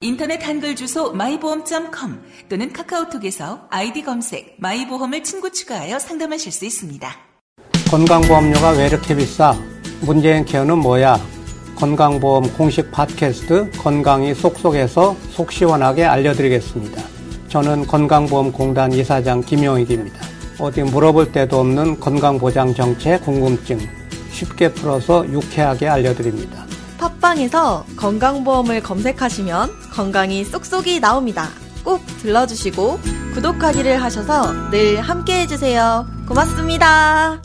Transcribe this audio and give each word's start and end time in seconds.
인터넷 0.00 0.46
한글 0.46 0.76
주소 0.76 1.12
마이보험.com 1.12 2.22
또는 2.48 2.72
카카오톡에서 2.72 3.68
아이디 3.70 4.02
검색 4.02 4.56
마이보험을 4.58 5.22
친구 5.22 5.50
추가하여 5.50 5.98
상담하실 5.98 6.52
수 6.52 6.64
있습니다. 6.64 7.08
건강보험료가 7.90 8.70
왜 8.72 8.86
이렇게 8.86 9.14
비싸? 9.14 9.54
문재인 10.00 10.44
케어는 10.44 10.78
뭐야? 10.78 11.18
건강보험 11.76 12.56
공식 12.56 12.90
팟캐스트 12.90 13.72
건강이 13.78 14.34
쏙쏙해서 14.34 15.16
속 15.30 15.52
시원하게 15.52 16.04
알려드리겠습니다. 16.04 17.02
저는 17.48 17.86
건강보험공단 17.86 18.92
이사장 18.92 19.42
김용익입니다. 19.42 20.18
어디 20.58 20.82
물어볼 20.82 21.32
데도 21.32 21.60
없는 21.60 22.00
건강보장 22.00 22.74
정책 22.74 23.24
궁금증 23.24 23.78
쉽게 24.30 24.72
풀어서 24.72 25.26
유쾌하게 25.28 25.88
알려드립니다. 25.88 26.66
팟빵에서 26.96 27.84
건강보험을 27.96 28.82
검색하시면 28.82 29.90
건강이 29.92 30.44
쏙쏙이 30.44 31.00
나옵니다. 31.00 31.48
꼭 31.84 32.04
들러주시고 32.18 32.98
구독하기를 33.34 34.02
하셔서 34.02 34.70
늘 34.70 35.00
함께 35.00 35.40
해주세요. 35.42 36.06
고맙습니다. 36.26 37.42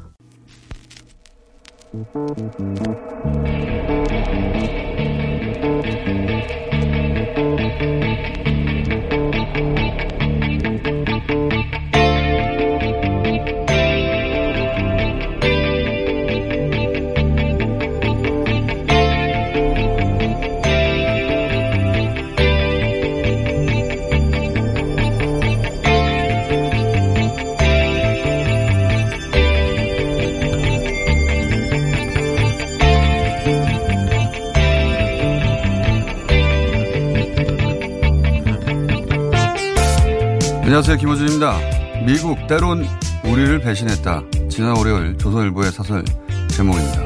안녕하세요. 40.72 40.98
김호준입니다. 41.00 41.60
미국 42.05 42.48
때론 42.48 42.86
우리를 43.26 43.60
배신했다. 43.60 44.24
지난 44.50 44.77
월요일 44.77 45.18
조선일보의 45.18 45.70
사설 45.70 46.05
제목입니다. 46.50 47.02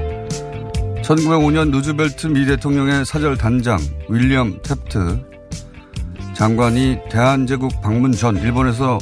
1905년 1.02 1.72
누즈벨트 1.72 2.28
미 2.28 2.46
대통령의 2.46 3.06
사절 3.06 3.36
단장 3.40 3.80
윌리엄 4.08 4.62
탭트 4.62 5.26
장관이 6.36 7.00
대한제국 7.10 7.82
방문 7.82 8.12
전 8.12 8.38
일본에서 8.38 9.00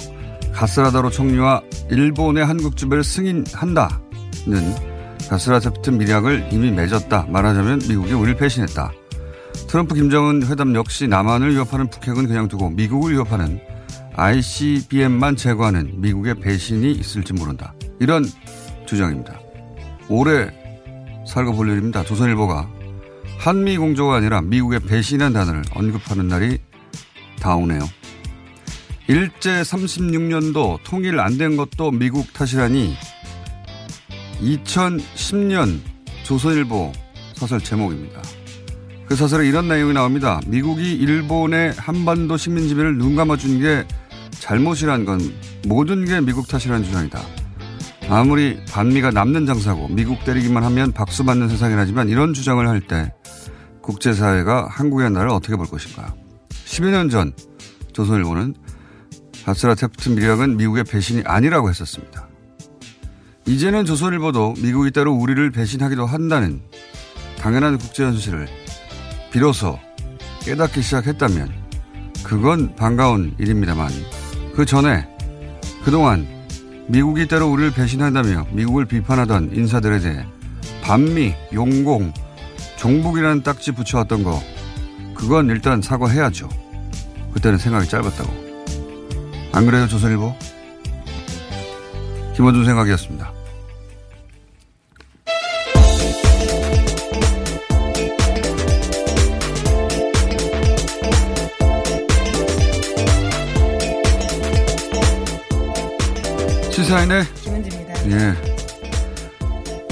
가스라다로 0.53 1.09
총리와 1.09 1.61
일본의 1.91 2.45
한국주배를 2.45 3.03
승인한다는 3.03 3.94
가스라 5.30 5.59
탭트 5.59 5.91
미략을 5.91 6.47
이미 6.53 6.72
맺었다. 6.72 7.25
말하자면 7.28 7.80
미국이 7.89 8.14
우리를 8.14 8.38
배신했다. 8.38 8.94
트럼프 9.68 9.94
김정은 9.94 10.47
회담 10.47 10.73
역시 10.73 11.06
남한을 11.09 11.52
위협하는 11.52 11.90
북핵은 11.90 12.28
그냥 12.28 12.47
두고 12.47 12.69
미국을 12.69 13.12
위협하는 13.12 13.59
ICBM만 14.16 15.35
제거하는 15.35 16.01
미국의 16.01 16.35
배신이 16.35 16.91
있을지 16.91 17.34
모른다. 17.34 17.74
이런 18.00 18.25
주장입니다. 18.85 19.40
올해 20.09 20.50
살고 21.28 21.53
볼 21.53 21.69
일입니다. 21.69 22.03
조선일보가 22.03 22.69
한미 23.40 23.78
공조가 23.78 24.18
아니라 24.18 24.41
미국의 24.41 24.81
배신한 24.81 25.34
단어를 25.34 25.63
언급하는 25.73 26.28
날이 26.28 26.57
다오네요. 27.40 27.81
일제 29.07 29.62
36년도 29.62 30.79
통일 30.84 31.19
안 31.19 31.38
된 31.38 31.57
것도 31.57 31.91
미국 31.91 32.31
탓이라니 32.34 32.96
2010년 34.41 35.79
조선일보 36.23 36.91
사설 37.34 37.59
제목입니다. 37.59 38.22
그 39.06 39.16
사설에 39.16 39.47
이런 39.47 39.68
내용이 39.68 39.94
나옵니다. 39.94 40.40
미국이 40.47 40.94
일본의 40.94 41.73
한반도 41.78 42.38
식민 42.38 42.68
지배를 42.68 42.97
눈 42.97 43.16
감아준 43.16 43.59
게 43.59 43.85
잘못이란 44.43 45.05
건 45.05 45.21
모든 45.65 46.03
게 46.03 46.19
미국 46.19 46.49
탓이라는 46.49 46.83
주장이다. 46.83 47.21
아무리 48.09 48.59
반미가 48.65 49.11
남는 49.11 49.45
장사고 49.45 49.87
미국 49.87 50.25
때리기만 50.25 50.65
하면 50.65 50.91
박수 50.91 51.23
받는 51.23 51.47
세상이라지만 51.47 52.09
이런 52.09 52.33
주장을 52.33 52.67
할 52.67 52.81
때 52.81 53.13
국제사회가 53.81 54.67
한국의 54.69 55.11
나라를 55.11 55.31
어떻게 55.31 55.55
볼 55.55 55.65
것인가. 55.65 56.13
10여 56.65 56.91
년 56.91 57.09
전 57.09 57.31
조선일보는 57.93 58.55
바스라 59.45 59.75
테프트 59.75 60.09
미략은 60.09 60.57
미국의 60.57 60.83
배신이 60.83 61.23
아니라고 61.25 61.69
했었습니다. 61.69 62.27
이제는 63.45 63.85
조선일보도 63.85 64.55
미국이 64.61 64.91
따로 64.91 65.13
우리를 65.13 65.51
배신하기도 65.51 66.05
한다는 66.05 66.61
당연한 67.39 67.77
국제 67.77 68.03
현실을 68.03 68.47
비로소 69.31 69.79
깨닫기 70.41 70.81
시작했다면 70.81 71.49
그건 72.23 72.75
반가운 72.75 73.35
일입니다만 73.37 73.89
그 74.56 74.66
전에 74.66 75.08
그동안 75.84 76.28
미국이 76.88 77.28
때로 77.28 77.50
우리를 77.52 77.72
배신한다며 77.72 78.46
미국을 78.52 78.86
비판하던 78.86 79.52
인사들에 79.53 80.00
대해 80.00 80.25
반미, 80.84 81.34
용공, 81.53 82.14
종북이라는 82.78 83.44
딱지 83.44 83.72
붙여왔던 83.72 84.24
거 84.24 84.41
그건 85.16 85.50
일단 85.50 85.81
사과해야죠. 85.81 86.50
그때는 87.34 87.58
생각이 87.58 87.88
짧았다고. 87.88 88.44
안 89.53 89.66
그래요 89.66 89.88
조선일보? 89.88 90.36
김원준 92.35 92.66
생각이었습니다. 92.66 93.31
시사인의 106.83 107.23
김은지입니다. 107.35 108.09
예. 108.11 108.35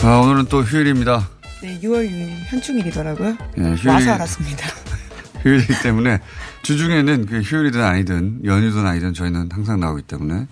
아, 0.04 0.18
오늘은 0.18 0.46
또 0.48 0.62
휴일입니다. 0.62 1.30
네, 1.62 1.80
6월 1.80 2.10
6일 2.10 2.30
현충일이더라고요. 2.48 3.38
예, 3.60 3.62
휴일, 3.76 3.88
와서 3.88 4.12
알았습니다. 4.12 4.68
휴일이기 5.42 5.74
때문에 5.84 6.20
주중에는 6.64 7.26
그 7.28 7.40
휴일이든 7.42 7.82
아니든 7.82 8.42
연휴든 8.44 8.86
아니든 8.86 9.14
저희는 9.14 9.50
항상 9.54 9.80
나오기 9.80 10.02
때문에 10.04 10.48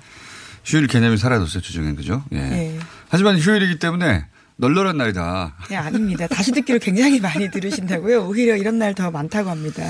휴일 0.64 0.88
개념이 0.88 1.18
사라졌어요 1.18 1.62
주중엔 1.62 1.96
그죠? 1.98 2.24
예. 2.32 2.38
네. 2.38 2.80
하지만 3.10 3.38
휴일이기 3.38 3.80
때문에 3.80 4.26
널널한 4.56 4.96
날이다. 4.98 5.56
네, 5.70 5.76
아닙니다. 5.76 6.28
다시 6.28 6.52
듣기로 6.54 6.80
굉장히 6.80 7.20
많이 7.20 7.50
들으신다고요. 7.52 8.26
오히려 8.28 8.56
이런 8.56 8.78
날 8.80 8.94
더 8.94 9.12
많다고 9.12 9.50
합니다. 9.50 9.84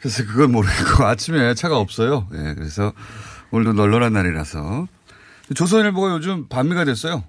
그래서 0.00 0.24
그건 0.26 0.50
모르겠고 0.52 1.04
아침에 1.04 1.54
차가 1.54 1.78
없어요. 1.78 2.26
예, 2.34 2.54
그래서 2.54 2.92
오늘도 3.52 3.72
널널한 3.74 4.12
날이라서 4.12 4.88
조선일보가 5.54 6.14
요즘 6.14 6.48
반미가 6.48 6.84
됐어요. 6.84 7.24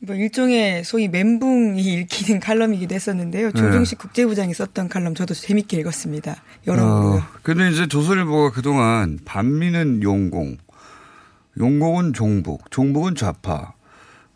뭐 0.00 0.14
일종의 0.14 0.84
소위 0.84 1.08
멘붕이 1.08 1.82
읽히는 1.82 2.40
칼럼이기도 2.40 2.94
했었는데요. 2.94 3.50
조정식 3.52 3.98
국제부장이 3.98 4.54
썼던 4.54 4.88
칼럼 4.88 5.14
저도 5.14 5.34
재밌게 5.34 5.76
읽었습니다. 5.80 6.36
여러모로. 6.66 7.16
어, 7.16 7.22
근데 7.42 7.68
이제 7.70 7.88
조선일보가 7.88 8.52
그동안 8.52 9.18
반미는 9.24 10.02
용공, 10.02 10.56
용공은 11.58 12.12
종북, 12.12 12.70
종북은 12.70 13.16
좌파. 13.16 13.74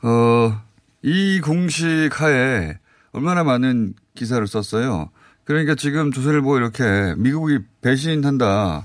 어, 0.02 0.60
이 1.02 1.40
공식 1.40 2.10
하에 2.20 2.78
얼마나 3.12 3.44
많은 3.44 3.94
기사를 4.16 4.44
썼어요. 4.46 5.10
그러니까 5.44 5.76
지금 5.76 6.10
조선일보 6.10 6.56
이렇게 6.56 7.14
미국이 7.18 7.58
배신한다라는 7.82 8.84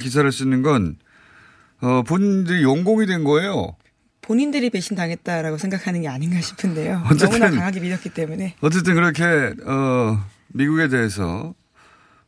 기사를 0.00 0.30
쓰는 0.30 0.62
건 0.62 0.96
어, 1.80 2.02
본인들이 2.02 2.62
용공이 2.62 3.06
된 3.06 3.24
거예요. 3.24 3.76
본인들이 4.22 4.70
배신당했다라고 4.70 5.58
생각하는 5.58 6.02
게 6.02 6.08
아닌가 6.08 6.40
싶은데요. 6.40 7.02
어쨌든- 7.06 7.40
너무나 7.40 7.50
강하게 7.50 7.80
믿었기 7.80 8.10
때문에. 8.10 8.56
어쨌든 8.60 8.94
그렇게 8.94 9.54
어 9.64 10.22
미국에 10.48 10.88
대해서 10.88 11.54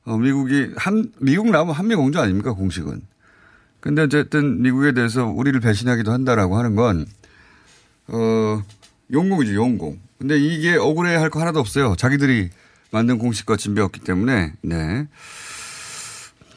어 0.04 0.16
미국이 0.16 0.70
한 0.76 1.12
미국 1.20 1.50
나오면 1.50 1.74
한미 1.74 1.94
공조 1.94 2.20
아닙니까 2.20 2.52
공식은 2.54 3.02
근데 3.80 4.02
어쨌든 4.02 4.62
미국에 4.62 4.92
대해서 4.92 5.26
우리를 5.26 5.58
배신하기도 5.60 6.10
한다라고 6.12 6.56
하는 6.58 6.74
건, 6.76 7.06
어, 8.08 8.62
용공이죠, 9.10 9.54
용공. 9.54 9.98
근데 10.18 10.38
이게 10.38 10.76
억울해 10.76 11.14
할 11.16 11.30
거 11.30 11.40
하나도 11.40 11.60
없어요. 11.60 11.96
자기들이 11.96 12.50
만든 12.90 13.16
공식과 13.18 13.56
진배였기 13.56 14.00
때문에, 14.00 14.52
네. 14.60 15.06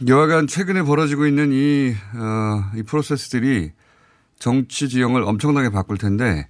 여하간 0.08 0.48
최근에 0.48 0.84
벌어지고 0.84 1.26
있는 1.26 1.52
이, 1.52 1.94
어, 2.16 2.72
이 2.76 2.84
프로세스들이 2.84 3.72
정치 4.40 4.90
지형을 4.90 5.24
엄청나게 5.24 5.70
바꿀 5.70 5.98
텐데, 5.98 6.48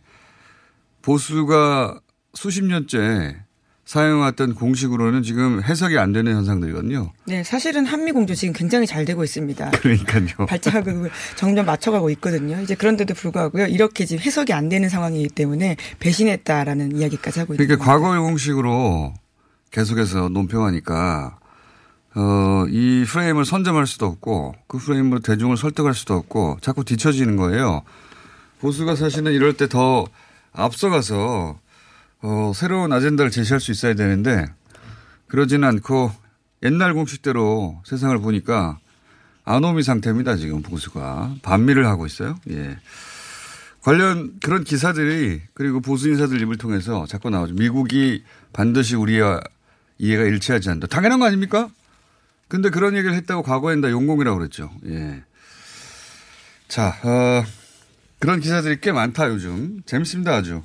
보수가 1.01 1.99
수십 2.33 2.63
년째 2.63 3.37
사용했던 3.85 4.55
공식으로는 4.55 5.23
지금 5.23 5.61
해석이 5.61 5.97
안 5.97 6.13
되는 6.13 6.33
현상들이거든요. 6.33 7.11
네, 7.25 7.43
사실은 7.43 7.85
한미 7.85 8.13
공조 8.13 8.33
지금 8.33 8.53
굉장히 8.53 8.87
잘 8.87 9.03
되고 9.03 9.23
있습니다. 9.23 9.71
그러니까요. 9.81 10.45
발자국을 10.47 11.11
점점 11.35 11.65
맞춰가고 11.65 12.09
있거든요. 12.11 12.61
이제 12.61 12.75
그런데도 12.75 13.13
불구하고요. 13.13 13.67
이렇게 13.67 14.05
지금 14.05 14.23
해석이 14.23 14.53
안 14.53 14.69
되는 14.69 14.87
상황이기 14.87 15.35
때문에 15.35 15.75
배신했다라는 15.99 16.95
이야기까지 16.95 17.39
하고 17.39 17.53
있습니다. 17.53 17.75
그러니까 17.75 17.85
과거의 17.85 18.21
공식으로 18.21 19.13
계속해서 19.71 20.29
논평하니까 20.29 21.39
어, 22.15 22.65
이 22.69 23.05
프레임을 23.07 23.45
선점할 23.45 23.87
수도 23.87 24.05
없고 24.05 24.55
그 24.67 24.77
프레임으로 24.77 25.19
대중을 25.19 25.57
설득할 25.57 25.93
수도 25.93 26.13
없고 26.13 26.59
자꾸 26.61 26.83
뒤처지는 26.83 27.35
거예요. 27.37 27.83
보수가 28.59 28.95
사실은 28.95 29.33
이럴 29.33 29.53
때 29.53 29.67
더 29.67 30.05
앞서가서 30.53 31.59
어, 32.21 32.51
새로운 32.55 32.93
아젠다를 32.93 33.31
제시할 33.31 33.59
수 33.59 33.71
있어야 33.71 33.95
되는데 33.95 34.45
그러지는 35.27 35.67
않고 35.67 36.11
옛날 36.63 36.93
공식대로 36.93 37.81
세상을 37.85 38.17
보니까 38.19 38.79
아노미 39.43 39.83
상태입니다. 39.83 40.37
지금 40.37 40.61
보수가 40.61 41.35
반미를 41.41 41.85
하고 41.87 42.05
있어요. 42.05 42.37
예. 42.49 42.77
관련 43.81 44.39
그런 44.41 44.63
기사들이 44.63 45.41
그리고 45.53 45.81
보수 45.81 46.07
인사들 46.07 46.39
입을 46.41 46.57
통해서 46.57 47.05
자꾸 47.05 47.29
나오죠. 47.29 47.55
미국이 47.55 48.23
반드시 48.53 48.95
우리와 48.95 49.41
이해가 49.97 50.23
일치하지 50.23 50.69
않는다. 50.69 50.87
당연한 50.87 51.19
거 51.19 51.25
아닙니까? 51.25 51.69
근데 52.53 52.69
그런 52.69 52.95
얘기를 52.95 53.15
했다고 53.15 53.41
과거엔 53.41 53.81
다 53.81 53.89
용공이라고 53.89 54.37
그랬죠. 54.37 54.69
예. 54.85 55.23
자, 56.67 56.95
어, 57.03 57.43
그런 58.19 58.41
기사들이 58.41 58.79
꽤 58.79 58.91
많다 58.91 59.27
요즘. 59.29 59.81
재밌습니다 59.87 60.35
아주. 60.35 60.61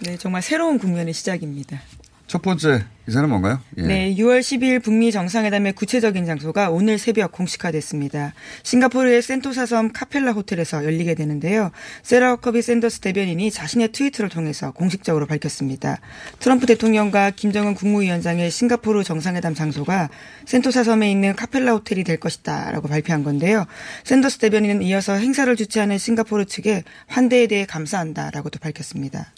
네, 0.00 0.16
정말 0.16 0.40
새로운 0.40 0.78
국면의 0.78 1.12
시작입니다. 1.12 1.78
첫 2.26 2.42
번째 2.42 2.84
기사는 3.04 3.28
뭔가요? 3.28 3.60
예. 3.76 3.82
네, 3.82 4.14
6월 4.14 4.40
10일 4.40 4.82
북미 4.82 5.12
정상회담의 5.12 5.74
구체적인 5.74 6.24
장소가 6.24 6.70
오늘 6.70 6.96
새벽 6.96 7.32
공식화됐습니다. 7.32 8.32
싱가포르의 8.62 9.20
센토사 9.20 9.66
섬 9.66 9.92
카펠라 9.92 10.32
호텔에서 10.32 10.84
열리게 10.84 11.14
되는데요. 11.14 11.70
세라 12.02 12.30
허커비 12.30 12.62
샌더스 12.62 13.00
대변인이 13.00 13.50
자신의 13.50 13.92
트위터를 13.92 14.30
통해서 14.30 14.70
공식적으로 14.72 15.26
밝혔습니다. 15.26 15.98
트럼프 16.40 16.64
대통령과 16.64 17.30
김정은 17.30 17.74
국무위원장의 17.74 18.50
싱가포르 18.50 19.04
정상회담 19.04 19.52
장소가 19.52 20.08
센토사 20.46 20.82
섬에 20.82 21.10
있는 21.10 21.36
카펠라 21.36 21.72
호텔이 21.72 22.04
될 22.04 22.18
것이다라고 22.18 22.88
발표한 22.88 23.22
건데요. 23.22 23.66
샌더스 24.04 24.38
대변인은 24.38 24.80
이어서 24.82 25.12
행사를 25.12 25.54
주최하는 25.54 25.98
싱가포르 25.98 26.46
측에 26.46 26.84
환대에 27.06 27.48
대해 27.48 27.66
감사한다라고도 27.66 28.60
밝혔습니다. 28.60 29.30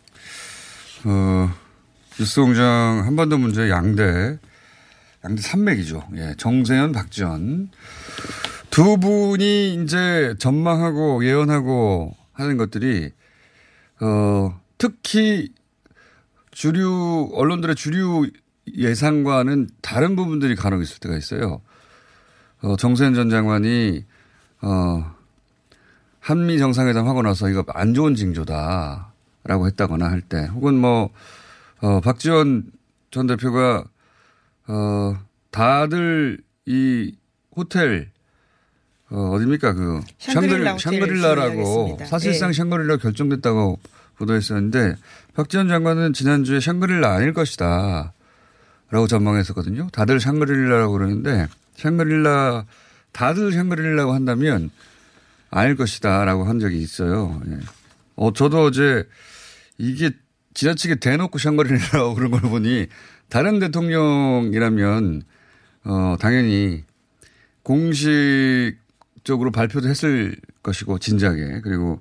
어, 1.04 1.50
뉴스공장 2.18 3.02
한반도 3.04 3.36
문제 3.36 3.68
양대, 3.68 4.38
양대 5.22 5.42
산맥이죠. 5.42 6.02
예, 6.16 6.34
정세현, 6.38 6.92
박지원. 6.92 7.68
두 8.70 8.96
분이 8.98 9.74
이제 9.74 10.34
전망하고 10.38 11.24
예언하고 11.26 12.16
하는 12.32 12.56
것들이, 12.56 13.10
어, 14.00 14.60
특히 14.78 15.52
주류, 16.52 17.30
언론들의 17.34 17.76
주류 17.76 18.30
예상과는 18.74 19.68
다른 19.82 20.16
부분들이 20.16 20.56
간혹 20.56 20.80
있을 20.82 20.98
때가 21.00 21.18
있어요. 21.18 21.60
어, 22.62 22.76
정세현 22.76 23.14
전 23.14 23.28
장관이, 23.28 24.04
어, 24.62 25.14
한미 26.20 26.58
정상회담 26.58 27.06
하고 27.06 27.20
나서 27.20 27.50
이거 27.50 27.62
안 27.68 27.92
좋은 27.92 28.14
징조다. 28.14 29.12
라고 29.44 29.66
했다거나 29.66 30.10
할 30.10 30.22
때, 30.22 30.46
혹은 30.46 30.74
뭐, 30.74 31.10
어, 31.80 32.00
박지원 32.00 32.70
전 33.10 33.26
대표가, 33.26 33.84
어, 34.66 35.18
다들 35.50 36.38
이 36.66 37.14
호텔, 37.54 38.10
어, 39.10 39.30
어딥니까? 39.30 39.74
그, 39.74 40.00
샹그릴라 40.18 40.78
샹그릴, 40.78 41.02
호텔을 41.02 41.18
샹그릴라라고 41.18 41.50
준비하겠습니다. 41.54 42.06
사실상 42.06 42.50
네. 42.50 42.54
샹그릴라 42.54 42.96
결정됐다고 42.96 43.78
보도했었는데, 44.16 44.96
박지원 45.34 45.68
장관은 45.68 46.12
지난주에 46.12 46.60
샹그릴라 46.60 47.12
아닐 47.12 47.32
것이다. 47.32 48.12
라고 48.90 49.06
전망했었거든요. 49.06 49.88
다들 49.92 50.20
샹그릴라라고 50.20 50.92
그러는데, 50.92 51.46
샹그릴라, 51.76 52.64
다들 53.12 53.52
샹그릴라고 53.52 54.12
한다면 54.12 54.70
아닐 55.50 55.76
것이다. 55.76 56.24
라고 56.24 56.44
한 56.44 56.58
적이 56.58 56.80
있어요. 56.80 57.40
예. 57.48 57.58
어, 58.16 58.32
저도 58.32 58.64
어제 58.64 59.08
이게 59.78 60.10
지나치게 60.56 60.96
대놓고 60.96 61.38
샹그릴라라고 61.38 62.14
그런 62.14 62.30
걸 62.30 62.40
보니 62.40 62.86
다른 63.28 63.58
대통령이라면 63.58 65.22
어, 65.84 66.16
당연히 66.18 66.82
공식적으로 67.62 69.52
발표도 69.52 69.88
했을 69.88 70.34
것이고 70.62 70.98
진작에 70.98 71.60
그리고 71.62 72.00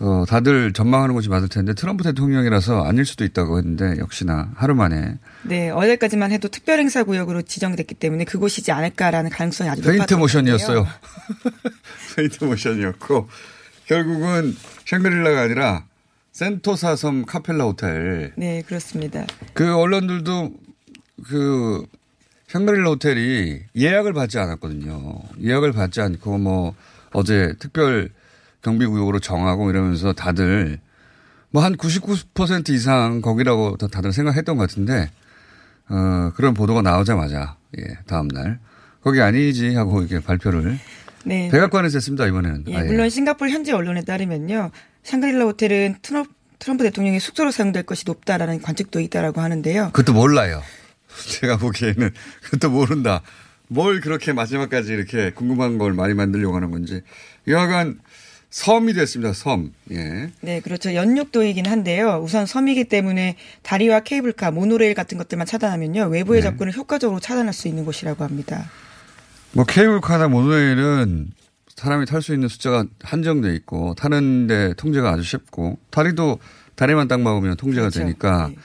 어, 0.00 0.24
다들 0.28 0.72
전망하는 0.74 1.14
것이 1.14 1.30
맞을 1.30 1.48
텐데 1.48 1.72
트럼프 1.72 2.04
대통령이라서 2.04 2.84
아닐 2.84 3.06
수도 3.06 3.24
있다고 3.24 3.56
했는데 3.56 3.96
역시나 3.98 4.50
하루 4.54 4.74
만에 4.74 5.18
네, 5.44 5.70
어제까지만 5.70 6.30
해도 6.30 6.48
특별 6.48 6.78
행사 6.78 7.04
구역으로 7.04 7.40
지정됐기 7.40 7.94
때문에 7.94 8.24
그곳이지 8.24 8.70
않을까라는 8.70 9.30
가능성이 9.30 9.70
아주 9.70 9.80
페인트 9.80 9.96
높았던 9.96 10.18
모션이었어요. 10.18 10.84
건데요. 10.84 10.94
페인트 12.16 12.44
모션이었고 12.44 13.28
결국은 13.86 14.54
샹그릴라가 14.84 15.40
아니라 15.40 15.84
센토사 16.32 16.96
섬 16.96 17.24
카펠라 17.24 17.64
호텔 17.64 18.32
네, 18.36 18.62
그렇습니다. 18.62 19.26
그 19.54 19.74
언론들도 19.76 20.52
그 21.28 21.84
샹그릴라 22.48 22.90
호텔이 22.90 23.60
예약을 23.76 24.12
받지 24.12 24.38
않았거든요. 24.38 25.20
예약을 25.42 25.72
받지 25.72 26.00
않고 26.00 26.38
뭐 26.38 26.74
어제 27.12 27.54
특별 27.58 28.10
경비구역으로 28.62 29.20
정하고 29.20 29.70
이러면서 29.70 30.12
다들 30.12 30.78
뭐 31.50 31.62
한 31.62 31.76
99% 31.76 32.70
이상 32.70 33.20
거기라고 33.20 33.76
다- 33.76 33.86
다들 33.88 34.12
생각했던 34.12 34.56
것 34.56 34.68
같은데 34.68 35.10
어 35.90 36.32
그런 36.34 36.54
보도가 36.54 36.80
나오자마자 36.80 37.56
예 37.78 37.82
다음 38.06 38.28
날 38.28 38.58
거기 39.02 39.20
아니지 39.20 39.74
하고 39.74 40.00
이렇게 40.00 40.20
발표를 40.20 40.78
네. 41.24 41.50
백악관에서 41.50 41.96
했습니다 41.98 42.26
이번에는. 42.26 42.64
예, 42.68 42.76
아 42.76 42.80
예. 42.84 42.86
물론 42.86 43.10
싱가포르 43.10 43.50
현지 43.50 43.72
언론에 43.72 44.02
따르면요. 44.02 44.70
샹그릴라 45.02 45.44
호텔은 45.44 45.96
트럼프, 46.02 46.30
트럼프 46.58 46.84
대통령의 46.84 47.20
숙소로 47.20 47.50
사용될 47.50 47.84
것이 47.84 48.04
높다라는 48.06 48.62
관측도 48.62 49.00
있다라고 49.00 49.40
하는데요. 49.40 49.90
그것도 49.92 50.12
몰라요. 50.12 50.62
제가 51.28 51.58
보기에는 51.58 52.10
그것도 52.42 52.70
모른다. 52.70 53.22
뭘 53.68 54.00
그렇게 54.00 54.32
마지막까지 54.32 54.92
이렇게 54.92 55.32
궁금한 55.32 55.78
걸 55.78 55.92
많이 55.92 56.14
만들려고 56.14 56.54
하는 56.56 56.70
건지. 56.70 57.02
여하간 57.48 58.00
섬이 58.50 58.92
됐습니다. 58.92 59.32
섬. 59.32 59.72
예. 59.92 60.30
네, 60.42 60.60
그렇죠. 60.60 60.94
연육도이긴 60.94 61.66
한데요. 61.66 62.20
우선 62.22 62.44
섬이기 62.44 62.84
때문에 62.84 63.36
다리와 63.62 64.00
케이블카, 64.00 64.50
모노레일 64.50 64.94
같은 64.94 65.16
것들만 65.16 65.46
차단하면요. 65.46 66.08
외부의 66.08 66.42
네. 66.42 66.48
접근을 66.48 66.76
효과적으로 66.76 67.18
차단할 67.18 67.54
수 67.54 67.66
있는 67.66 67.86
곳이라고 67.86 68.24
합니다. 68.24 68.70
뭐 69.52 69.64
케이블카나 69.64 70.28
모노레일은 70.28 71.30
사람이 71.82 72.06
탈 72.06 72.22
수 72.22 72.32
있는 72.32 72.46
숫자가 72.46 72.84
한정돼 73.02 73.52
있고 73.56 73.94
타는데 73.94 74.74
통제가 74.76 75.10
아주 75.10 75.24
쉽고 75.24 75.78
다리도 75.90 76.38
다리만 76.76 77.08
딱 77.08 77.20
막으면 77.20 77.56
통제가 77.56 77.88
그렇죠. 77.88 77.98
되니까 77.98 78.48
네. 78.48 78.56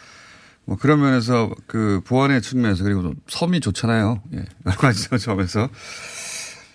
뭐 0.66 0.78
그런 0.78 1.02
면에서 1.02 1.50
그 1.66 2.02
보안의 2.06 2.44
측면에서 2.44 2.84
그리고 2.84 3.02
또 3.02 3.14
섬이 3.28 3.60
좋잖아요. 3.62 4.22
예. 4.36 4.46
여러 4.66 4.78
가지 4.78 5.10
점에서 5.18 5.68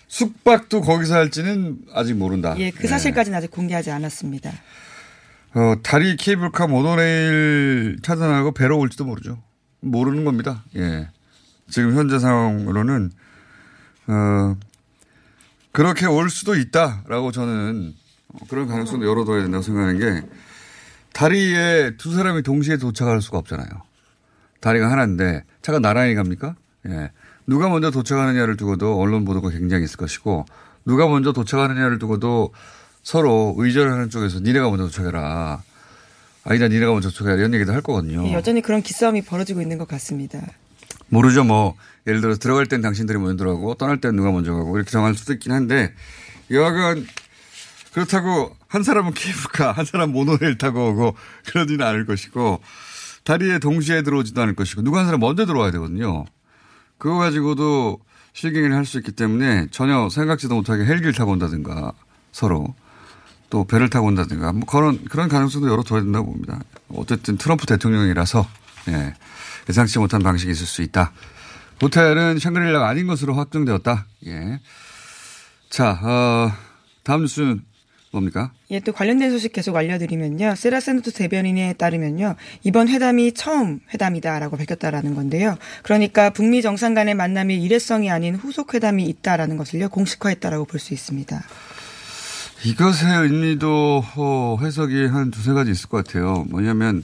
숙박도 0.09 0.81
거기서 0.81 1.15
할지는 1.15 1.77
아직 1.93 2.15
모른다. 2.15 2.55
예, 2.57 2.71
그 2.71 2.83
예. 2.83 2.87
사실까지는 2.87 3.37
아직 3.37 3.49
공개하지 3.49 3.91
않았습니다. 3.91 4.51
어, 5.55 5.75
다리 5.81 6.17
케이블카 6.17 6.67
모노레일 6.67 7.99
차단하고 8.03 8.53
배로 8.53 8.79
올지도 8.79 9.05
모르죠. 9.05 9.41
모르는 9.79 10.25
겁니다. 10.25 10.65
예. 10.75 11.07
지금 11.69 11.95
현재 11.95 12.19
상황으로는, 12.19 13.11
어, 14.07 14.55
그렇게 15.73 16.05
올 16.05 16.29
수도 16.29 16.55
있다라고 16.55 17.31
저는 17.31 17.93
어, 18.29 18.37
그런 18.47 18.67
가능성도 18.67 19.05
열어둬야 19.05 19.41
된다고 19.41 19.61
생각하는 19.63 19.99
게 19.99 20.27
다리에 21.13 21.97
두 21.97 22.13
사람이 22.13 22.43
동시에 22.43 22.77
도착할 22.77 23.21
수가 23.21 23.39
없잖아요. 23.39 23.67
다리가 24.61 24.89
하나인데 24.89 25.43
차가 25.61 25.79
나란히 25.79 26.15
갑니까? 26.15 26.55
예. 26.87 27.11
누가 27.45 27.69
먼저 27.69 27.91
도착하느냐를 27.91 28.55
두고도 28.55 28.99
언론 28.99 29.25
보도가 29.25 29.49
굉장히 29.49 29.83
있을 29.83 29.97
것이고 29.97 30.45
누가 30.85 31.07
먼저 31.07 31.33
도착하느냐를 31.33 31.99
두고도 31.99 32.53
서로 33.01 33.53
의존하는 33.57 34.09
쪽에서 34.09 34.39
니네가 34.39 34.69
먼저 34.69 34.85
도착해라. 34.85 35.61
아니다, 36.45 36.67
니네가 36.67 36.91
먼저 36.91 37.09
도착해라. 37.09 37.35
이런 37.35 37.53
얘기도 37.53 37.73
할 37.73 37.81
거거든요. 37.81 38.25
예, 38.27 38.33
여전히 38.33 38.61
그런 38.61 38.81
기싸움이 38.81 39.23
벌어지고 39.23 39.61
있는 39.61 39.77
것 39.77 39.87
같습니다. 39.87 40.39
모르죠. 41.13 41.43
뭐 41.43 41.75
예를 42.07 42.21
들어 42.21 42.35
들어갈 42.35 42.65
땐 42.65 42.81
당신들이 42.81 43.19
먼저 43.19 43.37
들어가고 43.37 43.75
떠날 43.75 44.01
땐 44.01 44.15
누가 44.15 44.31
먼저 44.31 44.53
가고 44.53 44.75
이렇게 44.75 44.89
정할 44.89 45.13
수도 45.13 45.33
있긴 45.33 45.51
한데 45.51 45.93
여하간 46.51 47.05
그렇다고 47.93 48.55
한 48.67 48.81
사람은 48.83 49.13
케이블카 49.13 49.71
한 49.71 49.85
사람 49.85 50.11
모노레일 50.11 50.57
타고 50.57 50.89
오고 50.89 51.15
그러지는 51.45 51.85
않을 51.85 52.05
것이고 52.05 52.59
다리에 53.23 53.59
동시에 53.59 54.01
들어오지도 54.01 54.41
않을 54.41 54.55
것이고 54.55 54.81
누가 54.81 54.99
한 54.99 55.05
사람 55.05 55.19
먼저 55.19 55.45
들어와야 55.45 55.71
되거든요. 55.71 56.25
그거 56.97 57.17
가지고도 57.17 57.99
실갱이를 58.33 58.75
할 58.75 58.85
수 58.85 58.97
있기 58.97 59.11
때문에 59.11 59.67
전혀 59.69 60.09
생각지도 60.09 60.55
못하게 60.55 60.85
헬기를 60.85 61.13
타고 61.13 61.31
온다든가 61.31 61.93
서로 62.31 62.73
또 63.51 63.65
배를 63.65 63.89
타고 63.91 64.07
온다든가 64.07 64.51
뭐 64.53 64.65
그런 64.65 65.03
그런 65.05 65.29
가능성도 65.29 65.69
열어둬야 65.69 66.01
된다고 66.01 66.31
봅니다. 66.31 66.59
어쨌든 66.89 67.37
트럼프 67.37 67.67
대통령이라서 67.67 68.47
예, 68.89 69.13
예상치 69.69 69.99
못한 69.99 70.21
방식이 70.21 70.51
있을 70.51 70.65
수 70.65 70.81
있다. 70.81 71.11
호텔은 71.81 72.39
샹그릴라가 72.39 72.87
아닌 72.87 73.07
것으로 73.07 73.33
확정되었다. 73.35 74.05
예. 74.27 74.59
자, 75.69 75.99
어, 76.03 76.51
다음 77.03 77.21
뉴스는 77.21 77.61
뭡니까? 78.11 78.51
예, 78.69 78.79
또 78.79 78.93
관련된 78.93 79.31
소식 79.31 79.53
계속 79.53 79.75
알려드리면요. 79.75 80.53
세라 80.55 80.79
샌토 80.79 81.09
대변인에 81.11 81.73
따르면요. 81.73 82.35
이번 82.63 82.87
회담이 82.87 83.33
처음 83.33 83.79
회담이다라고 83.91 84.55
밝혔다라는 84.55 85.15
건데요. 85.15 85.57
그러니까 85.81 86.29
북미 86.29 86.61
정상 86.61 86.93
간의 86.93 87.15
만남이 87.15 87.55
일회성이 87.63 88.11
아닌 88.11 88.35
후속 88.35 88.75
회담이 88.75 89.03
있다라는 89.05 89.57
것을요. 89.57 89.89
공식화했다라고 89.89 90.65
볼 90.65 90.79
수 90.79 90.93
있습니다. 90.93 91.41
이것의 92.65 93.23
의미도 93.23 94.03
어, 94.15 94.57
해석이 94.61 95.07
한 95.07 95.31
두세 95.31 95.51
가지 95.53 95.71
있을 95.71 95.89
것 95.89 96.05
같아요. 96.05 96.45
뭐냐면 96.49 97.03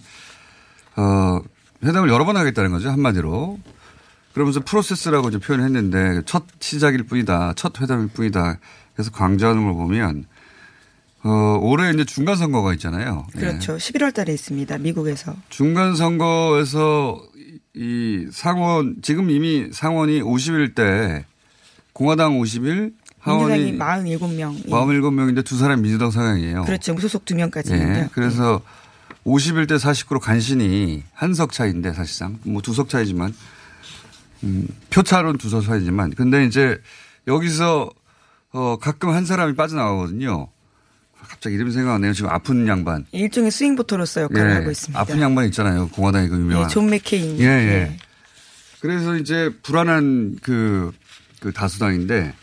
어, 0.96 1.40
회담을 1.84 2.10
여러 2.10 2.26
번 2.26 2.38
하겠다는 2.38 2.72
거죠. 2.72 2.90
한마디로. 2.90 3.60
그러면서 4.34 4.60
프로세스라고 4.62 5.30
이제 5.30 5.38
표현을 5.38 5.66
했는데 5.66 6.22
첫 6.26 6.44
시작일 6.60 7.04
뿐이다. 7.04 7.54
첫 7.56 7.80
회담일 7.82 8.10
뿐이다. 8.10 8.60
그래서 8.94 9.12
강조하는 9.12 9.64
걸 9.66 9.74
보면 9.74 10.26
어, 11.24 11.60
올해 11.62 11.92
이제 11.92 12.06
중간 12.06 12.36
선거가 12.36 12.74
있잖아요. 12.74 13.28
그렇죠. 13.34 13.74
예. 13.74 13.78
11월 13.78 14.14
달에 14.14 14.34
있습니다. 14.34 14.78
미국에서. 14.78 15.36
중간 15.50 15.96
선거에서 15.96 17.22
이 17.76 18.28
상원 18.32 18.98
지금 19.02 19.30
이미 19.30 19.70
상원이 19.72 20.22
50일 20.22 20.76
때 20.76 21.26
공화당 21.94 22.40
50일 22.40 22.94
하원이 23.20 23.78
47명. 23.78 24.66
47명인데 24.66 25.44
두 25.44 25.58
사람 25.58 25.82
민주당 25.82 26.12
상황이에요. 26.12 26.64
그렇죠. 26.64 26.94
무소속 26.94 27.26
두 27.26 27.36
명까지는요. 27.36 27.94
예. 27.98 28.10
그래서 28.14 28.62
예. 28.64 28.89
51 29.26 29.68
대 29.68 29.76
49로 29.76 30.20
간신히 30.20 31.04
한 31.14 31.34
석 31.34 31.52
차이인데 31.52 31.94
사실상 31.94 32.40
뭐 32.44 32.62
두 32.62 32.74
석 32.74 32.90
차이지만 32.90 33.34
음, 34.44 34.68
표차로는 34.90 35.38
두석 35.38 35.66
차이지만 35.66 36.12
근데 36.12 36.46
이제 36.46 36.80
여기서 37.28 37.90
어 38.52 38.78
가끔 38.78 39.10
한 39.10 39.26
사람이 39.26 39.56
빠져나가거든요. 39.56 40.48
갑자기 41.22 41.56
이름 41.58 41.70
생각 41.72 41.94
안 41.96 42.02
나요. 42.02 42.14
지금 42.14 42.30
아픈 42.30 42.66
양반. 42.68 43.06
일종의 43.12 43.52
swing 43.52 43.76
voter로서 43.76 44.22
역할을 44.22 44.50
예, 44.50 44.54
하고 44.56 44.72
있습니다. 44.72 45.00
아픈 45.00 45.20
양반 45.22 45.46
있잖아요. 45.48 45.90
공화당의 45.90 46.30
그 46.30 46.38
유명한. 46.40 46.70
예, 46.70 46.74
존 46.74 46.90
맥케인. 46.90 47.38
예, 47.40 47.44
예. 47.46 47.98
그래서 48.80 49.18
이제 49.18 49.52
불안한 49.62 50.38
그, 50.42 50.92
그 51.42 51.52
다수당인데 51.52 52.34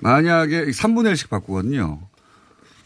만약에 0.00 0.66
3분의 0.66 1.12
1씩 1.14 1.28
바꾸거든요. 1.28 2.00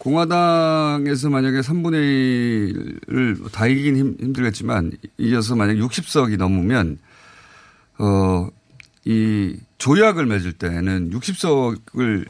공화당에서 0.08 1.28
만약에 1.28 1.60
3분의 1.60 3.00
1을 3.08 3.52
다 3.52 3.66
이기긴 3.66 3.96
힘, 3.96 4.16
힘들겠지만 4.18 4.92
이어서 5.18 5.54
만약 5.54 5.74
60석이 5.74 6.38
넘으면 6.38 6.98
어, 7.98 8.48
이 9.04 9.56
조약을 9.76 10.26
맺을 10.26 10.54
때는 10.54 11.10
60석을 11.10 12.26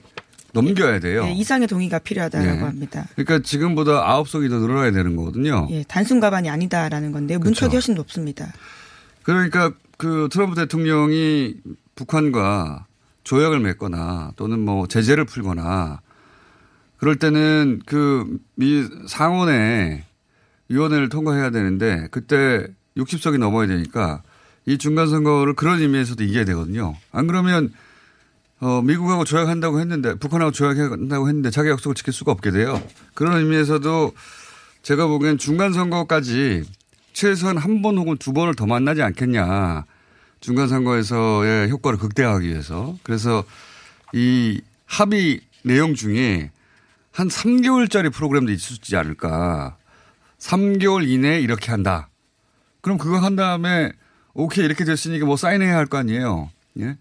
넘겨야 0.53 0.99
돼요. 0.99 1.25
예, 1.27 1.33
이상의 1.33 1.69
동의가 1.69 2.01
필요하다고 2.01 2.45
예. 2.45 2.49
합니다. 2.49 3.07
그러니까 3.15 3.41
지금보다 3.41 4.05
9석이 4.23 4.49
더 4.51 4.59
늘어나야 4.59 4.91
되는 4.91 5.15
거거든요. 5.15 5.69
예, 5.71 5.85
단순 5.87 6.19
가반이 6.19 6.51
아니다라는 6.51 7.13
건데 7.13 7.37
그렇죠. 7.37 7.67
문턱이 7.67 7.73
훨씬 7.75 7.95
높습니다. 7.95 8.53
그러니까 9.23 9.73
그 9.99 10.29
트럼프 10.33 10.57
대통령이 10.57 11.55
북한과 11.95 12.87
조약을 13.23 13.61
맺거나 13.61 14.33
또는 14.37 14.61
뭐 14.61 14.89
제재를 14.89 15.27
풀거나 15.27 16.01
그럴 16.99 17.17
때는 17.17 17.81
그 17.87 18.27
미 18.57 18.85
상원에 19.07 20.05
위원회를 20.69 21.09
통과해야 21.09 21.51
되는데 21.51 22.09
그때 22.11 22.67
60석이 22.97 23.39
넘어야 23.39 23.67
되니까 23.69 24.23
이 24.67 24.77
중간 24.79 25.09
선거를 25.09 25.55
그런 25.55 25.81
의미에서도 25.81 26.23
이겨야 26.25 26.45
되거든요. 26.45 26.97
안 27.13 27.27
그러면 27.27 27.73
어 28.61 28.83
미국하고 28.83 29.25
조약한다고 29.25 29.79
했는데 29.81 30.15
북한하고 30.15 30.51
조약한다고 30.51 31.29
했는데 31.29 31.51
자기 31.51 31.71
약속을 31.71 31.95
지킬 31.95 32.13
수가 32.13 32.33
없게 32.33 32.51
돼요. 32.51 32.83
그런 33.15 33.37
의미에서도 33.39 34.13
제가 34.83 35.07
보기엔 35.07 35.39
중간 35.39 35.73
선거까지 35.73 36.65
최소한 37.13 37.57
한 37.57 37.81
번 37.83 37.97
혹은 37.97 38.17
두 38.17 38.33
번을 38.33 38.55
더 38.55 38.67
만나지 38.67 39.03
않겠냐. 39.03 39.85
중간 40.41 40.69
선거에서의 40.69 41.71
효과를 41.71 41.99
극대화하기 41.99 42.49
위해서. 42.49 42.97
그래서 43.05 43.45
이 44.13 44.61
합의 44.87 45.41
내용 45.63 45.95
중에 45.95 46.51
한 47.19 47.27
3개월짜리 47.29 48.13
프로그램도 48.13 48.53
있을지 48.53 48.97
않을까. 48.97 49.77
3개월 50.39 51.09
이내에 51.09 51.41
이렇게 51.41 51.73
한다. 51.73 52.09
그럼 52.81 52.97
그거 52.97 53.19
한 53.19 53.35
다음에 53.35 53.91
오케이 54.35 54.65
이렇게 54.65 54.85
됐으니까 54.85 55.27
뭐 55.27 55.37
사인해야 55.37 55.77
할 55.77 55.87
거 55.87 55.99
아니에요. 55.99 56.49
예? 56.79 56.97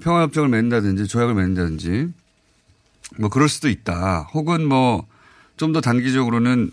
평화협정을 0.00 0.48
맺는다든지 0.48 1.06
조약을 1.08 1.34
맺는다든지 1.34 2.08
뭐 3.18 3.28
그럴 3.28 3.48
수도 3.50 3.68
있다. 3.68 4.30
혹은 4.34 4.66
뭐 4.66 5.06
좀 5.58 5.74
더 5.74 5.82
단기적으로는 5.82 6.70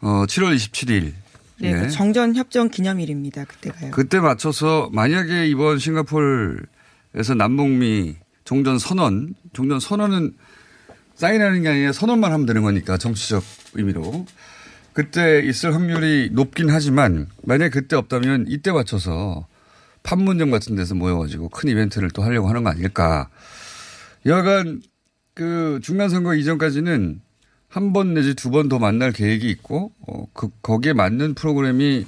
어 0.00 0.24
7월 0.26 0.56
27일 0.56 1.12
네, 1.60 1.84
예. 1.84 1.88
정전 1.88 2.34
협정 2.34 2.68
기념일입니다. 2.68 3.44
그때가요. 3.44 3.92
그때 3.92 4.18
맞춰서 4.18 4.90
만약에 4.92 5.46
이번 5.46 5.78
싱가포르에서 5.78 7.34
남북미 7.36 8.16
종전 8.44 8.80
선언, 8.80 9.34
종전 9.52 9.78
선언은 9.78 10.34
사인하는 11.18 11.62
게 11.62 11.68
아니라 11.68 11.92
선언만 11.92 12.32
하면 12.32 12.46
되는 12.46 12.62
거니까 12.62 12.96
정치적 12.96 13.42
의미로. 13.74 14.24
그때 14.92 15.40
있을 15.44 15.74
확률이 15.74 16.30
높긴 16.32 16.70
하지만 16.70 17.26
만약에 17.42 17.70
그때 17.70 17.96
없다면 17.96 18.46
이때 18.48 18.70
맞춰서 18.72 19.46
판문점 20.04 20.50
같은 20.52 20.76
데서 20.76 20.94
모여가지고 20.94 21.48
큰 21.48 21.68
이벤트를 21.70 22.10
또 22.12 22.22
하려고 22.22 22.48
하는 22.48 22.62
거 22.62 22.70
아닐까. 22.70 23.28
여하간 24.26 24.80
그 25.34 25.80
중간선거 25.82 26.34
이전까지는 26.34 27.20
한 27.68 27.92
번 27.92 28.14
내지 28.14 28.34
두 28.34 28.50
번 28.50 28.68
더 28.68 28.78
만날 28.78 29.12
계획이 29.12 29.48
있고, 29.50 29.92
어, 30.06 30.24
그, 30.32 30.48
거기에 30.62 30.94
맞는 30.94 31.34
프로그램이 31.34 32.06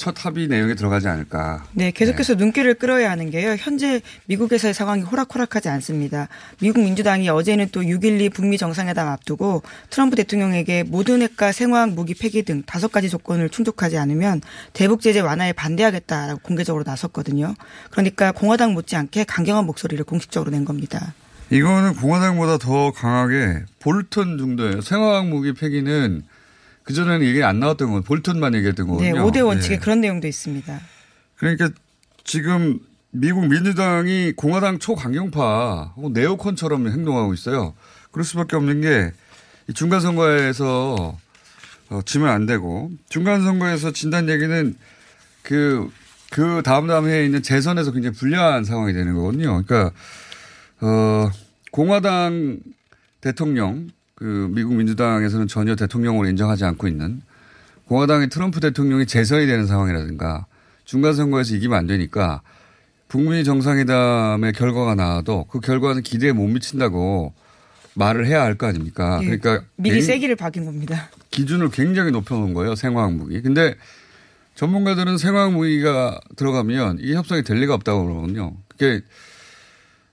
첫 0.00 0.24
합의 0.24 0.48
내용에 0.48 0.74
들어가지 0.74 1.08
않을까. 1.08 1.62
네, 1.72 1.90
계속해서 1.90 2.32
네. 2.34 2.44
눈길을 2.44 2.76
끌어야 2.76 3.10
하는 3.10 3.28
게요. 3.28 3.54
현재 3.58 4.00
미국에서의 4.24 4.72
상황이 4.72 5.02
호락호락하지 5.02 5.68
않습니다. 5.68 6.28
미국 6.58 6.82
민주당이 6.82 7.28
어제는 7.28 7.68
또 7.70 7.82
6.12 7.82 8.32
북미 8.32 8.56
정상회담 8.56 9.06
앞두고 9.06 9.62
트럼프 9.90 10.16
대통령에게 10.16 10.84
모든 10.84 11.20
핵과 11.20 11.52
생화학 11.52 11.90
무기 11.90 12.14
폐기 12.14 12.42
등 12.44 12.62
다섯 12.64 12.90
가지 12.90 13.10
조건을 13.10 13.50
충족하지 13.50 13.98
않으면 13.98 14.40
대북 14.72 15.02
제재 15.02 15.20
완화에 15.20 15.52
반대하겠다라고 15.52 16.40
공개적으로 16.40 16.82
나섰거든요. 16.86 17.54
그러니까 17.90 18.32
공화당 18.32 18.72
못지않게 18.72 19.24
강경한 19.24 19.66
목소리를 19.66 20.02
공식적으로 20.06 20.50
낸 20.50 20.64
겁니다. 20.64 21.12
이거는 21.50 21.94
공화당보다 21.96 22.56
더 22.56 22.90
강하게 22.92 23.64
볼턴 23.80 24.38
정도예요. 24.38 24.80
생화학 24.80 25.28
무기 25.28 25.52
폐기는 25.52 26.22
그전에는 26.90 27.24
얘기 27.24 27.42
안 27.42 27.60
나왔던 27.60 27.92
건 27.92 28.02
볼턴만 28.02 28.54
얘기했던 28.56 28.88
거거든요. 28.88 29.14
네, 29.14 29.20
5대 29.20 29.46
원칙에 29.46 29.76
네. 29.76 29.80
그런 29.80 30.00
내용도 30.00 30.26
있습니다. 30.26 30.80
그러니까 31.36 31.70
지금 32.24 32.80
미국 33.12 33.46
민주당이 33.46 34.32
공화당 34.36 34.78
초강경파 34.78 35.94
혹은 35.96 36.12
네오콘처럼 36.12 36.88
행동하고 36.88 37.32
있어요. 37.32 37.74
그럴 38.10 38.24
수밖에 38.24 38.56
없는 38.56 38.80
게 38.80 39.12
중간 39.74 40.00
선거에서 40.00 41.16
어, 41.90 42.00
지면 42.04 42.28
안 42.28 42.46
되고 42.46 42.90
중간 43.08 43.42
선거에서 43.42 43.92
진단 43.92 44.28
얘기는 44.28 44.76
그, 45.42 45.90
그 46.30 46.62
다음 46.64 46.86
다음 46.86 47.08
해에 47.08 47.24
있는 47.24 47.42
재선에서 47.42 47.92
굉장히 47.92 48.16
불리한 48.16 48.64
상황이 48.64 48.92
되는 48.92 49.14
거거든요. 49.14 49.62
그러니까, 49.64 49.92
어, 50.80 51.30
공화당 51.72 52.58
대통령 53.20 53.90
그 54.20 54.50
미국 54.52 54.74
민주당에서는 54.74 55.48
전혀 55.48 55.74
대통령으로 55.74 56.28
인정하지 56.28 56.64
않고 56.66 56.86
있는 56.88 57.22
공화당의 57.86 58.28
트럼프 58.28 58.60
대통령이 58.60 59.06
재선이 59.06 59.46
되는 59.46 59.66
상황이라든가 59.66 60.44
중간 60.84 61.14
선거에서 61.14 61.54
이기면 61.56 61.78
안 61.78 61.86
되니까 61.86 62.42
북미 63.08 63.42
정상회담의 63.44 64.52
결과가 64.52 64.94
나와도 64.94 65.46
그 65.46 65.60
결과는 65.60 66.02
기대에 66.02 66.32
못 66.32 66.46
미친다고 66.48 67.32
말을 67.94 68.26
해야 68.26 68.42
할 68.42 68.56
거 68.56 68.66
아닙니까? 68.66 69.20
예, 69.22 69.36
그러니까 69.38 69.64
미리 69.76 70.02
세기를 70.02 70.36
박인 70.36 70.66
겁니다. 70.66 71.08
기준을 71.30 71.70
굉장히 71.70 72.10
높여놓은 72.12 72.52
거예요. 72.52 72.74
생화학 72.74 73.14
무기. 73.14 73.40
근데 73.40 73.74
전문가들은 74.54 75.16
생화학 75.16 75.52
무기가 75.54 76.20
들어가면 76.36 76.98
이 77.00 77.14
협상이 77.14 77.42
될 77.42 77.56
리가 77.58 77.72
없다고 77.74 78.04
그러거든요. 78.04 78.52
그게 78.68 79.00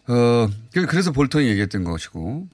어 0.08 0.48
그- 0.74 0.86
그래서 0.88 1.12
볼턴이 1.12 1.46
얘기했던 1.50 1.84
것이고 1.84 2.48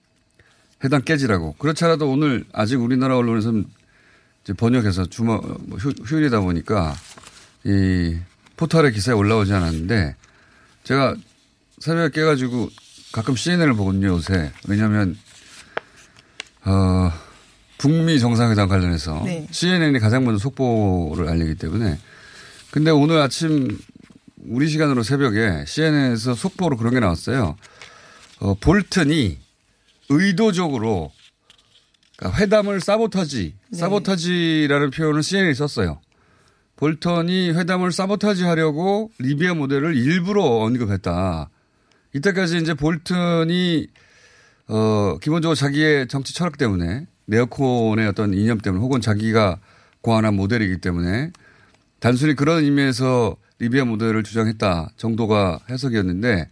해당 0.84 1.02
깨지라고. 1.02 1.54
그렇지 1.58 1.86
않아도 1.86 2.10
오늘 2.10 2.46
아직 2.52 2.82
우리나라 2.82 3.18
언론에서는 3.18 3.66
이제 4.44 4.54
번역해서 4.54 5.06
주말 5.06 5.40
뭐 5.62 5.78
휴, 5.78 5.90
휴일이다 6.06 6.42
보니까 6.42 6.94
이 7.64 8.18
포털에 8.58 8.92
기사에 8.92 9.16
올라오지 9.16 9.54
않았는데 9.54 10.16
제가 10.84 11.16
새벽에 11.80 12.10
깨가지고 12.10 12.70
가끔 13.12 13.36
CNN을 13.36 13.74
보거든요 13.76 14.08
요새. 14.10 14.52
왜냐하면 14.68 15.18
어 16.66 17.12
북미 17.78 18.20
정상회담 18.20 18.68
관련해서 18.68 19.22
네. 19.26 19.48
CNN이 19.52 20.00
가장 20.00 20.24
먼저 20.26 20.40
속보를 20.40 21.28
알리기 21.30 21.56
때문에 21.56 22.00
근데 22.72 22.92
오늘 22.92 23.22
아침 23.22 23.78
우리 24.46 24.68
시간으로 24.68 25.04
새벽에 25.04 25.64
CNN에서 25.66 26.34
속보로 26.34 26.76
그런 26.78 26.94
게 26.94 27.00
나왔어요. 27.00 27.56
어, 28.40 28.56
볼튼이 28.56 29.43
의도적으로 30.10 31.12
그러니까 32.18 32.40
회담을 32.40 32.80
사보타지, 32.80 33.56
네. 33.72 33.78
사보타지라는 33.78 34.92
표현을 34.92 35.24
CNN이 35.24 35.54
썼어요. 35.56 36.00
볼턴이 36.76 37.52
회담을 37.52 37.92
사보타지 37.92 38.44
하려고 38.44 39.12
리비아 39.20 39.54
모델을 39.54 39.96
일부러 39.96 40.44
언급했다. 40.44 41.50
이때까지 42.14 42.58
이제 42.58 42.74
볼튼이 42.74 43.88
어, 44.68 45.18
기본적으로 45.22 45.56
자기의 45.56 46.08
정치 46.08 46.34
철학 46.34 46.58
때문에 46.58 47.08
네오콘의 47.26 48.08
어떤 48.08 48.34
이념 48.34 48.58
때문에 48.58 48.82
혹은 48.82 49.02
자기가 49.02 49.60
고안한 50.02 50.36
모델이기 50.36 50.80
때문에 50.80 51.32
단순히 52.00 52.36
그런 52.36 52.64
의미에서 52.64 53.36
리비아 53.60 53.86
모델을 53.86 54.24
주장했다 54.24 54.90
정도가 54.98 55.60
해석이었는데 55.70 56.50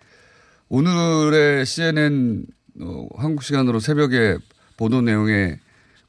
오늘의 0.70 1.66
CNN 1.66 2.46
어, 2.80 3.08
한국 3.18 3.44
시간으로 3.44 3.80
새벽에 3.80 4.38
보도 4.78 5.02
내용의 5.02 5.60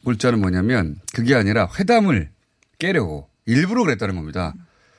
골자는 0.04 0.40
뭐냐면 0.40 0.96
그게 1.14 1.34
아니라 1.34 1.68
회담을 1.78 2.30
깨려고 2.78 3.28
일부러 3.46 3.84
그랬다는 3.84 4.14
겁니다. 4.16 4.54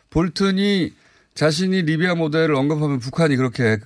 볼튼이 0.10 0.94
자신이 1.36 1.82
리비아 1.84 2.16
모델을 2.16 2.56
언급하면 2.56 3.00
북한이 3.00 3.36
그렇게 3.36 3.80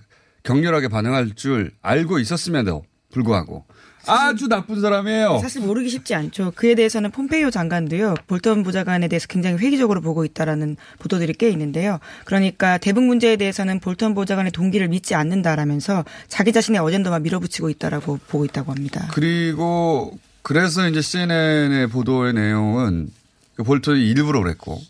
격렬하게 0.44 0.88
반응할 0.90 1.36
줄 1.36 1.72
알고 1.82 2.20
있었음에도 2.20 2.86
불구하고 3.12 3.66
아주 4.08 4.48
나쁜 4.48 4.82
사람이에요. 4.82 5.40
사실 5.40 5.62
모르기 5.62 5.90
쉽지 5.90 6.16
않죠. 6.16 6.54
그에 6.56 6.76
대해서는 6.76 7.12
폼페이오 7.12 7.52
장관도요. 7.52 8.16
볼턴 8.28 8.64
보좌관에 8.64 9.08
대해서 9.08 9.28
굉장히 9.28 9.58
회의적으로 9.58 10.02
보고 10.02 10.26
있다라는 10.26 10.78
보도들이 11.00 11.34
꽤 11.34 11.50
있는데요. 11.50 12.00
그러니까 12.26 12.78
대북 12.78 13.04
문제에 13.04 13.36
대해서는 13.36 13.80
볼턴 13.80 14.14
보좌관의 14.14 14.52
동기를 14.52 14.88
믿지 14.88 15.16
않는다라면서 15.16 16.06
자기 16.28 16.52
자신의 16.52 16.80
어젠더만 16.82 17.24
밀어붙이고 17.24 17.70
있다라고 17.70 18.20
보고 18.28 18.46
있다고 18.46 18.72
합니다. 18.72 19.08
그리고 19.14 20.18
그래서 20.42 20.88
이제 20.88 21.02
CNN의 21.02 21.88
보도의 21.88 22.34
내용은 22.34 23.10
그 23.56 23.64
볼턴이 23.64 24.00
일부러 24.00 24.42
그랬고 24.42 24.82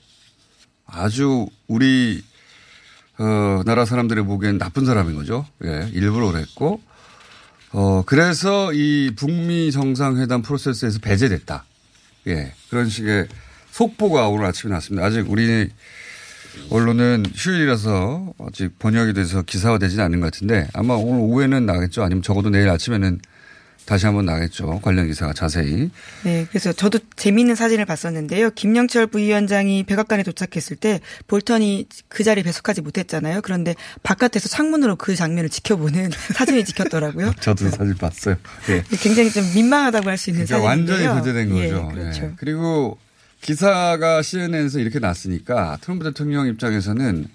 아주 0.86 1.48
우리 1.68 2.24
어, 3.20 3.64
나라 3.66 3.86
사람들이 3.86 4.22
보기엔 4.22 4.58
나쁜 4.58 4.86
사람인 4.86 5.16
거죠. 5.16 5.46
예, 5.64 5.90
일부러 5.94 6.32
그랬고 6.32 6.82
어, 7.72 8.04
그래서 8.06 8.72
이 8.74 9.12
북미 9.16 9.72
정상회담 9.72 10.42
프로세스에서 10.42 11.00
배제됐다. 11.00 11.66
예, 12.28 12.54
그런 12.70 12.90
식의 12.90 13.28
속보가 13.72 14.30
오늘 14.30 14.46
아침에 14.46 14.72
났습니다. 14.74 15.06
아직 15.06 15.30
우리 15.30 15.70
언론은 16.70 17.26
휴일이라서 17.36 18.34
아직 18.48 18.80
번역이 18.80 19.14
돼서 19.14 19.44
기사화되지는 19.44 20.04
않은 20.06 20.20
것 20.20 20.28
같은데 20.28 20.68
아마 20.74 20.96
오늘 20.96 21.20
오후에는 21.22 21.66
나겠죠. 21.66 22.04
아니면 22.04 22.24
적어도 22.24 22.50
내일 22.50 22.70
아침에는 22.70 23.20
다시 23.88 24.06
한번 24.06 24.26
나겠죠. 24.26 24.82
관련 24.84 25.08
기사가 25.08 25.32
자세히. 25.32 25.90
네, 26.24 26.46
그래서 26.50 26.74
저도 26.74 27.00
재미있는 27.16 27.56
사진을 27.56 27.86
봤었는데요. 27.86 28.50
김영철 28.52 29.08
부위원장이 29.08 29.84
백악관에 29.86 30.24
도착했을 30.24 30.76
때 30.76 31.00
볼턴이 31.28 31.88
그 32.10 32.26
자리에 32.26 32.44
배속하지 32.44 32.82
못했잖아요. 32.82 33.40
그런데 33.42 33.76
바깥에서 34.04 34.50
창문으로 34.50 34.98
그 34.98 35.16
장면을 35.16 35.50
지켜보는 35.50 36.12
사진이 36.36 36.66
찍혔더라고요. 36.66 37.32
저도 37.40 37.70
사진 37.70 37.96
봤어요. 37.96 38.36
예. 38.70 38.84
굉장히 39.00 39.32
좀 39.32 39.44
민망하다고 39.56 40.10
할 40.10 40.18
수 40.18 40.32
있는 40.32 40.46
그러니까 40.46 40.68
사진인데요. 40.70 41.10
완전히 41.10 41.24
배제된 41.24 41.58
예, 41.58 41.72
거죠. 41.72 41.88
그렇죠. 41.90 42.24
예. 42.26 42.32
그리고 42.38 42.98
기사가 43.42 44.22
CNN에서 44.22 44.80
이렇게 44.80 45.00
났으니까 45.00 45.78
트럼프 45.80 46.04
대통령 46.04 46.48
입장에서는 46.48 47.28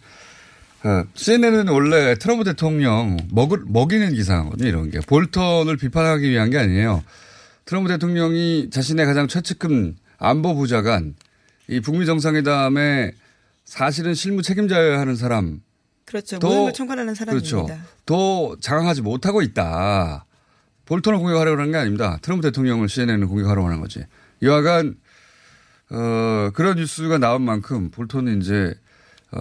어, 0.85 1.05
CNN은 1.15 1.69
원래 1.69 2.15
트럼프 2.17 2.45
대통령 2.45 3.17
먹을, 3.31 3.63
먹이는 3.67 4.15
기사거든요. 4.15 4.69
이런 4.69 4.91
게. 4.91 4.99
볼턴을 5.01 5.77
비판하기 5.77 6.29
위한 6.29 6.51
게 6.51 6.59
아니에요. 6.59 7.03
트럼프 7.65 7.89
대통령이 7.89 8.71
자신의 8.71 9.07
가장 9.07 9.29
최측근 9.29 9.97
안보 10.19 10.55
부자관 10.57 11.15
이 11.69 11.81
북미 11.81 12.05
정상회담에 12.07 13.13
사실은 13.65 14.15
실무 14.15 14.43
책임자여야 14.43 14.99
하는 14.99 15.15
사람 15.15 15.61
그렇죠. 16.05 16.39
더- 16.41 16.49
모든 16.49 16.63
걸 16.65 16.73
총괄하는 16.73 17.15
사람입니다. 17.15 17.57
그렇죠. 17.57 17.81
더 18.05 18.57
장악하지 18.61 19.03
못하고 19.03 19.41
있다. 19.43 20.27
볼턴을 20.87 21.21
공격하려고 21.21 21.61
하는 21.61 21.71
게 21.73 21.79
아닙니다. 21.79 22.19
트럼프 22.23 22.43
대통령을 22.49 22.89
CNN을 22.89 23.29
공격하려고 23.29 23.69
하는 23.69 23.81
거지. 23.81 24.05
여하간, 24.43 24.97
어, 25.91 26.51
그런 26.55 26.77
뉴스가 26.77 27.19
나온 27.19 27.43
만큼 27.43 27.91
볼턴은 27.93 28.43
이제, 28.43 28.75
어, 28.75 28.82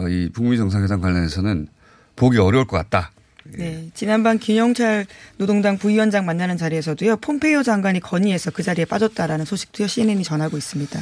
이 0.10 0.30
북미 0.34 0.58
정상회담 0.58 1.02
관련해서는 1.02 1.68
보기 2.16 2.38
어려울 2.38 2.66
것 2.66 2.78
같다. 2.78 3.12
네. 3.44 3.90
지난번 3.94 4.40
김영철 4.40 5.06
노동당 5.38 5.78
부위원장 5.78 6.26
만나는 6.26 6.58
자리에서도요. 6.58 7.18
폼페이오 7.18 7.64
장관이 7.64 8.00
건의해서 8.00 8.52
그 8.52 8.64
자리에 8.64 8.86
빠졌다라는 8.86 9.46
소식도요. 9.46 9.88
CNN이 9.88 10.24
전하고 10.24 10.58
있습니다. 10.58 11.00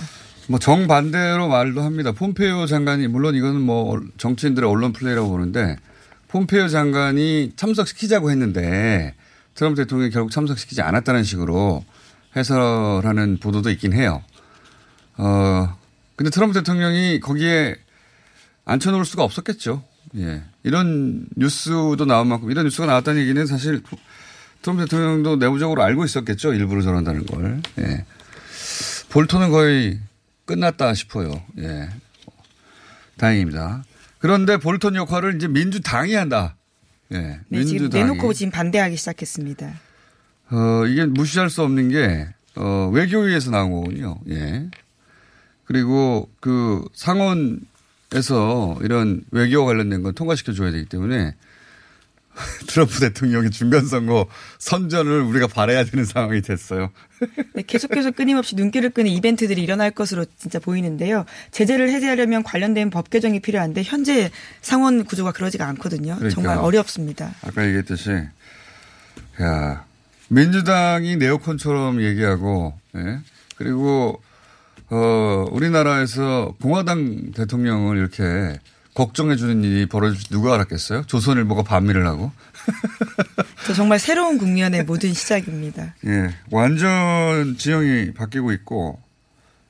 뭐 0.47 0.57
정반대로 0.57 1.47
말도 1.47 1.81
합니다. 1.81 2.11
폼페이오 2.11 2.65
장관이 2.65 3.07
물론 3.07 3.35
이거는 3.35 3.61
뭐 3.61 4.01
정치인들의 4.17 4.67
언론 4.67 4.93
플레이라고 4.93 5.29
보는데 5.29 5.77
폼페이오 6.29 6.69
장관이 6.69 7.53
참석시키자고 7.55 8.31
했는데 8.31 9.13
트럼프 9.53 9.81
대통령이 9.81 10.11
결국 10.11 10.31
참석시키지 10.31 10.81
않았다는 10.81 11.23
식으로 11.23 11.83
해설하는 12.35 13.37
보도도 13.37 13.69
있긴 13.71 13.93
해요. 13.93 14.23
어 15.17 15.75
근데 16.15 16.29
트럼프 16.31 16.53
대통령이 16.53 17.19
거기에 17.19 17.75
앉혀놓을 18.69 19.05
수가 19.05 19.23
없었겠죠. 19.23 19.83
예. 20.17 20.43
이런 20.63 21.25
뉴스도 21.35 22.05
나온 22.05 22.27
만큼 22.27 22.51
이런 22.51 22.65
뉴스가 22.65 22.85
나왔다는 22.85 23.21
얘기는 23.21 23.45
사실 23.45 23.81
트럼프 24.61 24.83
대통령도 24.83 25.37
내부적으로 25.37 25.83
알고 25.83 26.05
있었겠죠. 26.05 26.53
일부러 26.53 26.81
저런다는 26.81 27.25
걸. 27.25 27.61
예. 27.79 28.05
볼턴은 29.09 29.49
거의 29.49 29.99
끝났다 30.45 30.93
싶어요. 30.93 31.41
예. 31.59 31.89
다행입니다. 33.17 33.83
그런데 34.19 34.57
볼턴 34.57 34.95
역할을 34.95 35.35
이제 35.35 35.47
민주당이 35.47 36.13
한다. 36.13 36.55
예. 37.11 37.39
네, 37.47 37.63
지금 37.63 37.81
민주당이. 37.83 38.03
내놓고 38.03 38.33
지금 38.33 38.51
반대하기 38.51 38.95
시작했습니다. 38.97 39.73
어, 40.51 40.85
이게 40.87 41.05
무시할 41.05 41.49
수 41.49 41.63
없는 41.63 41.89
게, 41.89 42.27
어, 42.55 42.89
외교위에서 42.93 43.51
나온 43.51 43.71
거군요. 43.71 44.19
예. 44.29 44.69
그리고 45.65 46.29
그 46.39 46.83
상원 46.93 47.61
에서 48.13 48.77
이런 48.81 49.23
외교 49.31 49.65
관련된 49.65 50.01
건 50.01 50.13
통과시켜 50.15 50.53
줘야 50.53 50.71
되기 50.71 50.85
때문에 50.85 51.35
트럼프 52.67 52.99
대통령의 52.99 53.51
중간선거 53.51 54.27
선전을 54.59 55.21
우리가 55.21 55.47
바라야 55.47 55.83
되는 55.83 56.05
상황이 56.05 56.41
됐어요. 56.41 56.89
네, 57.53 57.63
계속해서 57.65 58.11
끊임없이 58.11 58.55
눈길을 58.55 58.91
끄는 58.91 59.11
이벤트들이 59.11 59.61
일어날 59.61 59.91
것으로 59.91 60.25
진짜 60.37 60.59
보이는데요. 60.59 61.25
제재를 61.51 61.89
해제하려면 61.89 62.43
관련된 62.43 62.89
법 62.89 63.09
개정이 63.09 63.41
필요한데 63.41 63.83
현재 63.83 64.31
상원 64.61 65.03
구조가 65.03 65.33
그러지가 65.33 65.67
않거든요. 65.67 66.15
그러니까요. 66.15 66.29
정말 66.29 66.57
어렵습니다. 66.57 67.35
아까 67.41 67.65
얘기했듯이, 67.65 68.11
야, 69.41 69.85
민주당이 70.29 71.17
네오콘처럼 71.17 72.01
얘기하고, 72.01 72.73
예? 72.95 73.19
그리고, 73.55 74.21
어, 74.89 75.45
우리나라에서 75.51 76.55
공화당 76.61 77.31
대통령을 77.31 77.97
이렇게 77.97 78.59
걱정해주는 78.95 79.63
일이 79.63 79.85
벌어질 79.85 80.19
줄 80.19 80.29
누가 80.29 80.55
알았겠어요? 80.55 81.03
조선일보가 81.05 81.63
반미를 81.63 82.05
하고. 82.05 82.31
저 83.65 83.73
정말 83.73 83.99
새로운 83.99 84.37
국면의 84.37 84.83
모든 84.83 85.13
시작입니다. 85.13 85.93
예, 86.05 86.29
완전 86.51 87.55
지형이 87.57 88.13
바뀌고 88.13 88.51
있고, 88.53 88.99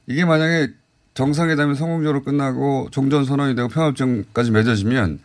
이게 0.08 0.26
만약에 0.26 0.70
정상회담이 1.14 1.76
성공적으로 1.76 2.24
끝나고 2.24 2.88
종전선언이 2.92 3.56
되고 3.56 3.68
평화협정까지 3.68 4.52
맺어지면, 4.52 5.20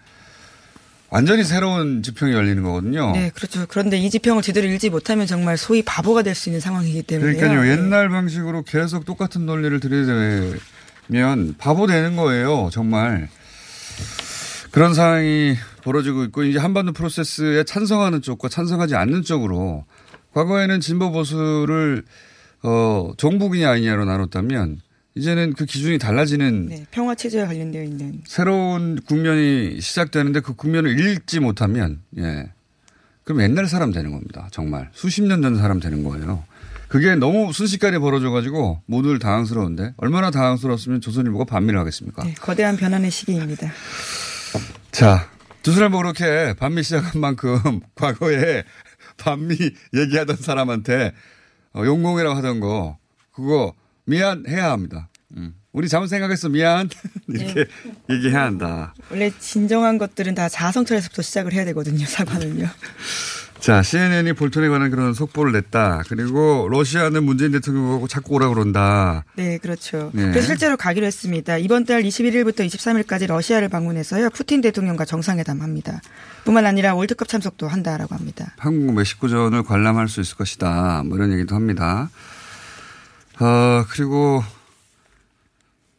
완전히 1.14 1.44
새로운 1.44 2.02
지평이 2.02 2.32
열리는 2.32 2.60
거거든요. 2.64 3.12
네, 3.12 3.30
그렇죠. 3.32 3.66
그런데 3.68 3.96
이 3.96 4.10
지평을 4.10 4.42
제대로 4.42 4.66
읽지 4.66 4.90
못하면 4.90 5.28
정말 5.28 5.56
소위 5.56 5.80
바보가 5.82 6.22
될 6.24 6.34
수 6.34 6.48
있는 6.48 6.58
상황이기 6.58 7.04
때문에. 7.04 7.34
그러니까요. 7.34 7.70
옛날 7.70 8.08
방식으로 8.08 8.64
계속 8.64 9.04
똑같은 9.04 9.46
논리를 9.46 9.78
들이대면 9.78 10.58
바보 11.56 11.86
되는 11.86 12.16
거예요. 12.16 12.68
정말. 12.72 13.28
그런 14.72 14.92
상황이 14.92 15.54
벌어지고 15.84 16.24
있고 16.24 16.42
이제 16.42 16.58
한반도 16.58 16.92
프로세스에 16.92 17.62
찬성하는 17.62 18.20
쪽과 18.20 18.48
찬성하지 18.48 18.96
않는 18.96 19.22
쪽으로 19.22 19.84
과거에는 20.32 20.80
진보 20.80 21.12
보수를 21.12 22.02
어 22.64 23.12
정북이냐 23.18 23.70
아니냐로 23.70 24.04
나눴다면 24.04 24.80
이제는 25.16 25.52
그 25.52 25.64
기준이 25.64 25.98
달라지는 25.98 26.66
네, 26.66 26.86
평화 26.90 27.14
체제와 27.14 27.46
관련되어 27.46 27.84
있는 27.84 28.22
새로운 28.26 29.00
국면이 29.06 29.80
시작되는데 29.80 30.40
그 30.40 30.54
국면을 30.54 30.98
읽지 30.98 31.40
못하면 31.40 32.00
예. 32.18 32.50
그럼 33.22 33.40
옛날 33.42 33.66
사람 33.68 33.92
되는 33.92 34.10
겁니다. 34.10 34.48
정말 34.50 34.90
수십 34.92 35.22
년 35.22 35.40
전 35.40 35.56
사람 35.56 35.78
되는 35.80 36.02
거예요. 36.04 36.44
그게 36.88 37.14
너무 37.16 37.52
순식간에 37.52 37.98
벌어져 37.98 38.30
가지고 38.30 38.82
모두들 38.86 39.18
당황스러운데 39.18 39.94
얼마나 39.96 40.30
당황스러웠으면 40.30 41.00
조선일보가 41.00 41.44
반미를 41.44 41.78
하겠습니까? 41.80 42.22
네, 42.24 42.34
거대한 42.34 42.76
변환의 42.76 43.10
시기입니다. 43.10 43.72
자, 44.90 45.28
조선일보 45.62 45.96
그렇게 45.98 46.54
반미 46.58 46.82
시작한 46.82 47.20
만큼 47.20 47.80
과거에 47.94 48.64
반미 49.16 49.56
얘기하던 49.94 50.36
사람한테 50.36 51.12
어, 51.72 51.84
용공이라고 51.84 52.36
하던 52.36 52.60
거 52.60 52.98
그거 53.32 53.74
미안해야 54.06 54.70
합니다. 54.70 55.08
음. 55.36 55.54
우리 55.72 55.88
잘못 55.88 56.06
생각했어 56.06 56.48
미안 56.48 56.88
이렇게 57.28 57.66
얘기해야 58.08 58.44
한다. 58.44 58.94
원래 59.10 59.30
진정한 59.38 59.98
것들은 59.98 60.34
다 60.34 60.48
자아성찰에서부터 60.48 61.22
시작을 61.22 61.52
해야 61.52 61.64
되거든요. 61.64 62.06
사과는요. 62.06 62.68
자, 63.64 63.82
CNN이 63.82 64.34
볼턴에 64.34 64.68
관한 64.68 64.90
그런 64.90 65.14
속보를 65.14 65.52
냈다. 65.52 66.02
그리고 66.08 66.68
러시아는 66.70 67.24
문재인 67.24 67.50
대통령하고 67.52 68.06
자꾸 68.08 68.34
오라 68.34 68.50
그런다. 68.50 69.24
네, 69.36 69.56
그렇죠. 69.56 70.10
네. 70.12 70.28
그래서 70.28 70.48
실제로 70.48 70.76
가기로 70.76 71.06
했습니다. 71.06 71.56
이번 71.56 71.86
달 71.86 72.02
21일부터 72.02 72.58
23일까지 72.66 73.26
러시아를 73.26 73.70
방문해서요. 73.70 74.28
푸틴 74.30 74.60
대통령과 74.60 75.06
정상회담 75.06 75.62
합니다. 75.62 76.02
뿐만 76.44 76.66
아니라 76.66 76.94
월드컵 76.94 77.26
참석도 77.26 77.66
한다라고 77.66 78.14
합니다. 78.14 78.52
한국 78.58 78.92
멕시코전을 78.96 79.62
관람할 79.62 80.08
수 80.08 80.20
있을 80.20 80.36
것이다. 80.36 81.02
뭐 81.06 81.16
이런 81.16 81.32
얘기도 81.32 81.54
합니다. 81.54 82.10
어, 83.40 83.84
그리고 83.90 84.42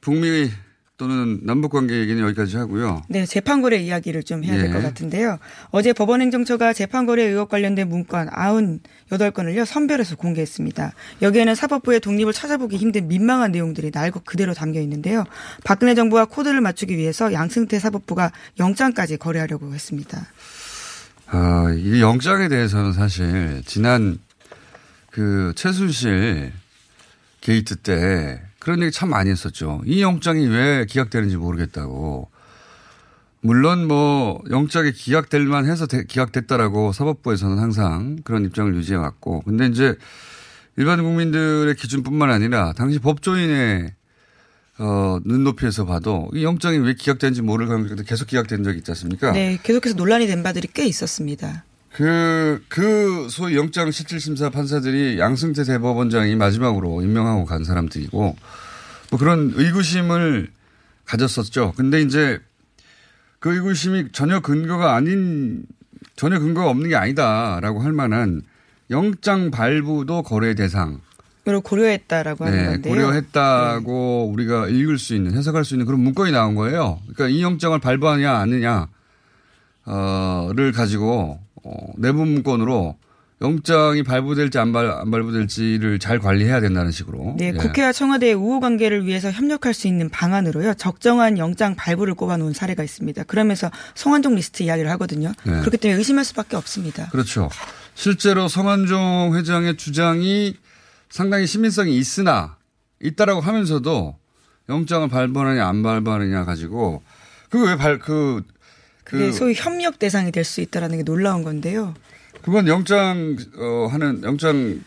북미 0.01 0.51
또는 0.97 1.41
남북 1.43 1.73
관계 1.73 1.99
얘기는 1.99 2.21
여기까지 2.23 2.55
하고요. 2.55 3.01
네, 3.09 3.25
재판거래 3.25 3.77
이야기를 3.77 4.23
좀 4.23 4.45
해야 4.45 4.57
될것 4.57 4.77
예. 4.77 4.81
같은데요. 4.81 5.39
어제 5.71 5.91
법원행정처가 5.91 6.71
재판거래 6.71 7.23
의혹 7.23 7.49
관련된 7.49 7.89
문건 7.89 8.29
98건을요, 8.29 9.65
선별해서 9.65 10.15
공개했습니다. 10.15 10.93
여기에는 11.21 11.53
사법부의 11.53 11.99
독립을 11.99 12.31
찾아보기 12.31 12.77
힘든 12.77 13.09
민망한 13.09 13.51
내용들이 13.51 13.91
날고 13.93 14.21
그대로 14.21 14.53
담겨 14.53 14.79
있는데요. 14.79 15.25
박근혜 15.65 15.95
정부와 15.95 16.25
코드를 16.25 16.61
맞추기 16.61 16.95
위해서 16.95 17.33
양승태 17.33 17.77
사법부가 17.77 18.31
영장까지 18.59 19.17
거래하려고 19.17 19.73
했습니다. 19.73 20.25
어, 21.33 21.69
이 21.75 21.99
영장에 21.99 22.47
대해서는 22.47 22.93
사실 22.93 23.63
지난 23.65 24.19
그 25.11 25.51
최순실 25.57 26.53
게이트 27.45 27.75
때 27.75 28.41
그런 28.57 28.81
얘기 28.81 28.91
참 28.91 29.11
많이 29.11 29.29
했었죠. 29.29 29.79
이 29.85 30.01
영장이 30.01 30.47
왜 30.47 30.85
기각되는지 30.89 31.37
모르겠다고. 31.37 32.27
물론 33.41 33.87
뭐 33.87 34.41
영장이 34.49 34.91
기각될 34.93 35.43
만해서 35.45 35.85
대- 35.85 36.05
기각됐다라고 36.05 36.91
사법부에서는 36.91 37.59
항상 37.59 38.17
그런 38.23 38.45
입장을 38.45 38.73
유지해 38.75 38.97
왔고, 38.97 39.41
근데 39.41 39.67
이제 39.67 39.95
일반 40.75 41.03
국민들의 41.03 41.75
기준뿐만 41.75 42.31
아니라 42.31 42.73
당시 42.73 42.97
법조인의 42.97 43.93
어, 44.79 45.19
눈높이에서 45.23 45.85
봐도 45.85 46.27
이 46.33 46.43
영장이 46.43 46.79
왜 46.79 46.95
기각되는지 46.95 47.43
모를 47.43 47.67
가능성도 47.67 48.03
계속 48.03 48.25
기각된 48.27 48.63
적이 48.63 48.79
있지 48.79 48.89
않습니까? 48.91 49.31
네, 49.33 49.59
계속해서 49.61 49.95
논란이 49.95 50.25
된 50.25 50.41
바들이 50.41 50.67
꽤 50.73 50.85
있었습니다. 50.87 51.63
그, 51.95 52.61
그, 52.67 53.29
소위 53.29 53.55
영장 53.55 53.89
실질심사 53.89 54.49
판사들이 54.49 55.17
양승태 55.17 55.63
대법원장이 55.63 56.35
마지막으로 56.35 57.01
임명하고 57.01 57.45
간 57.45 57.63
사람들이고, 57.63 58.35
뭐 59.11 59.19
그런 59.19 59.53
의구심을 59.55 60.51
가졌었죠. 61.05 61.71
근데 61.77 62.01
이제 62.01 62.41
그 63.39 63.53
의구심이 63.55 64.09
전혀 64.11 64.41
근거가 64.41 64.93
아닌, 64.93 65.63
전혀 66.17 66.37
근거가 66.37 66.69
없는 66.69 66.89
게 66.89 66.97
아니다라고 66.97 67.79
할 67.79 67.93
만한 67.93 68.41
영장 68.89 69.49
발부도 69.49 70.23
거래 70.23 70.53
대상. 70.53 70.99
이걸 71.43 71.61
고려했다라고 71.61 72.43
하는 72.43 72.57
네, 72.57 72.65
건데요. 72.71 72.93
고려했다고 72.93 74.31
우리가 74.33 74.67
읽을 74.67 74.97
수 74.97 75.15
있는, 75.15 75.33
해석할 75.33 75.63
수 75.63 75.75
있는 75.75 75.85
그런 75.85 76.01
문건이 76.01 76.33
나온 76.33 76.55
거예요. 76.55 76.99
그러니까 77.03 77.29
이 77.29 77.41
영장을 77.41 77.79
발부하냐, 77.79 78.33
아느냐, 78.33 78.89
어,를 79.85 80.73
가지고, 80.73 81.44
어, 81.65 81.93
내부 81.97 82.25
문건으로 82.25 82.95
영장이 83.41 84.03
발부될지 84.03 84.59
안, 84.59 84.71
발, 84.71 84.89
안 84.89 85.11
발부될지를 85.11 85.99
잘 85.99 86.19
관리해야 86.19 86.61
된다는 86.61 86.91
식으로. 86.91 87.35
네, 87.37 87.47
예. 87.47 87.51
국회와 87.51 87.91
청와대의 87.91 88.33
우호 88.33 88.61
관계를 88.61 89.05
위해서 89.05 89.29
협력할 89.29 89.73
수 89.73 89.87
있는 89.87 90.09
방안으로요. 90.09 90.75
적정한 90.75 91.37
영장 91.37 91.75
발부를 91.75 92.13
꼽아놓은 92.13 92.53
사례가 92.53 92.81
있습니다. 92.83 93.23
그러면서 93.23 93.69
성완종 93.95 94.35
리스트 94.35 94.63
이야기를 94.63 94.89
하거든요. 94.91 95.33
네. 95.43 95.59
그렇기 95.59 95.77
때문에 95.77 95.97
의심할 95.97 96.23
수밖에 96.23 96.55
없습니다. 96.55 97.09
그렇죠. 97.09 97.49
실제로 97.93 98.47
성한종 98.47 99.35
회장의 99.35 99.75
주장이 99.75 100.55
상당히 101.09 101.45
신빙성이 101.45 101.97
있으나, 101.97 102.55
있다라고 103.01 103.41
하면서도 103.41 104.17
영장을 104.69 105.07
발부하느냐, 105.09 105.67
안 105.67 105.83
발부하느냐 105.83 106.45
가지고, 106.45 107.03
그거 107.49 107.65
왜 107.65 107.75
발, 107.75 107.99
그, 107.99 108.43
그게 109.05 109.27
그 109.27 109.31
소위 109.31 109.53
협력 109.55 109.99
대상이 109.99 110.31
될 110.31 110.43
수 110.43 110.59
있다라는 110.61 110.97
게 110.97 111.03
놀라운 111.03 111.43
건데요. 111.43 111.93
그건 112.41 112.67
영장 112.67 113.37
어 113.57 113.87
하는 113.89 114.21
영장 114.23 114.81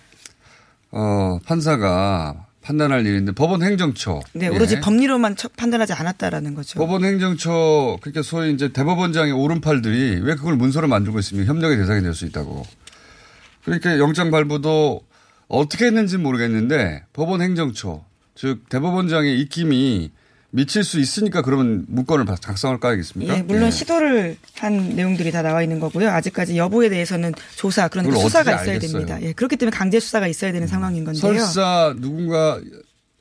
어 0.90 1.38
판사가 1.46 2.46
판단할 2.62 3.07
일인데 3.07 3.33
법원 3.33 3.62
행정처. 3.62 4.20
네, 4.35 4.46
예. 4.46 4.48
오로지 4.48 4.78
법리로만 4.81 5.37
처- 5.37 5.48
판단하지 5.57 5.94
않았다라는 5.94 6.54
거죠. 6.54 6.78
법원 6.78 7.04
행정처 7.04 7.96
그러니까 8.02 8.22
소위 8.22 8.52
이제 8.52 8.68
대법원장의 8.72 9.33
오른팔들이 9.33 10.20
왜 10.22 10.35
그걸 10.35 10.57
문서로 10.57 10.87
만들고 10.88 11.18
있습니까? 11.20 11.50
협력의 11.50 11.78
대상이 11.78 12.02
될 12.02 12.12
수 12.14 12.26
있다고. 12.26 12.64
그러니까 13.64 13.98
영장 13.98 14.31
발부도 14.31 15.00
어떻게 15.48 15.87
했는지 15.87 16.16
는 16.16 16.22
모르겠는데 16.24 17.04
법원 17.12 17.40
행정처 17.42 18.04
즉 18.35 18.68
대법원장의 18.68 19.40
입김이 19.40 20.11
미칠 20.50 20.82
수 20.82 20.98
있으니까 20.98 21.42
그러면 21.42 21.84
문건을 21.88 22.24
작성할 22.40 22.80
거 22.80 22.88
아니겠습니까? 22.88 23.37
예, 23.37 23.42
물론 23.42 23.66
예. 23.66 23.70
시도를 23.70 24.37
한 24.56 24.96
내용들이 24.96 25.30
다 25.30 25.42
나와 25.42 25.62
있는 25.62 25.78
거고요. 25.78 26.08
아직까지 26.08 26.56
여부에 26.56 26.88
대해서는 26.88 27.34
조사 27.56 27.88
그러니까 27.88 28.16
수사가 28.16 28.52
있어야 28.54 28.74
알겠어요? 28.74 29.00
음. 29.00 29.06
됩니다. 29.06 29.22
예, 29.22 29.32
그렇기 29.32 29.56
때문에 29.56 29.76
강제 29.76 30.00
수사가 30.00 30.26
있어야 30.26 30.52
되는 30.52 30.66
상황인 30.66 31.04
건데요. 31.04 31.20
설사 31.20 31.94
누군가 31.98 32.58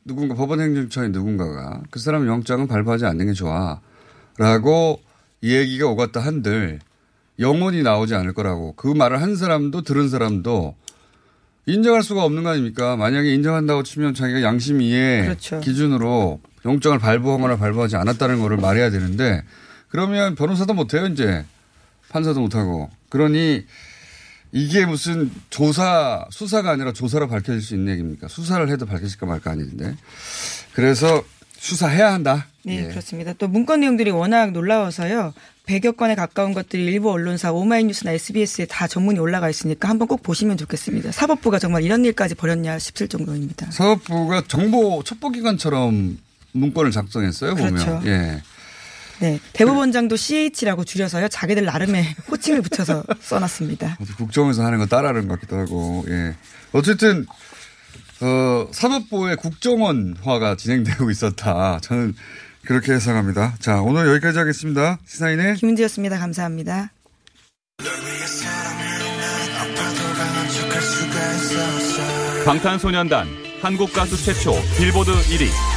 누군가 0.06 0.36
법원 0.36 0.62
행정처의 0.62 1.10
누군가가 1.10 1.82
그 1.90 2.00
사람 2.00 2.28
영장은 2.28 2.68
발부하지 2.68 3.06
않는 3.06 3.26
게 3.28 3.34
좋아라고 3.34 5.02
이 5.42 5.54
얘기가 5.54 5.88
오갔다 5.88 6.22
한들 6.22 6.80
영원히 7.40 7.84
나오지 7.84 8.16
않을 8.16 8.34
거라고 8.34 8.74
그 8.78 8.88
말을 8.88 9.22
한 9.22 9.36
사람도 9.36 9.82
들은 9.82 10.08
사람도 10.08 10.76
인정할 11.66 12.02
수가 12.02 12.24
없는 12.24 12.44
거 12.44 12.50
아닙니까? 12.52 12.96
만약에 12.96 13.34
인정한다고 13.34 13.84
치면 13.84 14.14
자기가 14.14 14.42
양심 14.42 14.82
이해 14.82 15.24
그렇죠. 15.24 15.60
기준으로 15.60 16.40
영장을 16.68 16.98
발부하거나 17.00 17.58
발부하지 17.58 17.96
않았다는 17.96 18.40
거를 18.42 18.58
말해야 18.58 18.90
되는데 18.90 19.44
그러면 19.90 20.36
변호사도 20.36 20.74
못해요 20.74 21.08
이제 21.08 21.46
판사도 22.10 22.40
못하고 22.42 22.90
그러니 23.10 23.66
이게 24.52 24.86
무슨 24.86 25.32
조사 25.50 26.26
수사가 26.30 26.72
아니라 26.72 26.94
조사로 26.94 27.28
밝혀질 27.28 27.62
수 27.62 27.76
있는 27.76 27.94
얘기입니까? 27.94 28.28
수사를 28.28 28.68
해도 28.70 28.86
밝혀질까 28.86 29.26
말까 29.26 29.52
아닌데 29.52 29.96
그래서 30.74 31.24
수사해야 31.60 32.14
한다. 32.14 32.48
네, 32.64 32.84
예. 32.84 32.88
그렇습니다. 32.88 33.34
또 33.34 33.48
문건 33.48 33.80
내용들이 33.80 34.12
워낙 34.12 34.52
놀라워서요. 34.52 35.34
100여 35.66 35.98
건에 35.98 36.16
가까운 36.16 36.54
것들이 36.54 36.86
일부 36.86 37.12
언론사 37.12 37.52
오마이뉴스나 37.52 38.12
SBS에 38.12 38.66
다 38.66 38.88
전문이 38.88 39.20
올라가 39.20 39.50
있으니까 39.50 39.90
한번 39.90 40.08
꼭 40.08 40.24
보시면 40.24 40.58
좋겠습니다. 40.58 41.12
사법부가 41.12 41.60
정말 41.60 41.84
이런 41.84 42.06
일까지 42.06 42.36
벌였냐 42.36 42.80
싶을 42.80 43.08
정도입니다. 43.08 43.70
사법부가 43.72 44.44
정보 44.48 45.04
첩보기관처럼 45.04 46.18
문건을 46.54 46.92
작성했어요 46.92 47.56
보면. 47.56 47.76
그렇죠. 47.76 48.02
예. 48.06 48.42
네. 49.20 49.40
대법원장도 49.54 50.16
CH라고 50.16 50.84
줄여서요. 50.84 51.28
자기들 51.30 51.66
나름의 51.66 52.16
호칭을 52.30 52.62
붙여서 52.62 53.04
써놨습니다. 53.20 53.98
국정에서 54.18 54.64
하는 54.64 54.78
거 54.78 54.86
따라하는 54.86 55.28
것 55.28 55.36
같기도 55.36 55.58
하고, 55.58 56.06
예. 56.08 56.36
어쨌든, 56.72 57.26
어, 58.22 58.68
사법부의 58.72 59.38
국정원화가 59.38 60.56
진행되고 60.56 61.10
있었다. 61.10 61.80
저는 61.82 62.16
그렇게 62.66 62.94
해석합니다. 62.94 63.56
자, 63.60 63.82
오늘 63.82 64.08
여기까지 64.08 64.38
하겠습니다. 64.38 65.00
시사인의 65.06 65.56
김은지였습니다. 65.56 66.20
감사합니다. 66.20 66.92
방탄소년단 72.46 73.28
한국 73.62 73.92
가수 73.94 74.18
최초 74.24 74.54
빌보드 74.78 75.12
1위. 75.12 75.77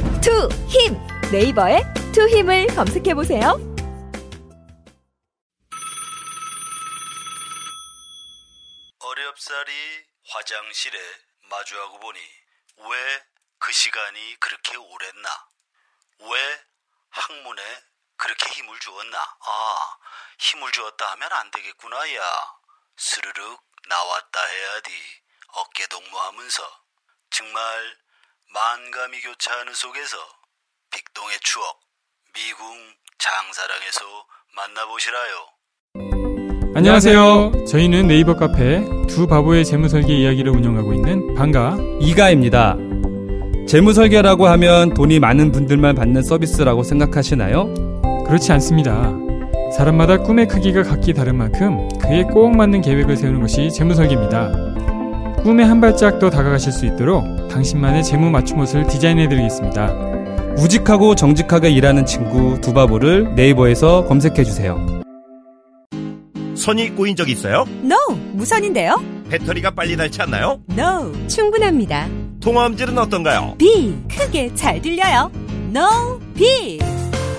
투, 0.21 0.49
힘. 0.67 0.97
네이버에 1.31 1.81
투 2.13 2.27
힘을 2.27 2.67
검색해 2.67 3.13
보세요. 3.13 3.57
어렵사리 8.99 10.05
화장실에 10.29 10.99
마주하고 11.49 11.99
보니 11.99 12.19
왜 12.77 13.31
그 13.63 13.71
시간이 13.71 14.37
그렇게 14.39 14.75
오랬나? 14.75 15.47
왜 16.19 16.65
학문에 17.11 17.83
그렇게 18.17 18.49
힘을 18.49 18.79
주었나? 18.79 19.19
아, 19.19 19.97
힘을 20.39 20.71
주었다 20.71 21.11
하면 21.11 21.31
안 21.31 21.51
되겠구나, 21.51 22.15
야. 22.15 22.53
스르륵 22.97 23.63
나왔다 23.87 24.43
해야지. 24.45 25.21
어깨 25.49 25.85
동무하면서. 25.87 26.83
정말 27.29 27.97
만감이 28.53 29.21
교차하는 29.21 29.71
속에서 29.73 30.17
빅동의 30.91 31.37
추억, 31.39 31.79
미궁 32.35 32.67
장사랑에서 33.17 34.03
만나보시라요. 34.57 35.31
안녕하세요. 36.75 37.65
저희는 37.65 38.07
네이버 38.07 38.35
카페 38.35 38.83
두 39.07 39.25
바보의 39.25 39.63
재무설계 39.63 40.13
이야기를 40.13 40.51
운영하고 40.51 40.93
있는 40.93 41.33
방가 41.33 41.77
이가입니다. 42.01 42.75
재무설계라고 43.69 44.47
하면 44.47 44.93
돈이 44.95 45.21
많은 45.21 45.53
분들만 45.53 45.95
받는 45.95 46.21
서비스라고 46.21 46.83
생각하시나요? 46.83 47.73
그렇지 48.27 48.51
않습니다. 48.51 49.13
사람마다 49.77 50.17
꿈의 50.17 50.49
크기가 50.49 50.83
각기 50.83 51.13
다른 51.13 51.37
만큼 51.37 51.87
그에 51.99 52.23
꼭 52.23 52.53
맞는 52.53 52.81
계획을 52.81 53.15
세우는 53.15 53.39
것이 53.39 53.71
재무설계입니다. 53.71 54.51
꿈에 55.43 55.63
한 55.63 55.81
발짝 55.81 56.19
더 56.19 56.29
다가가실 56.29 56.71
수 56.71 56.85
있도록 56.85 57.23
당신만의 57.49 58.03
재무 58.03 58.29
맞춤 58.29 58.59
옷을 58.59 58.85
디자인해드리겠습니다. 58.87 59.91
우직하고 60.57 61.15
정직하게 61.15 61.71
일하는 61.71 62.05
친구 62.05 62.59
두 62.61 62.73
바보를 62.73 63.33
네이버에서 63.35 64.05
검색해주세요. 64.05 65.01
선이 66.55 66.95
꼬인 66.95 67.15
적 67.15 67.27
있어요? 67.29 67.65
No, 67.83 67.95
무선인데요? 68.33 69.01
배터리가 69.29 69.71
빨리 69.71 69.97
닳지 69.97 70.21
않나요? 70.21 70.59
No, 70.77 71.11
충분합니다. 71.27 72.07
통화 72.39 72.67
음질은 72.67 72.97
어떤가요? 72.97 73.55
B, 73.57 73.95
크게 74.09 74.53
잘 74.53 74.79
들려요. 74.81 75.31
No, 75.73 76.19
B. 76.35 76.77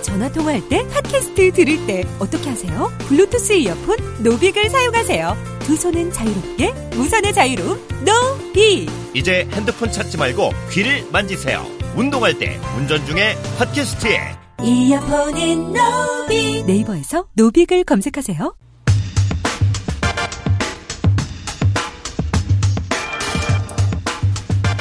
전화 0.01 0.29
통화할 0.31 0.69
때, 0.69 0.85
팟캐스트 0.89 1.53
들을 1.53 1.87
때 1.87 2.05
어떻게 2.19 2.51
하세요? 2.51 2.91
블루투스 3.07 3.53
이어폰 3.53 3.97
노빅을 4.25 4.71
사용하세요. 4.71 5.52
두 5.65 5.77
손은 5.77 6.13
자유롭게, 6.13 6.73
무선의 6.97 7.33
자유로움, 7.33 7.79
No, 8.01 8.53
B. 8.53 8.89
이제 9.15 9.49
핸드폰 9.53 9.91
찾지 9.93 10.17
말고 10.19 10.51
귀를 10.71 11.07
만지세요. 11.13 11.65
운동할 11.95 12.39
때, 12.39 12.59
운전 12.77 13.05
중에 13.07 13.37
팟캐스트에 13.59 14.39
이어폰인 14.63 15.73
노빅. 15.73 16.67
네이버에서 16.67 17.27
노빅을 17.35 17.85
검색하세요. 17.85 18.55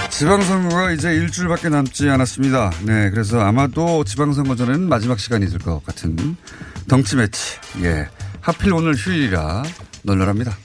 지방선거가 0.09 0.91
이제 0.91 1.13
일주일밖에 1.15 1.69
남지 1.69 2.07
않았습니다. 2.09 2.71
네, 2.83 3.09
그래서 3.09 3.39
아마도 3.39 4.03
지방선거 4.03 4.55
전에는 4.55 4.87
마지막 4.87 5.19
시간이 5.19 5.49
될것 5.49 5.83
같은 5.83 6.35
덩치 6.87 7.15
매치. 7.15 7.57
예. 7.81 8.07
하필 8.39 8.73
오늘 8.73 8.93
휴일이라 8.95 9.63
널널합니다. 10.03 10.55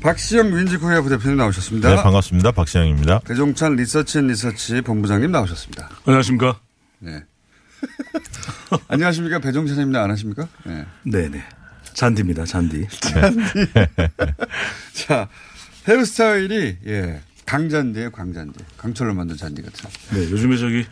박시영 0.00 0.56
윈지코리아 0.56 1.00
부대표님 1.02 1.36
나오셨습니다. 1.36 1.94
네, 1.94 2.02
반갑습니다. 2.02 2.50
박시영입니다. 2.52 3.20
배종찬 3.20 3.76
리서치 3.76 4.18
앤 4.18 4.26
리서치 4.26 4.80
본부장님 4.80 5.30
나오셨습니다. 5.30 5.88
안녕하십니까. 6.04 6.58
네. 6.98 7.22
안녕하십니까. 8.88 9.38
배종찬입니다. 9.38 10.02
안 10.02 10.10
하십니까? 10.10 10.48
네. 10.64 10.84
네네. 11.04 11.44
잔디입니다. 11.94 12.44
잔디. 12.46 12.86
잔디. 13.00 13.40
자, 14.94 15.28
헤어스타일이, 15.86 16.78
예. 16.86 17.20
강잔디에 17.46 18.08
강잔디. 18.10 18.58
강철로 18.78 19.14
만든 19.14 19.36
잔디 19.36 19.62
같은. 19.62 19.88
네, 20.10 20.30
요즘에 20.30 20.56
저기 20.56 20.84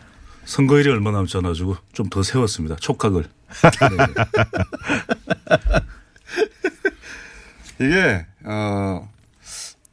선거일이 0.45 0.89
얼마 0.89 1.11
남지 1.11 1.35
않아가지고 1.37 1.75
좀 1.93 2.09
더 2.09 2.23
세웠습니다. 2.23 2.75
촉각을. 2.77 3.25
이게, 7.79 8.25
어, 8.43 9.09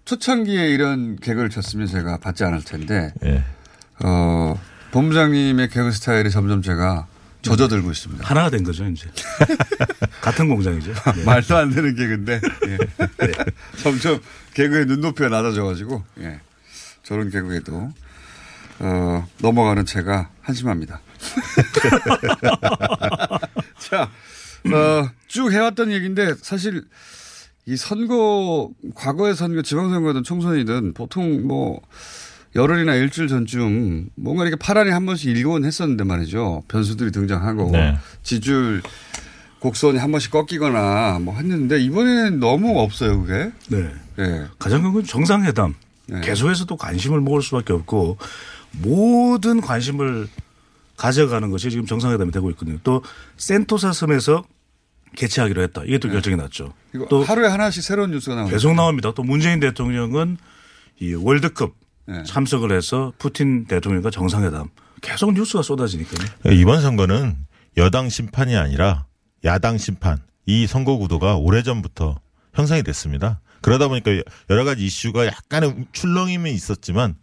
초창기에 0.04 0.70
이런 0.70 1.16
개그를 1.16 1.50
쳤으면 1.50 1.86
제가 1.86 2.18
받지 2.18 2.44
않을 2.44 2.64
텐데, 2.64 3.12
예. 3.24 3.44
어, 4.04 4.58
본부장님의 4.90 5.68
개그 5.68 5.92
스타일이 5.92 6.30
점점 6.30 6.62
제가 6.62 7.06
젖어들고 7.42 7.90
있습니다. 7.90 8.26
하나가 8.26 8.50
된 8.50 8.62
거죠, 8.62 8.86
이제. 8.86 9.08
같은 10.20 10.48
공장이죠. 10.48 10.92
네. 11.16 11.24
말도 11.24 11.56
안 11.56 11.70
되는 11.70 11.94
개그인데, 11.94 12.40
예. 12.66 12.78
점점 13.82 14.20
개그의 14.54 14.86
눈높이가 14.86 15.28
낮아져가지고, 15.28 16.02
예. 16.20 16.40
저런 17.02 17.30
개그에도, 17.30 17.92
어, 18.80 19.26
넘어가는 19.38 19.84
제가 19.86 20.30
한심합니다. 20.42 21.00
자, 23.78 24.10
어, 24.72 25.10
쭉 25.26 25.52
해왔던 25.52 25.92
얘기인데, 25.92 26.34
사실, 26.40 26.84
이 27.66 27.76
선거, 27.76 28.70
과거의 28.94 29.34
선거, 29.34 29.62
지방선거든 29.62 30.22
총선이든 30.24 30.94
보통 30.94 31.46
뭐, 31.46 31.80
열흘이나 32.56 32.94
일주일 32.94 33.28
전쯤 33.28 34.08
뭔가 34.14 34.42
이렇게 34.44 34.56
파란이 34.56 34.90
한 34.90 35.04
번씩 35.04 35.28
일곤 35.36 35.66
했었는데 35.66 36.02
말이죠. 36.04 36.64
변수들이 36.66 37.12
등장하고 37.12 37.70
네. 37.72 37.98
지지율 38.22 38.80
곡선이 39.60 39.98
한 39.98 40.10
번씩 40.10 40.30
꺾이거나 40.30 41.18
뭐 41.20 41.36
했는데 41.36 41.78
이번에는 41.78 42.40
너무 42.40 42.80
없어요, 42.80 43.20
그게. 43.22 43.52
네. 43.68 43.92
네. 44.16 44.46
가장 44.58 44.82
큰 44.82 44.94
건 44.94 45.04
정상회담. 45.04 45.74
네. 46.06 46.22
계속해서 46.22 46.64
또 46.64 46.76
관심을 46.78 47.20
모을 47.20 47.42
수밖에 47.42 47.74
없고 47.74 48.16
모든 48.80 49.60
관심을 49.60 50.26
가져가는 50.98 51.48
것이 51.50 51.70
지금 51.70 51.86
정상회담이 51.86 52.32
되고 52.32 52.50
있거든요. 52.50 52.78
또 52.82 53.02
센토사 53.38 53.92
섬에서 53.92 54.44
개최하기로 55.16 55.62
했다. 55.62 55.82
이게 55.86 55.98
또 55.98 56.10
결정이 56.10 56.36
났죠. 56.36 56.74
이거 56.94 57.06
또 57.08 57.22
하루에 57.22 57.48
하나씩 57.48 57.82
새로운 57.82 58.10
뉴스가 58.10 58.36
나오고 58.36 58.50
계속 58.50 58.74
나옵니다. 58.74 59.12
또 59.14 59.22
문재인 59.22 59.60
대통령은 59.60 60.36
이 61.00 61.14
월드컵 61.14 61.72
네. 62.06 62.22
참석을 62.24 62.72
해서 62.72 63.12
푸틴 63.18 63.66
대통령과 63.66 64.10
정상회담 64.10 64.68
계속 65.00 65.32
뉴스가 65.32 65.62
쏟아지니까요. 65.62 66.52
이번 66.52 66.82
선거는 66.82 67.36
여당 67.76 68.08
심판이 68.08 68.56
아니라 68.56 69.06
야당 69.44 69.78
심판 69.78 70.18
이 70.46 70.66
선거 70.66 70.96
구도가 70.96 71.36
오래전부터 71.36 72.20
형성이 72.54 72.82
됐습니다. 72.82 73.40
그러다 73.60 73.88
보니까 73.88 74.10
여러 74.50 74.64
가지 74.64 74.84
이슈가 74.84 75.26
약간의 75.26 75.86
출렁임이 75.92 76.52
있었지만 76.52 77.14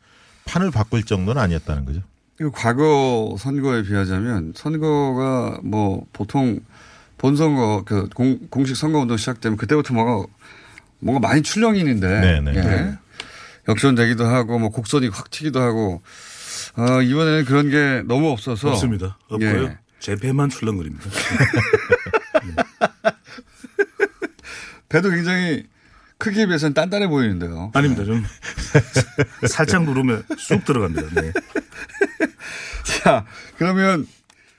판을 0.45 0.71
바꿀 0.71 1.03
정도는 1.03 1.41
아니었다는 1.41 1.85
거죠. 1.85 2.01
이거 2.39 2.51
과거 2.51 3.35
선거에 3.39 3.83
비하자면 3.83 4.53
선거가 4.55 5.59
뭐 5.63 6.05
보통 6.11 6.59
본선거 7.17 7.83
그 7.85 8.09
공, 8.13 8.39
공식 8.49 8.75
선거운동 8.75 9.17
시작되면 9.17 9.57
그때부터 9.57 9.93
뭐가 9.93 10.27
뭔가 10.99 11.27
많이 11.27 11.41
출렁이는데 11.41 12.07
네네. 12.07 12.55
예. 12.55 12.97
역전되기도 13.67 14.25
하고 14.25 14.59
뭐 14.59 14.69
곡선이 14.69 15.07
확 15.07 15.31
튀기도 15.31 15.61
하고 15.61 16.01
어, 16.77 17.01
이번에는 17.01 17.45
그런 17.45 17.69
게 17.69 18.03
너무 18.05 18.31
없어서 18.31 18.69
없습니다. 18.69 19.17
없고요. 19.29 19.63
예. 19.63 19.77
제 19.99 20.15
배만 20.15 20.49
출렁거립니다. 20.49 21.09
배도 24.89 25.09
굉장히 25.09 25.63
크기에 26.17 26.45
비해서는 26.45 26.73
단단해 26.73 27.07
보이는데요. 27.07 27.71
아닙니다. 27.73 28.03
좀 28.05 28.23
살짝 29.47 29.83
누르면 29.83 30.23
쑥 30.37 30.63
들어갑니다. 30.65 31.21
네. 31.21 31.31
자, 33.03 33.25
그러면 33.57 34.07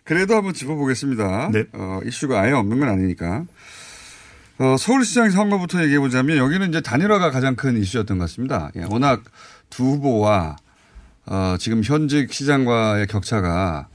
그래도 0.05 0.37
한번 0.37 0.55
짚어보겠습니다. 0.55 1.51
네. 1.53 1.65
어, 1.73 2.01
이슈가 2.05 2.41
아예 2.41 2.53
없는 2.53 2.79
건 2.81 2.89
아니니까. 2.89 3.45
어, 4.59 4.77
서울시장 4.79 5.31
선거부터 5.31 5.83
얘기해 5.83 5.99
보자면 5.99 6.39
여기는 6.39 6.69
이제 6.71 6.81
단일화가 6.81 7.31
가장 7.31 7.57
큰 7.57 7.77
이슈였던 7.77 8.19
것 8.19 8.25
같습니다. 8.25 8.71
예, 8.77 8.85
워낙 8.89 9.23
두 9.69 9.85
후보와 9.85 10.57
어, 11.27 11.57
지금 11.59 11.83
현직 11.83 12.33
시장과의 12.33 13.07
격차가 13.09 13.89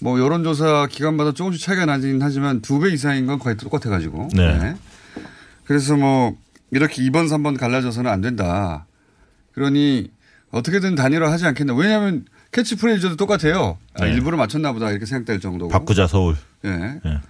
뭐 0.00 0.18
여론조사 0.18 0.86
기간마다 0.90 1.32
조금씩 1.32 1.60
차이가 1.62 1.84
나긴 1.86 2.20
하지만 2.22 2.60
두 2.62 2.80
배 2.80 2.88
이상인 2.90 3.26
건 3.26 3.38
거의 3.38 3.56
똑같아가지고. 3.56 4.28
네. 4.34 4.74
그래서 5.64 5.96
뭐 5.96 6.36
이렇게 6.70 7.02
2번, 7.02 7.28
3번 7.28 7.58
갈라져서는 7.58 8.10
안 8.10 8.20
된다. 8.20 8.86
그러니 9.52 10.10
어떻게든 10.50 10.94
단일화 10.94 11.30
하지 11.30 11.46
않겠나. 11.46 11.74
왜냐하면 11.74 12.24
캐치프레이즈도 12.52 13.16
똑같아요. 13.16 13.78
아, 13.94 14.04
네. 14.04 14.12
일부러 14.12 14.36
맞췄나 14.36 14.72
보다 14.72 14.90
이렇게 14.90 15.06
생각될 15.06 15.40
정도고. 15.40 15.70
바꾸자 15.70 16.06
서울. 16.06 16.36
예. 16.64 17.00
예. 17.04 17.20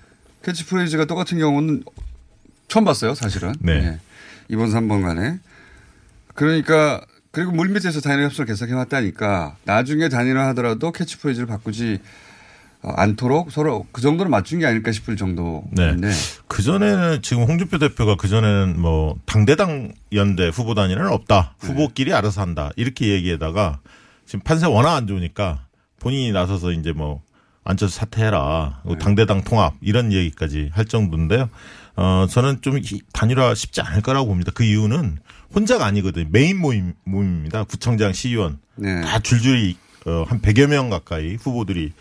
캐치프레이즈가 0.43 1.07
똑같은 1.07 1.39
경우는 1.39 1.83
처음 2.69 2.85
봤어요, 2.85 3.15
사실은. 3.15 3.55
네. 3.61 3.73
예. 3.73 4.55
2번, 4.55 4.73
3번 4.73 5.03
간에. 5.03 5.39
그러니까, 6.35 7.05
그리고 7.33 7.53
물밑에서 7.53 8.01
단일화 8.01 8.27
협상을 8.27 8.47
계속 8.47 8.69
해왔다니까, 8.69 9.57
나중에 9.65 10.09
단일화 10.09 10.47
하더라도 10.49 10.93
캐치프레이즈를 10.93 11.47
바꾸지 11.47 11.99
어, 12.01 12.05
않도록 12.83 13.51
서로 13.51 13.87
그 13.93 14.01
정도로 14.01 14.31
맞춘 14.31 14.61
게 14.61 14.67
아닐까 14.67 14.93
싶을 14.93 15.17
정도인데. 15.17 15.97
네. 15.97 16.11
그 16.47 16.63
전에는 16.63 17.23
지금 17.23 17.43
홍준표 17.45 17.79
대표가 17.79 18.15
그 18.17 18.29
전에는 18.29 18.81
뭐 18.81 19.17
당대당 19.27 19.93
연대 20.13 20.49
후보 20.49 20.75
단일화는 20.75 21.11
없다. 21.13 21.55
네. 21.61 21.67
후보끼리 21.69 22.13
알아서 22.15 22.41
한다. 22.41 22.71
이렇게 22.77 23.09
얘기하다가 23.09 23.81
지금 24.27 24.41
판세 24.41 24.67
워낙 24.67 24.95
안 24.95 25.07
좋으니까 25.07 25.67
본인이 25.99 26.31
나서서 26.33 26.73
이제 26.73 26.93
뭐 26.93 27.21
앉혀서 27.65 27.93
사퇴해라. 27.93 28.83
네. 28.87 28.99
당대당 28.99 29.43
통합 29.43 29.75
이런 29.81 30.13
얘기까지 30.13 30.71
할 30.73 30.85
정도인데요. 30.85 31.51
어 31.97 32.27
저는 32.31 32.61
좀 32.63 32.79
이- 32.79 33.03
단일화 33.13 33.55
쉽지 33.57 33.81
않을 33.81 34.03
거라고 34.03 34.29
봅니다. 34.29 34.53
그 34.55 34.63
이유는 34.63 35.19
혼자가 35.55 35.85
아니거든요. 35.87 36.27
메인 36.31 36.59
모임 36.61 36.95
모임입니다. 37.05 37.65
구청장, 37.65 38.13
시의원 38.13 38.59
네. 38.77 39.01
다 39.01 39.19
줄줄이 39.19 39.77
어, 40.07 40.25
한 40.29 40.41
100여 40.41 40.69
명 40.69 40.91
가까이 40.91 41.35
후보들이 41.35 41.93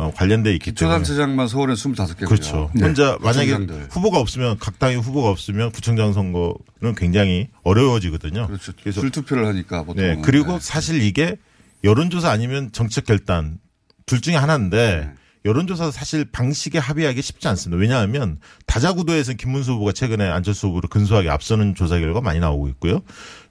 어, 0.00 0.12
관련돼 0.14 0.52
있기 0.54 0.72
때문에 0.72 0.98
기초단체장만 0.98 1.46
서울에 1.46 1.74
25개고요. 1.74 2.26
그렇죠. 2.26 2.70
혼자 2.80 3.18
만약에 3.20 3.52
구청장들. 3.52 3.88
후보가 3.90 4.18
없으면 4.18 4.58
각 4.58 4.78
당의 4.78 4.96
후보가 4.96 5.28
없으면 5.28 5.72
구청장 5.72 6.12
선거는 6.12 6.94
굉장히 6.96 7.48
어려워지거든요. 7.62 8.46
그렇죠. 8.46 8.72
그래서 8.80 9.00
불투표를 9.00 9.46
하니까 9.46 9.82
보통. 9.84 10.02
네. 10.02 10.18
그리고 10.22 10.58
사실 10.58 11.02
이게 11.02 11.36
여론조사 11.84 12.30
아니면 12.30 12.72
정책 12.72 13.04
결단 13.04 13.58
둘 14.06 14.20
중에 14.20 14.36
하나인데 14.36 15.00
네. 15.06 15.20
여론조사 15.44 15.90
사실 15.90 16.24
방식에 16.24 16.78
합의하기 16.78 17.20
쉽지 17.22 17.48
않습니다. 17.48 17.80
왜냐하면 17.80 18.38
다자구도에서 18.66 19.34
김문수 19.34 19.72
후보가 19.72 19.92
최근에 19.92 20.28
안철수 20.28 20.66
후보를 20.68 20.88
근소하게 20.88 21.30
앞서는 21.30 21.74
조사 21.74 21.98
결과 21.98 22.20
많이 22.20 22.40
나오고 22.40 22.68
있고요. 22.68 23.00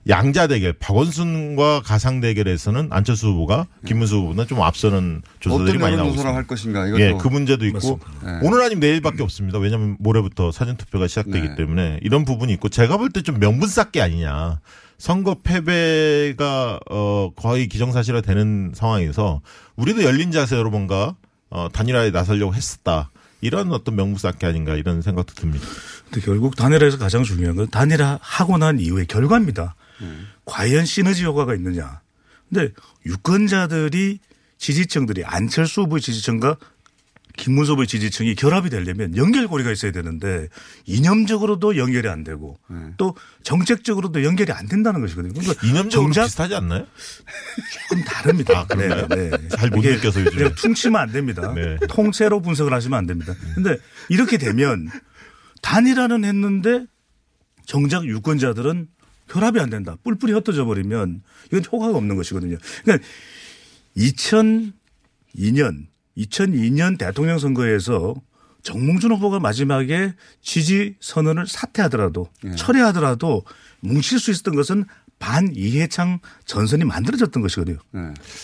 양자 0.07 0.47
대결, 0.47 0.73
박원순과 0.73 1.81
가상 1.83 2.21
대결에서는 2.21 2.87
안철수 2.91 3.27
후보가 3.27 3.67
김문수 3.85 4.15
후보보다 4.15 4.45
좀 4.47 4.61
앞서는 4.61 5.21
조사들이 5.39 5.77
많이 5.77 5.97
나오고 5.97 6.11
있습니다. 6.11 6.35
할 6.35 6.47
것인가. 6.47 6.87
이것도. 6.87 7.01
예, 7.01 7.13
그 7.19 7.27
문제도 7.27 7.63
있고. 7.67 7.99
네. 8.23 8.39
오늘 8.41 8.61
아니면 8.63 8.79
내일밖에 8.79 9.21
없습니다. 9.21 9.59
왜냐하면 9.59 9.97
모레부터 9.99 10.51
사전 10.51 10.77
투표가 10.77 11.07
시작되기 11.07 11.49
네. 11.49 11.55
때문에 11.55 11.99
이런 12.01 12.23
부분이 12.25 12.53
있고 12.53 12.69
제가 12.69 12.97
볼 12.97 13.09
때 13.11 13.21
좀 13.21 13.39
명분 13.39 13.67
쌓기 13.67 14.01
아니냐. 14.01 14.59
선거 14.97 15.35
패배가 15.43 16.79
어 16.89 17.31
거의 17.35 17.67
기정사실화 17.67 18.21
되는 18.21 18.71
상황에서 18.73 19.41
우리도 19.75 20.03
열린 20.03 20.31
자세로 20.31 20.69
뭔가 20.71 21.15
어 21.49 21.67
단일화에 21.71 22.11
나서려고 22.11 22.53
했었다. 22.55 23.09
이런 23.41 23.71
어떤 23.71 23.95
명분 23.95 24.17
쌓기 24.17 24.45
아닌가 24.45 24.75
이런 24.75 25.01
생각도 25.01 25.33
듭니다. 25.35 25.65
근데 26.05 26.25
결국 26.25 26.55
단일화에서 26.55 26.97
가장 26.97 27.23
중요한 27.23 27.55
건 27.55 27.69
단일화 27.69 28.19
하고 28.21 28.57
난 28.57 28.79
이후의 28.79 29.05
결과입니다. 29.07 29.75
과연 30.45 30.85
시너지 30.85 31.23
효과가 31.25 31.55
있느냐. 31.55 32.01
근데 32.49 32.73
유권자들이 33.05 34.19
지지층들이 34.57 35.23
안철수 35.23 35.81
후보의 35.81 36.01
지지층과 36.01 36.57
김문수 37.37 37.71
후보의 37.71 37.87
지지층이 37.87 38.35
결합이 38.35 38.69
되려면 38.69 39.15
연결고리가 39.15 39.71
있어야 39.71 39.93
되는데 39.93 40.49
이념적으로도 40.85 41.77
연결이 41.77 42.09
안 42.09 42.25
되고 42.25 42.59
또 42.97 43.15
정책적으로도 43.43 44.25
연결이 44.25 44.51
안 44.51 44.67
된다는 44.67 44.99
것이거든요. 44.99 45.33
그러니까 45.33 45.65
이념적으로 45.65 46.11
비슷하지 46.11 46.55
않나요? 46.55 46.85
좀 47.89 48.03
다릅니다. 48.03 48.59
아, 48.59 48.67
그런가요? 48.67 49.29
잘못 49.49 49.79
이게 49.79 49.95
느껴서 49.95 50.25
요즘에. 50.25 50.53
퉁치면 50.55 50.99
안 50.99 51.11
됩니다. 51.13 51.53
네. 51.53 51.77
통째로 51.87 52.41
분석을 52.41 52.73
하시면 52.73 52.97
안 52.99 53.05
됩니다. 53.05 53.33
근데 53.55 53.77
이렇게 54.09 54.37
되면 54.37 54.89
단일화는 55.61 56.25
했는데 56.25 56.87
정작 57.65 58.05
유권자들은 58.05 58.87
결합이 59.29 59.59
안 59.59 59.69
된다. 59.69 59.95
뿔뿔이 60.03 60.33
흩어져 60.33 60.65
버리면 60.65 61.21
이건 61.47 61.63
효과가 61.71 61.97
없는 61.97 62.15
것이거든요. 62.15 62.57
그러니까 62.83 63.07
2002년 63.97 65.87
2002년 66.17 66.97
대통령 66.97 67.39
선거에서 67.39 68.15
정몽준 68.61 69.11
후보가 69.13 69.39
마지막에 69.39 70.13
지지 70.41 70.95
선언을 70.99 71.47
사퇴하더라도 71.47 72.29
철회하더라도 72.57 73.43
뭉칠 73.79 74.19
수 74.19 74.31
있었던 74.31 74.55
것은 74.55 74.85
반 75.17 75.53
이해창 75.55 76.19
전선이 76.45 76.83
만들어졌던 76.83 77.41
것이거든요. 77.41 77.77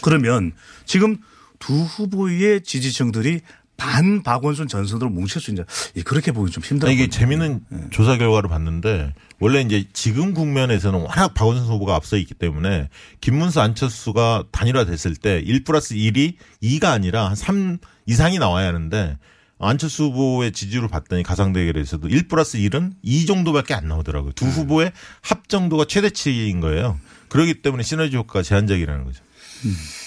그러면 0.03 0.53
지금 0.85 1.17
두 1.59 1.73
후보의 1.73 2.61
지지층들이 2.61 3.41
반 3.77 4.23
박원순 4.23 4.67
전선으로 4.67 5.09
뭉칠 5.09 5.41
수 5.41 5.51
있냐. 5.51 5.63
예, 5.95 6.01
그렇게 6.01 6.31
보기 6.31 6.51
좀 6.51 6.63
힘들어요. 6.63 6.93
이게 6.93 7.07
재미는 7.07 7.61
조사 7.91 8.17
결과를 8.17 8.49
봤는데 8.49 9.13
원래 9.39 9.61
이제 9.61 9.85
지금 9.93 10.33
국면에서는 10.33 10.99
워낙 10.99 11.33
박원순 11.33 11.65
후보가 11.67 11.95
앞서 11.95 12.17
있기 12.17 12.33
때문에 12.33 12.89
김문수 13.21 13.61
안철수가 13.61 14.45
단일화 14.51 14.85
됐을 14.85 15.15
때 15.15 15.41
1 15.45 15.63
플러스 15.63 15.95
1이 15.95 16.35
2가 16.63 16.85
아니라 16.85 17.27
한 17.29 17.35
3 17.35 17.77
이상이 18.07 18.39
나와야 18.39 18.67
하는데 18.67 19.17
안철수 19.59 20.05
후보의 20.05 20.51
지지율을 20.51 20.89
봤더니 20.89 21.23
가상 21.23 21.53
대결에서도 21.53 22.07
1 22.07 22.27
플러스 22.27 22.57
1은 22.57 22.93
2 23.01 23.25
정도밖에 23.25 23.73
안 23.73 23.87
나오더라고요. 23.87 24.33
두 24.33 24.45
후보의 24.45 24.91
합 25.21 25.47
정도가 25.49 25.85
최대치인 25.85 26.59
거예요. 26.59 26.99
그렇기 27.29 27.61
때문에 27.61 27.83
시너지 27.83 28.15
효과가 28.17 28.43
제한적이라는 28.43 29.05
거죠. 29.05 29.21
어, 29.23 30.04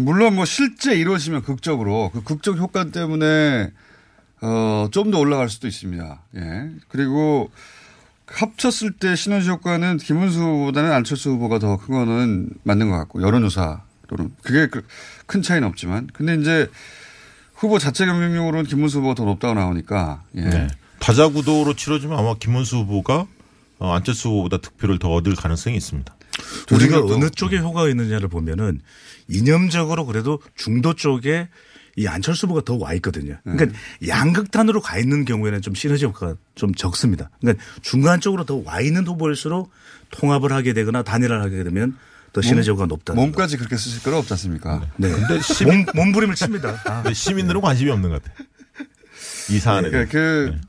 물론 0.00 0.36
뭐 0.36 0.44
실제 0.44 0.94
이루어지면 0.94 1.42
극적으로 1.42 2.10
그 2.12 2.22
극적 2.22 2.58
효과 2.58 2.84
때문에 2.90 3.70
어, 4.40 4.88
좀 4.92 5.10
더 5.10 5.18
올라갈 5.18 5.48
수도 5.48 5.66
있습니다. 5.66 6.22
예. 6.36 6.70
그리고 6.88 7.50
합쳤을 8.26 8.92
때 8.92 9.16
시너지 9.16 9.48
효과는 9.50 9.98
김문수 9.98 10.38
후보보다는 10.40 10.92
안철수 10.92 11.30
후보가 11.30 11.58
더 11.58 11.76
큰 11.76 11.94
거는 11.94 12.50
맞는 12.62 12.90
것 12.90 12.96
같고 12.98 13.22
여론조사로는 13.22 14.34
그게 14.42 14.66
그- 14.68 14.84
큰 15.26 15.42
차이는 15.42 15.66
없지만 15.68 16.08
근데 16.12 16.34
이제 16.34 16.70
후보 17.54 17.78
자체 17.78 18.06
경쟁력으로는 18.06 18.66
김문수 18.66 18.98
후보가 18.98 19.14
더 19.14 19.24
높다고 19.24 19.54
나오니까 19.54 20.22
예. 20.36 20.40
네. 20.42 20.68
다자구도로 21.00 21.74
치러지면 21.74 22.18
아마 22.18 22.34
김문수 22.34 22.76
후보가 22.78 23.26
어, 23.78 23.92
안철수 23.92 24.28
후보보다 24.28 24.58
득표를 24.58 24.98
더 24.98 25.10
얻을 25.12 25.34
가능성이 25.36 25.76
있습니다. 25.76 26.14
우리가 26.70 27.00
어느 27.00 27.30
쪽에 27.30 27.58
효과가 27.58 27.88
있느냐를 27.88 28.28
보면은 28.28 28.80
이념적으로 29.28 30.06
그래도 30.06 30.40
중도 30.56 30.94
쪽에 30.94 31.48
이 31.96 32.06
안철수 32.08 32.46
후보가 32.46 32.62
더 32.64 32.76
와 32.76 32.92
있거든요. 32.94 33.36
그러니까 33.44 33.78
양극단으로 34.06 34.80
가 34.80 34.98
있는 34.98 35.24
경우에는 35.24 35.62
좀 35.62 35.74
시너지 35.74 36.04
효과가 36.06 36.34
좀 36.56 36.74
적습니다. 36.74 37.30
그러니까 37.40 37.64
중간 37.82 38.20
쪽으로 38.20 38.44
더 38.44 38.60
와 38.64 38.80
있는 38.80 39.06
후보일수록 39.06 39.70
통합을 40.10 40.52
하게 40.52 40.72
되거나 40.72 41.02
단일화를 41.02 41.42
하게 41.42 41.62
되면 41.62 41.96
더 42.32 42.42
시너지 42.42 42.70
효과가 42.70 42.86
높다. 42.86 43.14
몸까지 43.14 43.56
그렇게 43.58 43.76
쓰실 43.76 44.02
거는 44.02 44.18
없지 44.18 44.32
않습니까? 44.32 44.90
네. 44.96 45.08
근데 45.10 45.38
몸, 45.64 45.86
몸부림을 45.94 46.34
칩니다. 46.34 46.82
아. 47.04 47.12
시민들은 47.12 47.60
관심이 47.60 47.90
없는 47.92 48.10
것 48.10 48.22
같아요. 48.22 48.46
이 49.50 49.58
사안에. 49.60 49.90
그러니까 49.90 50.10
그 50.10 50.50
네. 50.52 50.60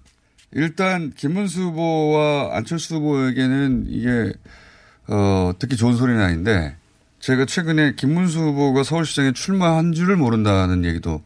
일단 0.53 1.11
김문수 1.15 1.61
후보와 1.63 2.55
안철수 2.55 2.95
후보에게는 2.97 3.85
이게 3.89 4.31
어 5.07 5.51
듣기 5.59 5.75
좋은 5.77 5.95
소리는 5.95 6.21
아닌데 6.21 6.75
제가 7.19 7.45
최근에 7.45 7.95
김문수 7.95 8.39
후보가 8.39 8.83
서울시장에 8.83 9.33
출마한 9.33 9.93
줄을 9.93 10.15
모른다는 10.15 10.85
얘기도 10.85 11.23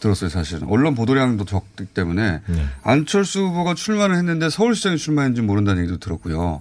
들었어요, 0.00 0.28
사실은. 0.28 0.68
언론 0.68 0.94
보도량도 0.94 1.44
적기 1.46 1.86
때문에 1.86 2.40
네. 2.46 2.66
안철수 2.82 3.40
후보가 3.40 3.74
출마를 3.74 4.16
했는데 4.16 4.50
서울시장에 4.50 4.96
출마했는지 4.96 5.40
모른다는 5.42 5.82
얘기도 5.82 5.98
들었고요. 5.98 6.60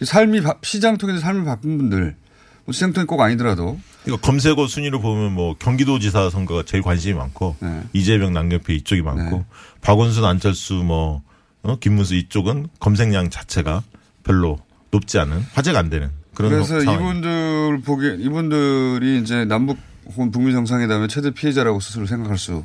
이 0.00 0.04
삶이 0.04 0.40
바- 0.40 0.56
시장 0.62 0.98
통해서 0.98 1.20
삶을 1.20 1.44
바꾼 1.44 1.78
분들 1.78 2.16
뭐 2.64 2.72
시장 2.72 2.92
통이 2.92 3.06
꼭 3.06 3.20
아니더라도 3.20 3.78
이거 4.06 4.16
검색어 4.16 4.66
순위로 4.66 5.00
보면 5.00 5.32
뭐 5.32 5.54
경기도지사 5.58 6.30
선거가 6.30 6.64
제일 6.64 6.82
관심이 6.82 7.14
많고 7.14 7.56
네. 7.60 7.82
이재명 7.92 8.32
남경필 8.32 8.74
이쪽이 8.76 9.02
많고 9.02 9.44
박원순 9.80 10.24
안철수 10.24 10.74
뭐 10.74 11.22
어? 11.62 11.76
김문수 11.78 12.16
이쪽은 12.16 12.68
검색량 12.80 13.30
자체가 13.30 13.84
별로 14.24 14.58
높지 14.92 15.18
않은 15.18 15.44
화제가 15.54 15.78
안 15.78 15.90
되는 15.90 16.10
그런 16.34 16.52
그래서 16.52 16.80
상황. 16.80 16.94
이분들 17.00 17.80
보기 17.80 18.16
이분들이 18.20 19.20
이제 19.20 19.44
남북 19.44 19.78
혹은 20.06 20.30
북미 20.30 20.52
정상회담의 20.52 21.08
최대 21.08 21.30
피해자라고 21.30 21.80
스스로 21.80 22.06
생각할 22.06 22.38
수 22.38 22.64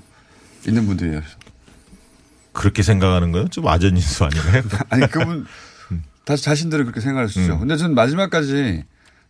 있는 0.68 0.86
분들이에요. 0.86 1.22
그렇게 2.52 2.84
생각하는 2.84 3.32
건좀 3.32 3.68
아전인수 3.68 4.26
아닌가요? 4.26 4.64
아니 4.90 5.08
그분 5.10 5.46
다시 6.26 6.44
자신들은 6.44 6.86
그렇게 6.86 7.00
생각할 7.00 7.30
수 7.30 7.40
있죠. 7.42 7.54
음. 7.54 7.60
근데 7.60 7.78
저는 7.78 7.96
마지막까지 7.96 8.84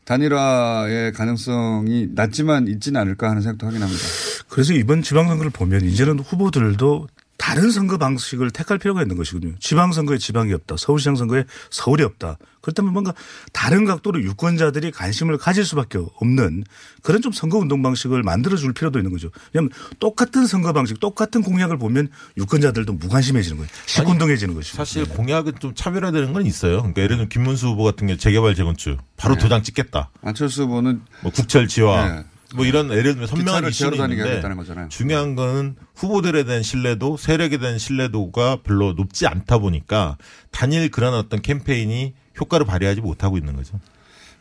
단일화의 0.06 1.12
가능성이 1.14 2.08
낮지만 2.16 2.68
있지는 2.68 3.00
않을까 3.02 3.30
하는 3.30 3.42
생각도 3.42 3.68
하긴 3.68 3.84
합니다. 3.84 4.02
그래서 4.48 4.74
이번 4.74 5.04
지방선거를 5.04 5.52
보면 5.52 5.82
이제는 5.86 6.20
후보들도 6.20 7.08
다른 7.38 7.72
선거 7.72 7.98
방식을 7.98 8.52
택할 8.52 8.78
필요가 8.80 9.02
있는 9.02 9.16
것이거든요. 9.16 9.54
지방선거에 9.60 10.18
지방이 10.18 10.54
없다. 10.54 10.76
서울시장 10.78 11.16
선거에 11.16 11.46
서울이 11.70 12.04
없다. 12.04 12.38
그렇다면 12.62 12.92
뭔가 12.92 13.14
다른 13.54 13.86
각도로 13.86 14.22
유권자들이 14.22 14.92
관심을 14.92 15.38
가질 15.38 15.64
수밖에 15.64 16.00
없는 16.16 16.64
그런 17.02 17.22
좀 17.22 17.32
선거 17.32 17.58
운동 17.58 17.82
방식을 17.82 18.24
만들어 18.24 18.58
줄 18.58 18.74
필요도 18.74 19.00
있는 19.00 19.12
거죠. 19.12 19.30
왜냐하면 19.54 19.72
똑같은 20.00 20.46
선거 20.48 20.74
방식, 20.74 21.00
똑같은 21.00 21.42
공약을 21.44 21.78
보면 21.78 22.10
유권자들도 22.38 22.94
무관심해지는 22.94 23.58
거예요. 23.58 23.70
시큰둥해지는 23.86 24.54
것이죠. 24.54 24.76
사실 24.76 25.08
공약은 25.08 25.54
좀 25.60 25.74
차별화되는 25.74 26.34
건 26.34 26.46
있어요. 26.46 26.78
그러니까 26.80 27.04
예를 27.04 27.16
들면 27.16 27.30
김문수 27.30 27.68
후보 27.68 27.84
같은 27.84 28.08
경우 28.08 28.18
재개발 28.18 28.56
재건축 28.56 29.00
바로 29.16 29.36
네. 29.36 29.42
도장 29.42 29.64
찍겠다. 29.64 30.10
안철수 30.22 30.64
후보는 30.64 31.02
뭐 31.22 31.32
국철 31.32 31.68
지화 31.68 32.08
네. 32.08 32.26
뭐 32.56 32.66
이런 32.66 32.90
예를 32.92 33.14
들면 33.14 33.28
선명한 33.28 33.64
다니게 33.64 34.24
있는데. 34.24 34.88
중요한 34.90 35.36
거는 35.36 35.76
후보들에 35.96 36.46
대한 36.46 36.64
신뢰도 36.64 37.18
세력에 37.18 37.58
대한 37.58 37.78
신뢰도가 37.78 38.60
별로 38.64 38.94
높지 38.94 39.28
않다 39.28 39.58
보니까 39.58 40.18
단일 40.52 40.90
그런 40.90 41.14
어떤 41.14 41.42
캠페인이 41.42 42.14
효과를 42.40 42.66
발휘하지 42.66 43.02
못하고 43.02 43.38
있는 43.38 43.56
거죠. 43.56 43.80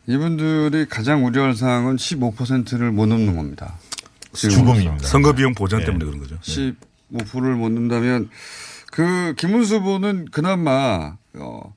이분들이 0.07 0.85
가장 0.87 1.25
우려할 1.25 1.53
사항은 1.53 1.97
15%를 1.97 2.91
못 2.91 3.07
넘는 3.07 3.35
겁니다. 3.35 3.77
죽음입니다. 4.33 4.99
선거 4.99 5.33
비용 5.33 5.53
보전 5.53 5.79
네. 5.79 5.85
때문에 5.85 6.05
그런 6.05 6.19
거죠. 6.19 6.37
15%를 6.39 7.55
못 7.55 7.69
넘는다면 7.69 8.29
그 8.91 9.33
김문수 9.37 9.77
후보는 9.77 10.27
그나마 10.31 11.17
어 11.33 11.75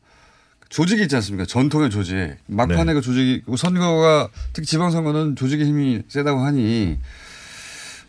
조직이 0.70 1.02
있지 1.02 1.16
않습니까? 1.16 1.44
전통의 1.44 1.90
조직. 1.90 2.36
막판에 2.46 2.84
네. 2.84 2.94
그 2.94 3.00
조직이 3.00 3.42
선거가 3.56 4.28
특히 4.52 4.66
지방선거는 4.66 5.36
조직의 5.36 5.66
힘이 5.66 6.02
세다고 6.08 6.40
하니 6.40 6.98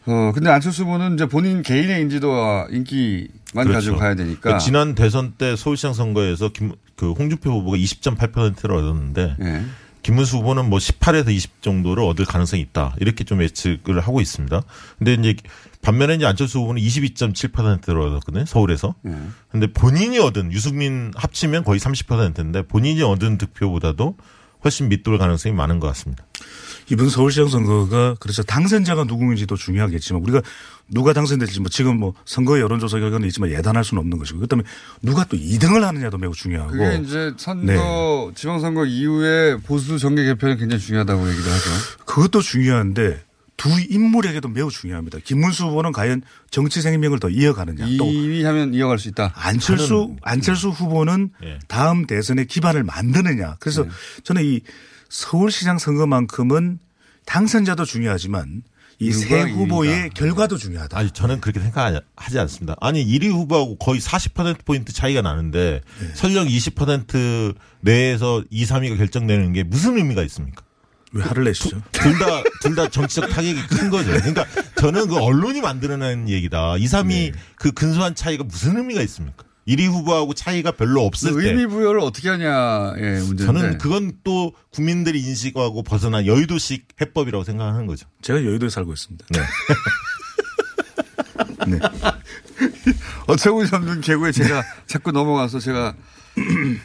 어 0.05 0.31
근데 0.33 0.49
안철수 0.49 0.83
후보는 0.83 1.15
이제 1.15 1.25
본인 1.25 1.61
개인의 1.63 2.01
인지도와 2.01 2.67
인기만 2.71 3.67
가지고 3.71 3.97
가야 3.97 4.15
되니까 4.15 4.41
그러니까 4.41 4.59
지난 4.59 4.95
대선 4.95 5.33
때 5.37 5.55
서울시장 5.55 5.93
선거에서 5.93 6.49
김, 6.49 6.73
그 6.95 7.11
홍준표 7.11 7.51
후보가 7.51 7.77
20.8%를 7.77 8.75
얻었는데 8.75 9.35
예. 9.41 9.61
김문수 10.03 10.37
후보는 10.37 10.69
뭐 10.69 10.79
18에서 10.79 11.31
20 11.31 11.61
정도를 11.61 12.03
얻을 12.03 12.25
가능성이 12.25 12.61
있다. 12.63 12.95
이렇게 12.99 13.23
좀 13.23 13.41
예측을 13.41 13.99
하고 13.99 14.21
있습니다. 14.21 14.61
근데 14.97 15.13
이제 15.13 15.35
반면에 15.81 16.15
이제 16.15 16.25
안철수 16.25 16.59
후보는 16.59 16.81
22.7%를 16.81 18.01
얻었거든요. 18.01 18.45
서울에서. 18.45 18.95
예. 19.07 19.15
근데 19.51 19.67
본인이 19.67 20.19
얻은 20.19 20.51
유승민 20.51 21.11
합치면 21.15 21.63
거의 21.63 21.79
30%인데 21.79 22.63
본인이 22.63 23.01
얻은 23.01 23.37
득표보다도 23.37 24.15
훨씬 24.63 24.89
밑돌 24.89 25.17
가능성이 25.17 25.55
많은 25.55 25.79
것 25.79 25.87
같습니다. 25.87 26.23
이번 26.89 27.09
서울시장 27.09 27.47
선거가 27.47 28.15
그래서 28.19 28.43
당선자가 28.43 29.05
누구인지도 29.05 29.55
중요하겠지만 29.55 30.21
우리가 30.21 30.41
누가 30.91 31.13
당선될지 31.13 31.61
뭐 31.61 31.69
지금 31.69 31.97
뭐 31.99 32.13
선거 32.25 32.59
여론조사 32.59 32.99
결과는 32.99 33.27
있지만 33.29 33.49
예단할 33.51 33.83
수는 33.83 34.01
없는 34.01 34.17
것이고 34.19 34.39
그다음에 34.39 34.63
누가 35.01 35.23
또 35.23 35.37
2등을 35.37 35.81
하느냐도 35.81 36.17
매우 36.17 36.33
중요하고 36.33 36.71
그게 36.71 37.01
이제 37.03 37.33
선거 37.37 37.65
네. 37.65 38.35
지방선거 38.35 38.85
이후에 38.85 39.57
보수 39.57 39.97
정계 39.97 40.25
개편이 40.25 40.57
굉장히 40.57 40.81
중요하다고 40.81 41.29
얘기를 41.29 41.51
하죠. 41.51 41.69
그것도 42.05 42.41
중요한데 42.41 43.23
두 43.55 43.69
인물에게도 43.89 44.49
매우 44.49 44.69
중요합니다. 44.69 45.19
김문수 45.23 45.65
후보는 45.67 45.91
과연 45.91 46.23
정치 46.49 46.81
생명을 46.81 47.19
더 47.19 47.29
이어가느냐 47.29 47.85
또 47.97 48.05
2위 48.05 48.43
하면 48.43 48.73
이어갈 48.73 48.99
수 48.99 49.07
있다. 49.07 49.33
안철수 49.35 50.15
안철수 50.23 50.69
후보는 50.69 51.29
예. 51.43 51.59
다음 51.67 52.05
대선의 52.05 52.47
기반을 52.47 52.83
만드느냐. 52.83 53.57
그래서 53.59 53.85
저는 54.23 54.43
이 54.43 54.61
서울시장 55.09 55.77
선거만큼은 55.77 56.79
당선자도 57.25 57.85
중요하지만 57.85 58.63
이 59.01 59.11
세 59.11 59.41
후보의. 59.41 60.11
결과도 60.13 60.57
중요하다. 60.57 60.97
아니 60.97 61.09
저는 61.11 61.41
그렇게 61.41 61.59
생각하지 61.59 62.39
않습니다. 62.39 62.75
아니 62.81 63.03
1위 63.05 63.31
후보하고 63.31 63.77
거의 63.77 63.99
40% 63.99 64.63
포인트 64.65 64.93
차이가 64.93 65.21
나는데 65.21 65.81
네. 65.99 66.07
설령 66.13 66.47
20% 66.47 67.55
내에서 67.81 68.43
2, 68.49 68.63
3위가 68.65 68.97
결정되는 68.97 69.53
게 69.53 69.63
무슨 69.63 69.97
의미가 69.97 70.21
있습니까? 70.23 70.63
왜 71.13 71.23
화를 71.23 71.43
내시죠? 71.45 71.81
둘 71.91 72.17
다 72.19 72.43
둘 72.61 72.75
다 72.75 72.87
정치적 72.89 73.29
타격이 73.31 73.67
큰 73.67 73.89
거죠. 73.89 74.11
그러니까 74.11 74.45
저는 74.77 75.07
그 75.07 75.17
언론이 75.17 75.59
만들어낸 75.61 76.29
얘기다. 76.29 76.77
2, 76.77 76.85
3위 76.85 77.07
네. 77.07 77.31
그 77.55 77.71
근소한 77.71 78.15
차이가 78.15 78.43
무슨 78.45 78.77
의미가 78.77 79.01
있습니까? 79.01 79.43
1위 79.71 79.87
후보하고 79.87 80.33
차이가 80.33 80.71
별로 80.71 81.05
없을 81.05 81.33
때 81.33 81.49
의미 81.49 81.65
부여를 81.65 82.01
어떻게 82.01 82.29
하냐의 82.29 83.21
문제인데. 83.21 83.45
저는 83.45 83.77
그건 83.77 84.13
또 84.23 84.53
국민들이 84.71 85.21
인식하고 85.21 85.83
벗어난 85.83 86.25
여의도식 86.25 86.87
해법이라고 86.99 87.43
생각하는 87.43 87.85
거죠. 87.85 88.07
제가 88.21 88.43
여의도에 88.43 88.69
살고 88.69 88.93
있습니다. 88.93 89.25
네. 89.31 89.39
네. 91.67 91.79
어처구니 93.27 93.69
없는 93.71 94.01
개구에 94.01 94.31
제가 94.31 94.63
자꾸 94.87 95.11
넘어가서 95.11 95.59
제가 95.59 95.95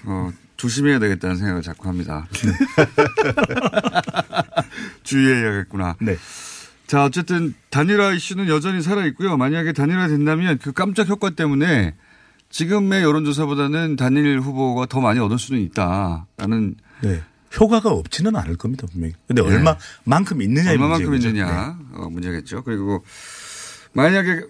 어, 0.04 0.30
조심해야 0.56 0.98
되겠다는 0.98 1.36
생각을 1.36 1.62
자꾸 1.62 1.88
합니다. 1.88 2.26
주의해야겠구나. 5.02 5.96
네. 6.00 6.16
자, 6.86 7.04
어쨌든 7.04 7.54
단일화 7.70 8.12
이슈는 8.12 8.48
여전히 8.48 8.80
살아있고요. 8.80 9.36
만약에 9.36 9.72
단일화 9.72 10.08
된다면 10.08 10.58
그 10.62 10.72
깜짝 10.72 11.08
효과 11.08 11.30
때문에 11.30 11.94
지금의 12.56 13.02
여론조사보다는 13.02 13.96
단일 13.96 14.40
후보가 14.40 14.86
더 14.86 15.02
많이 15.02 15.20
얻을 15.20 15.38
수는 15.38 15.60
있다라는 15.60 16.76
네. 17.02 17.22
효과가 17.60 17.90
없지는 17.90 18.34
않을 18.34 18.56
겁니다, 18.56 18.86
분명히. 18.90 19.12
근데 19.26 19.42
네. 19.42 19.48
얼마만큼 19.48 20.40
있느냐의 20.40 20.70
얼마만큼 20.70 21.10
문제죠. 21.10 21.28
있느냐 21.36 21.78
어, 21.92 22.08
문제겠죠. 22.08 22.64
그리고 22.64 23.04
만약에 23.92 24.40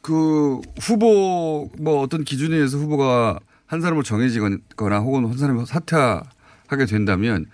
그 0.00 0.60
후보 0.80 1.70
뭐 1.78 2.00
어떤 2.02 2.24
기준에 2.24 2.56
의해서 2.56 2.76
후보가 2.78 3.38
한 3.66 3.80
사람으로 3.80 4.02
정해지거나 4.02 4.98
혹은 4.98 5.28
한 5.28 5.38
사람이 5.38 5.64
사퇴하게 5.64 6.86
된다면 6.88 7.46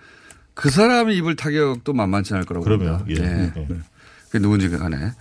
그 0.55 0.71
사람이 0.71 1.15
입을 1.17 1.35
타격도 1.35 1.93
만만치 1.93 2.33
않을 2.33 2.45
거라고 2.45 2.63
그러면, 2.63 2.97
봅니다. 2.97 3.23
예. 3.23 3.53
예. 3.55 3.61
예. 3.69 3.77
그게 4.25 4.39
누군지 4.39 4.67
간에. 4.67 5.11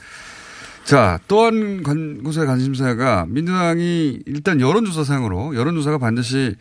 자, 0.89 1.21
또한 1.29 1.83
곳의 1.83 2.47
관심사가 2.47 3.27
민주당이 3.29 4.21
일단 4.25 4.59
여론조사상으로 4.59 5.55
여론조사가 5.55 5.99
반드시 5.99 6.57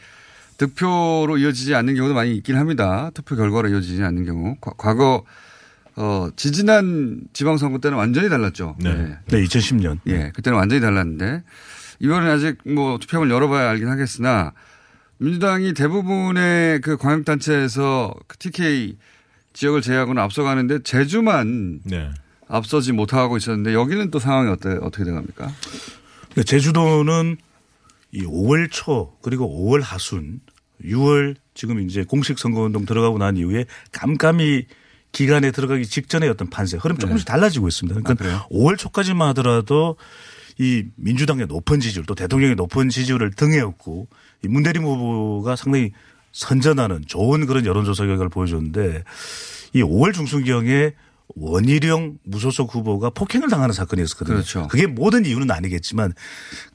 득표로 0.57 1.37
이어지지 1.37 1.73
않는 1.75 1.95
경우도 1.95 2.13
많이 2.13 2.35
있긴 2.35 2.57
합니다. 2.57 3.09
투표 3.13 3.37
결과로 3.37 3.69
이어지지 3.69 4.03
않는 4.03 4.25
경우. 4.25 4.57
과- 4.59 4.73
과거 4.77 5.23
어, 5.95 6.27
지지난 6.35 7.21
지방선거 7.31 7.79
때는 7.79 7.97
완전히 7.97 8.27
달랐죠. 8.27 8.75
네. 8.81 9.15
네, 9.27 9.43
2010년. 9.45 9.99
예, 10.07 10.31
그때는 10.35 10.57
완전히 10.57 10.81
달랐는데 10.81 11.43
이번엔 11.99 12.29
아직 12.29 12.57
뭐 12.65 12.97
투표함을 12.99 13.31
열어봐야 13.31 13.69
알긴 13.69 13.87
하겠으나 13.87 14.51
민주당이 15.19 15.73
대부분의 15.73 16.81
그 16.81 16.97
광역단체에서 16.97 18.13
그 18.27 18.37
TK 18.37 18.97
지역을 19.53 19.81
제외하고는 19.81 20.21
앞서가는데 20.21 20.83
제주만 20.83 21.79
네. 21.85 22.09
앞서지 22.47 22.91
못하고 22.91 23.37
있었는데 23.37 23.73
여기는 23.73 24.11
또 24.11 24.19
상황이 24.19 24.49
어때, 24.49 24.77
어떻게 24.81 25.03
돼갑니까? 25.03 25.51
네, 26.35 26.43
제주도는 26.43 27.37
이 28.11 28.23
5월 28.23 28.69
초 28.71 29.17
그리고 29.21 29.47
5월 29.47 29.81
하순 29.81 30.39
6월 30.83 31.35
지금 31.53 31.79
이제 31.81 32.03
공식 32.03 32.39
선거운동 32.39 32.85
들어가고 32.85 33.17
난 33.17 33.37
이후에 33.37 33.65
깜깜이 33.91 34.65
기간에 35.11 35.51
들어가기 35.51 35.85
직전의 35.85 36.29
어떤 36.29 36.49
판세 36.49 36.77
흐름 36.77 36.97
조금씩 36.97 37.27
달라지고 37.27 37.67
있습니다. 37.67 38.01
그러니까 38.01 38.47
5월 38.51 38.77
초까지만 38.77 39.29
하더라도 39.29 39.97
이 40.59 40.85
민주당의 40.95 41.47
높은 41.47 41.79
지지율 41.79 42.05
또 42.05 42.15
대통령의 42.15 42.55
높은 42.55 42.89
지지율을 42.89 43.31
등에 43.31 43.59
업고 43.59 44.07
이 44.43 44.47
문대림 44.47 44.83
후보가 44.83 45.55
상당히 45.55 45.91
선전하는 46.31 47.03
좋은 47.07 47.45
그런 47.47 47.65
여론조사 47.65 48.05
결과를 48.05 48.29
보여줬는데 48.29 49.03
이 49.73 49.81
5월 49.81 50.13
중순경에 50.13 50.93
원희룡 51.35 52.17
무소속 52.23 52.73
후보가 52.73 53.11
폭행을 53.11 53.49
당하는 53.49 53.73
사건이 53.73 54.01
있었거든요. 54.03 54.35
그렇죠. 54.37 54.67
그게 54.67 54.87
모든 54.87 55.25
이유는 55.25 55.51
아니겠지만 55.51 56.13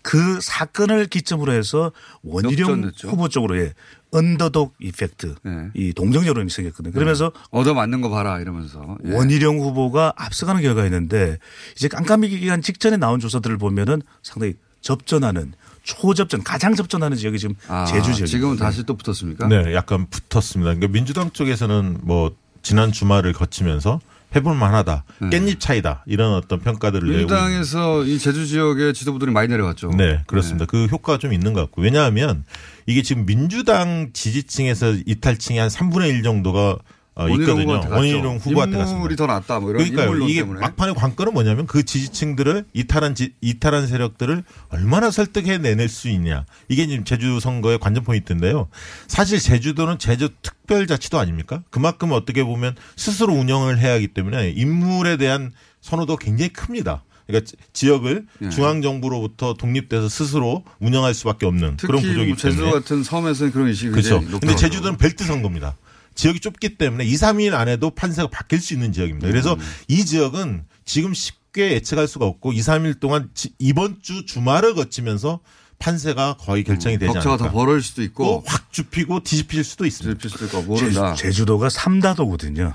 그 0.02 0.40
사건을 0.40 1.06
기점으로 1.06 1.52
해서 1.52 1.90
원희룡. 2.22 2.92
후보 3.04 3.28
쪽으로 3.28 3.58
예, 3.58 3.72
언더독 4.12 4.74
이펙트 4.78 5.34
네. 5.42 5.70
이 5.74 5.92
동정 5.92 6.26
여론이 6.26 6.50
생겼거든요. 6.50 6.92
그러면서 6.92 7.32
얻어 7.50 7.74
맞는 7.74 8.02
거 8.02 8.10
봐라 8.10 8.38
이러면서. 8.40 8.98
예. 9.06 9.14
원희룡 9.14 9.58
후보가 9.60 10.12
앞서가는 10.16 10.60
결과가 10.62 10.86
있는데 10.86 11.38
이제 11.74 11.88
깜깜이 11.88 12.28
기간 12.28 12.62
직전에 12.62 12.98
나온 12.98 13.20
조사들을 13.20 13.56
보면은 13.58 14.02
상당히 14.22 14.54
접전하는 14.80 15.54
초접전 15.82 16.44
가장 16.44 16.74
접전하는 16.74 17.16
지역이 17.16 17.38
지금 17.38 17.54
아, 17.68 17.84
제주 17.86 18.14
지역. 18.14 18.26
지금은 18.26 18.56
다시 18.56 18.84
또 18.84 18.96
붙었습니까? 18.96 19.48
네, 19.48 19.74
약간 19.74 20.06
붙었습니다. 20.08 20.74
그러니까 20.74 20.92
민주당 20.92 21.30
쪽에서는 21.32 21.98
뭐 22.02 22.36
지난 22.62 22.92
주말을 22.92 23.32
거치면서 23.32 24.00
해볼 24.34 24.54
만하다. 24.54 25.04
깻잎 25.20 25.60
차이다. 25.60 26.04
이런 26.06 26.34
어떤 26.34 26.60
평가들을. 26.60 27.08
민주당에서 27.08 28.04
이 28.04 28.18
제주 28.18 28.46
지역의 28.46 28.94
지도부들이 28.94 29.30
많이 29.30 29.48
내려갔죠. 29.48 29.90
네, 29.90 30.22
그렇습니다. 30.26 30.66
그 30.66 30.86
효과가 30.86 31.18
좀 31.18 31.32
있는 31.32 31.52
것 31.52 31.60
같고. 31.60 31.82
왜냐하면 31.82 32.44
이게 32.86 33.02
지금 33.02 33.26
민주당 33.26 34.10
지지층에서 34.12 34.94
이탈층이 35.06 35.58
한 35.58 35.68
3분의 35.68 36.08
1 36.08 36.22
정도가 36.22 36.78
어, 37.14 37.24
원희룡 37.24 37.60
있거든요. 37.60 37.94
원희룡 37.94 38.36
후보한테 38.38 38.78
갔습니다. 38.78 38.96
인물이 38.96 39.16
더 39.16 39.26
낫다. 39.26 39.60
뭐 39.60 39.70
이런 39.70 39.84
그러니까 39.90 40.26
이게 40.26 40.40
때문에. 40.40 40.60
막판의 40.60 40.94
관건은 40.94 41.34
뭐냐면 41.34 41.66
그 41.66 41.82
지지층들을 41.84 42.64
이탈한 42.72 43.14
지, 43.14 43.34
이탈한 43.42 43.86
세력들을 43.86 44.42
얼마나 44.70 45.10
설득해 45.10 45.58
내낼 45.58 45.88
수 45.88 46.08
있냐. 46.08 46.46
이게 46.68 46.86
지금 46.86 47.04
제주 47.04 47.38
선거의 47.38 47.78
관전 47.78 48.04
포인트인데요. 48.04 48.68
사실 49.08 49.38
제주도는 49.40 49.98
제주 49.98 50.30
특별자치도 50.40 51.18
아닙니까? 51.18 51.62
그만큼 51.70 52.12
어떻게 52.12 52.44
보면 52.44 52.76
스스로 52.96 53.34
운영을 53.34 53.78
해야 53.78 53.92
하기 53.94 54.08
때문에 54.08 54.50
인물에 54.56 55.18
대한 55.18 55.52
선호도가 55.82 56.24
굉장히 56.24 56.50
큽니다. 56.50 57.04
그러니까 57.26 57.46
지- 57.50 57.56
지역을 57.74 58.24
예. 58.42 58.48
중앙 58.48 58.80
정부로부터 58.82 59.54
독립돼서 59.54 60.08
스스로 60.08 60.64
운영할 60.80 61.12
수밖에 61.14 61.44
없는 61.46 61.76
그런 61.76 62.00
구조이기 62.00 62.26
뭐 62.28 62.36
제주 62.36 62.56
때문에 62.56 62.72
같은 62.72 63.02
섬에서는 63.04 63.52
그런 63.52 63.68
의식이 63.68 63.90
그렇죠. 63.90 64.20
근데. 64.40 64.56
제주도는 64.56 64.96
벨트 64.96 65.24
선거입니다. 65.24 65.76
지역이 66.14 66.40
좁기 66.40 66.76
때문에 66.76 67.04
2, 67.04 67.14
3일 67.14 67.54
안에도 67.54 67.90
판세가 67.90 68.28
바뀔 68.28 68.60
수 68.60 68.74
있는 68.74 68.92
지역입니다. 68.92 69.26
그래서 69.28 69.54
음. 69.54 69.60
이 69.88 70.04
지역은 70.04 70.64
지금 70.84 71.14
쉽게 71.14 71.72
예측할 71.72 72.06
수가 72.08 72.26
없고 72.26 72.52
2, 72.52 72.60
3일 72.60 73.00
동안 73.00 73.30
지- 73.34 73.52
이번 73.58 73.98
주 74.02 74.24
주말을 74.26 74.74
거치면서 74.74 75.40
판세가 75.78 76.36
거의 76.38 76.62
결정이 76.62 76.96
되지 76.98 77.12
격차가 77.12 77.34
않을까. 77.34 77.46
더 77.50 77.52
벌어질 77.52 77.82
수도 77.82 78.02
있고 78.02 78.44
또확 78.46 78.72
좁히고 78.72 79.24
뒤집힐 79.24 79.64
수도 79.64 79.84
있습니다. 79.84 80.16
뒤집힐 80.18 80.30
수도 80.30 80.58
있고 80.58 80.62
모른다. 80.70 81.14
제주, 81.14 81.44
도가 81.44 81.68
삼다도거든요. 81.70 82.74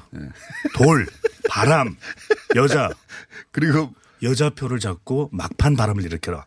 돌, 0.76 1.08
바람, 1.50 1.96
여자. 2.56 2.90
그리고 3.52 3.94
여자 4.24 4.50
표를 4.50 4.80
잡고 4.80 5.30
막판 5.32 5.76
바람을 5.78 6.04
일으켜라. 6.04 6.46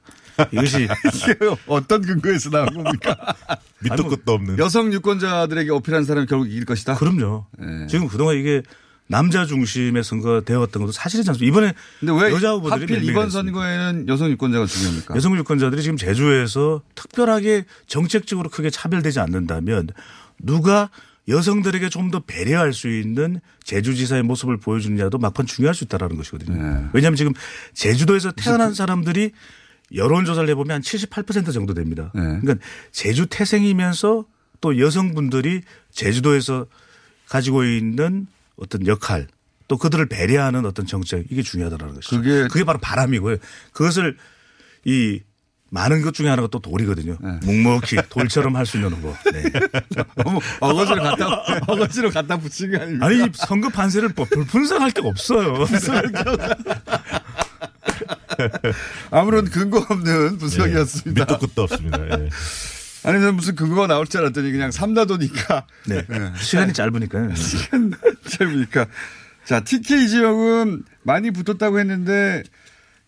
이것이 0.53 0.89
어떤 1.67 2.03
근거에서 2.03 2.51
나온 2.51 2.67
겁니까? 2.67 3.17
밑도 3.81 4.09
끝도 4.09 4.33
없는. 4.33 4.59
여성 4.59 4.93
유권자들에게 4.93 5.71
어필한 5.71 6.05
사람이 6.05 6.27
결국 6.27 6.49
이길 6.49 6.65
것이다. 6.65 6.95
그럼요. 6.97 7.47
네. 7.59 7.87
지금 7.89 8.09
그동안 8.09 8.37
이게 8.37 8.63
남자 9.07 9.45
중심의 9.45 10.05
선거가 10.05 10.41
되었던 10.43 10.83
것도 10.83 10.93
사실이지 10.93 11.29
않습니까? 11.31 11.49
이번에 11.53 11.75
근데 11.99 12.13
왜 12.25 12.33
여자 12.33 12.53
후보들이 12.53 12.81
하필 12.83 12.97
이번 13.11 13.27
있습니까? 13.27 13.31
선거에는 13.31 14.09
여성 14.09 14.31
유권자가 14.31 14.67
중요합니까? 14.67 15.17
여성 15.17 15.37
유권자들이 15.37 15.83
지금 15.83 15.97
제주에서 15.97 16.83
특별하게 16.95 17.65
정책적으로 17.89 18.49
크게 18.51 18.71
차별되지 18.71 19.19
않는다면 19.19 19.89
누가 20.39 20.91
여성들에게 21.29 21.89
좀 21.91 22.11
더 22.11 22.21
배려할 22.21 22.73
수 22.73 22.89
있는 22.89 23.41
제주지사의 23.65 24.23
모습을 24.25 24.57
보여주느냐도 24.57 25.19
막판 25.19 25.47
중요할 25.47 25.75
수 25.77 25.85
있다는 25.85 26.17
것이거든요. 26.17 26.57
네. 26.61 26.87
왜냐하면 26.93 27.17
지금 27.17 27.33
제주도에서 27.73 28.33
태어난 28.33 28.75
사람들이 28.75 29.31
여론조사를 29.95 30.49
해보면 30.51 30.77
한 30.77 30.83
78% 30.83 31.53
정도 31.53 31.75
됩니다. 31.75 32.11
네. 32.15 32.23
그러니까 32.41 32.55
제주 32.93 33.27
태생이면서 33.27 34.25
또 34.61 34.79
여성분들이 34.79 35.63
제주도에서 35.91 36.67
가지고 37.29 37.65
있는 37.65 38.27
어떤 38.57 38.87
역할 38.87 39.27
또 39.69 39.79
그들을 39.79 40.07
배려하는 40.07 40.67
어떤 40.67 40.85
정책 40.87 41.27
이게 41.31 41.43
중요하다는 41.43 41.95
것이죠. 41.95 42.17
그게 42.17 42.49
그게 42.49 42.65
바로 42.65 42.79
바람이고요. 42.81 43.37
그것을 43.73 44.17
이 44.85 45.21
많은 45.73 46.03
것 46.03 46.13
중에 46.15 46.29
하나가 46.29 46.49
또 46.49 46.59
돌이거든요. 46.59 47.17
묵묵히 47.45 47.97
돌처럼 48.11 48.57
할 48.57 48.67
수 48.67 48.77
있는 48.77 48.91
후보. 48.93 49.15
네. 49.33 49.43
너무 50.25 50.41
어거지로 50.59 51.01
갖다 51.03 51.27
어거지로 51.69 52.11
갖다 52.11 52.37
붙인 52.39 52.73
게 52.73 52.77
아닙니까? 52.79 53.07
아니 53.07 53.19
이 53.25 53.29
선거 53.35 53.69
판세를 53.69 54.11
뭐 54.17 54.27
분석할 54.49 54.91
데가 54.91 55.09
없어요. 55.09 55.65
아무런 59.11 59.45
근거 59.47 59.85
없는 59.89 60.39
분석이었습니다. 60.39 61.25
밑도 61.25 61.39
끝도 61.39 61.63
없습니다. 61.63 61.99
예. 62.05 62.29
아니 63.03 63.19
저는 63.19 63.37
무슨 63.37 63.55
근거가 63.55 63.87
나올 63.87 64.07
줄 64.07 64.21
알았더니 64.21 64.53
그냥 64.53 64.71
삼다도니까 64.71 65.67
네. 65.87 66.07
시간이 66.39 66.73
짧으니까요. 66.73 67.35
시간 67.37 67.93
짧으니까 68.29 68.87
자 69.45 69.61
TK 69.61 70.09
지역은 70.09 70.85
많이 71.03 71.31
붙었다고 71.31 71.79
했는데 71.79 72.43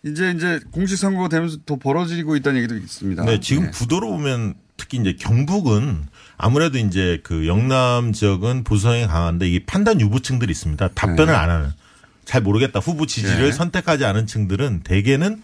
이제 0.05 0.33
이제 0.35 0.61
공식 0.73 0.97
선거가 0.97 1.29
되면서 1.29 1.59
더 1.67 1.77
벌어지고 1.77 2.37
있다는 2.37 2.59
얘기도 2.59 2.77
있습니다. 2.77 3.25
네, 3.25 3.41
지금 3.41 3.71
구도로 3.71 4.11
보면 4.11 4.55
특히 4.77 4.99
이제 4.99 5.15
경북은 5.19 6.07
아무래도 6.39 6.79
이제 6.79 7.21
그 7.23 7.47
영남 7.47 8.13
지역은 8.13 8.65
보수성이 8.65 9.07
강한데 9.07 9.49
이게 9.49 9.65
판단 9.65 10.01
유보층들이 10.01 10.51
있습니다. 10.51 10.89
답변을 10.89 11.33
네. 11.33 11.39
안 11.39 11.51
하는. 11.51 11.71
잘 12.25 12.41
모르겠다. 12.43 12.81
후보 12.81 13.07
지지를 13.07 13.47
네. 13.47 13.53
선택하지 13.53 14.05
않은 14.05 14.27
층들은 14.27 14.81
대개는 14.85 15.43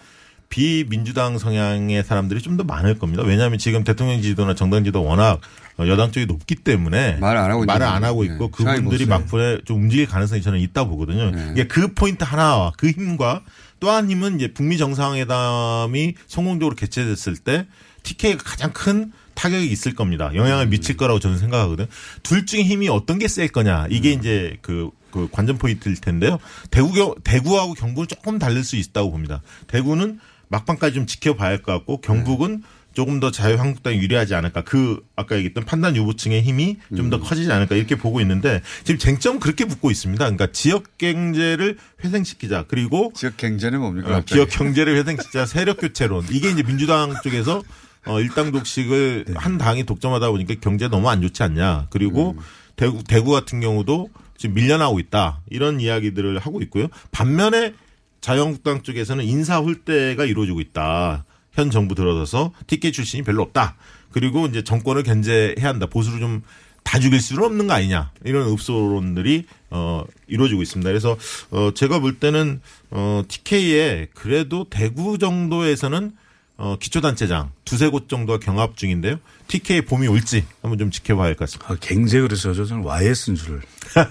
비민주당 0.49 1.37
성향의 1.39 2.05
사람들이 2.05 2.41
좀 2.41 2.57
더 2.57 2.65
많을 2.65 2.99
겁니다. 2.99 3.23
왜냐하면 3.23 3.59
지금 3.59 3.85
대통령 3.85 4.21
지지도나 4.23 4.55
정당 4.55 4.83
지도 4.83 5.05
워낙 5.05 5.41
여당 5.81 6.11
쪽이 6.11 6.27
높기 6.27 6.55
때문에 6.57 7.19
말을 7.21 7.39
안 7.41 7.51
하고 7.51 7.65
말을 7.65 7.87
안 7.87 8.03
하고 8.03 8.21
거죠. 8.21 8.33
있고 8.33 8.47
네. 8.47 8.51
그분들이 8.75 9.07
막판에 9.07 9.59
좀 9.65 9.83
움직일 9.83 10.07
가능성이 10.07 10.41
저는 10.43 10.59
있다 10.61 10.85
보거든요. 10.85 11.31
네. 11.31 11.51
이게 11.53 11.67
그 11.69 11.93
포인트 11.95 12.25
하나와 12.25 12.73
그 12.77 12.89
힘과 12.91 13.43
또 13.81 13.91
한 13.91 14.11
힘은 14.11 14.37
이제 14.37 14.53
북미 14.53 14.77
정상회담이 14.79 16.15
성공적으로 16.27 16.75
개최됐을 16.75 17.37
때 17.37 17.67
TK가 18.03 18.43
가장 18.43 18.73
큰 18.73 19.13
타격이 19.35 19.67
있을 19.69 19.95
겁니다. 19.95 20.31
영향을 20.35 20.67
음. 20.67 20.71
미칠 20.71 20.97
거라고 20.97 21.21
저는 21.21 21.39
생각하거든요. 21.39 21.87
둘 22.25 22.45
중에 22.45 22.63
힘이 22.65 22.89
어떤 22.89 23.19
게 23.21 23.29
셀 23.29 23.47
거냐. 23.49 23.87
이게 23.91 24.15
음. 24.15 24.19
이제 24.19 24.57
그, 24.63 24.91
그 25.11 25.29
관전 25.31 25.59
포인트일 25.59 25.97
텐데요. 26.01 26.39
대구, 26.71 26.93
경- 26.93 27.15
대구하고 27.25 27.75
경북은 27.75 28.09
조금 28.09 28.39
다를 28.39 28.63
수 28.65 28.77
있다고 28.77 29.11
봅니다. 29.11 29.43
대구는 29.67 30.21
막판까지 30.49 30.95
좀 30.95 31.07
지켜봐야 31.07 31.49
할 31.51 31.63
것 31.63 31.73
같고 31.73 32.01
경북은 32.01 32.63
조금 32.95 33.21
더 33.21 33.31
자유한국당이 33.31 33.99
유리하지 33.99 34.35
않을까. 34.35 34.63
그 34.65 35.01
아까 35.15 35.37
얘기했던 35.37 35.65
판단 35.67 35.95
유보층의 35.95 36.43
힘이 36.43 36.79
좀 36.97 37.07
음. 37.07 37.11
더 37.11 37.21
커지지 37.21 37.53
않을까 37.53 37.77
이렇게 37.77 37.95
보고 37.97 38.21
있는데 38.23 38.61
지금 38.83 38.99
쟁점은 38.99 39.39
그렇게 39.41 39.67
붙고 39.67 39.91
있습니다. 39.91 40.25
그러니까 40.25 40.49
지역 40.53 40.99
경제를 40.99 41.77
회생시키자. 42.03 42.65
그리고 42.67 43.13
지역 43.15 43.37
경제는 43.37 43.79
뭡니까? 43.81 44.17
어, 44.17 44.23
기업 44.27 44.49
경제를 44.51 44.97
회생시키자 44.97 45.47
세력 45.47 45.79
교체론. 45.81 46.25
이게 46.31 46.51
이제 46.51 46.63
민주당 46.65 47.15
쪽에서 47.23 47.63
어, 48.07 48.21
일당 48.21 48.51
독식을 48.53 49.25
네. 49.29 49.35
한 49.37 49.59
당이 49.59 49.85
독점하다 49.85 50.31
보니까 50.31 50.55
경제 50.61 50.89
너무 50.89 51.09
안 51.11 51.21
좋지 51.21 51.43
않냐. 51.43 51.89
그리고 51.91 52.31
음. 52.37 52.43
대구, 52.75 53.05
대구 53.05 53.31
같은 53.33 53.61
경우도 53.61 54.09
지금 54.39 54.55
밀려나고 54.55 54.99
있다. 54.99 55.43
이런 55.51 55.81
이야기들을 55.83 56.39
하고 56.39 56.63
있고요. 56.63 56.89
반면에 57.11 57.75
자유한국당 58.23 58.83
쪽에서는 58.83 59.23
인사 59.25 59.59
홀대가 59.59 60.25
이루어지고 60.25 60.61
있다. 60.61 61.27
현 61.53 61.71
정부 61.71 61.95
들어서서 61.95 62.53
TK 62.67 62.93
출신이 62.93 63.23
별로 63.25 63.43
없다. 63.43 63.77
그리고 64.11 64.47
이제 64.47 64.65
정권을 64.65 65.03
견제해야 65.03 65.69
한다. 65.69 65.85
보수를 65.85 66.21
좀 66.21 66.43
다 66.89 66.99
죽일 66.99 67.21
수는 67.21 67.45
없는 67.45 67.67
거 67.67 67.75
아니냐. 67.75 68.13
이런 68.25 68.49
읍소론들이 68.51 69.45
어 69.69 70.05
이루어지고 70.27 70.63
있습니다. 70.63 70.89
그래서 70.89 71.19
어 71.51 71.71
제가 71.75 71.99
볼 71.99 72.19
때는 72.19 72.63
어 72.91 73.23
TK에 73.29 74.09
그래도 74.15 74.65
대구 74.71 75.19
정도에서는 75.19 76.13
어 76.61 76.77
기초단체장 76.77 77.53
두세 77.65 77.89
곳 77.89 78.09
정도가 78.09 78.41
경합 78.41 78.77
중인데요. 78.77 79.21
TK 79.47 79.83
봄이 79.83 80.09
올지 80.09 80.45
한번 80.61 80.77
좀 80.79 80.91
지켜봐야 80.91 81.27
할 81.29 81.35
것 81.35 81.49
같습니다. 81.49 81.73
아, 81.73 81.77
굉장히 81.81 82.27
그래서 82.27 82.53
저는 82.53 82.83
YS인 82.85 83.37
줄. 83.37 83.61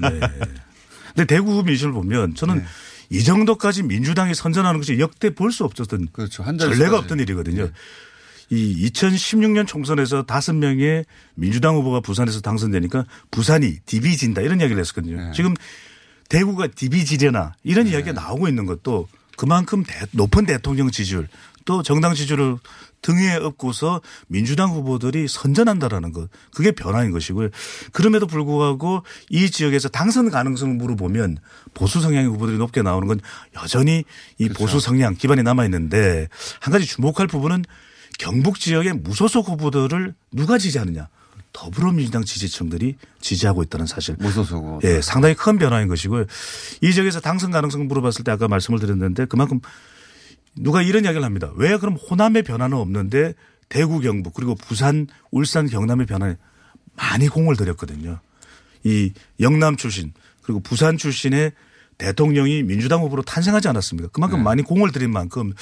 네. 0.02 0.20
근데 1.14 1.26
대구 1.26 1.62
민심을 1.64 1.91
보면 1.93 2.36
저는 2.36 2.60
네. 2.60 2.66
이 3.10 3.24
정도까지 3.24 3.84
민주당이 3.84 4.34
선전하는 4.34 4.80
것이 4.80 4.98
역대 5.00 5.30
볼 5.32 5.52
수 5.52 5.66
없었던 5.66 6.08
그렇죠. 6.14 6.43
전례가 6.43 6.98
없던 7.00 7.20
일이거든요. 7.20 7.66
네. 7.66 7.72
이 8.50 8.89
2016년 8.91 9.68
총선에서 9.68 10.24
다섯 10.24 10.54
명의 10.54 11.04
민주당 11.36 11.76
후보가 11.76 12.00
부산에서 12.00 12.39
당선되니까 12.39 13.04
부산이 13.30 13.80
디비진다 13.86 14.39
이런 14.41 14.62
이야기를 14.62 14.80
했었거든요. 14.80 15.18
네. 15.18 15.32
지금 15.34 15.54
대구가 16.30 16.68
디비지려나 16.68 17.56
이런 17.66 17.88
이야기가 17.88 18.14
나오고 18.14 18.48
있는 18.48 18.66
것도 18.66 19.10
그만큼 19.36 19.84
대- 19.84 20.06
높은 20.12 20.45
대통령 20.45 20.89
지지율 20.91 21.28
또 21.68 21.84
정당 21.84 22.15
지지율을 22.15 22.57
등에 23.01 23.36
업고서 23.36 24.01
민주당 24.28 24.72
후보들이 24.72 25.28
선전한다라는 25.28 26.13
것 26.13 26.30
그게 26.55 26.72
변화인 26.72 27.11
것이고요. 27.11 27.49
그럼에도 27.91 28.26
불구하고 28.26 29.03
이 29.30 29.51
지역에서 29.51 29.89
당선 29.89 30.32
가능성을 30.32 30.74
물어보면 30.76 31.38
보수 31.76 32.01
성향의 32.01 32.30
후보들이 32.30 32.57
높게 32.57 32.82
나오는 32.82 33.07
건 33.07 33.20
여전히 33.61 34.05
이 34.39 34.49
보수 34.49 34.80
성향 34.80 35.13
기반이 35.13 35.43
남아 35.43 35.65
있는데 35.65 36.30
한 36.61 36.72
가지 36.72 36.86
주목할 36.88 37.28
부분은 37.28 37.65
경북 38.18 38.59
지역의 38.59 38.93
무소속 38.93 39.49
후보들을 39.49 40.15
누가 40.32 40.57
지지하느냐. 40.57 41.09
더불어민주당 41.53 42.24
지지층들이 42.24 42.95
지지하고 43.20 43.63
있다는 43.63 43.88
사실. 43.88 44.15
무소속. 44.20 44.84
예, 44.84 45.01
상당히 45.01 45.34
큰 45.36 45.57
변화인 45.57 45.88
것이고요. 45.88 46.26
이 46.82 46.93
지역에서 46.93 47.20
당선 47.20 47.51
가능성 47.51 47.88
물어봤을 47.88 48.24
때 48.24 48.32
아까 48.32 48.47
말씀을 48.47 48.80
드렸는데 48.80 49.26
그만큼 49.26 49.59
누가 50.60 50.82
이런 50.82 51.03
이야기를 51.03 51.24
합니다. 51.24 51.51
왜 51.55 51.78
그럼 51.78 51.95
호남의 51.95 52.43
변화는 52.43 52.78
없는데 52.78 53.34
대구 53.70 53.99
경북 53.99 54.34
그리고 54.34 54.55
부산 54.55 55.08
울산 55.32 55.68
경남의 55.68 56.05
변화에 56.05 56.38
많이 56.95 57.28
공을 57.28 57.55
들였거든요. 57.55 58.20
이 58.84 59.12
영남 59.39 59.76
출신 59.76 60.14
그리고 60.41 60.60
부산 60.60 60.97
출신의 60.97 61.51
대통령이 61.97 62.64
민주당 62.64 63.01
후보로 63.01 63.24
탄생하지 63.24 63.68
않았습니까? 63.68 64.10
그만큼 64.10 64.43
많이 64.43 64.62
공을 64.62 64.91
들인 64.91 65.12
만큼 65.12 65.53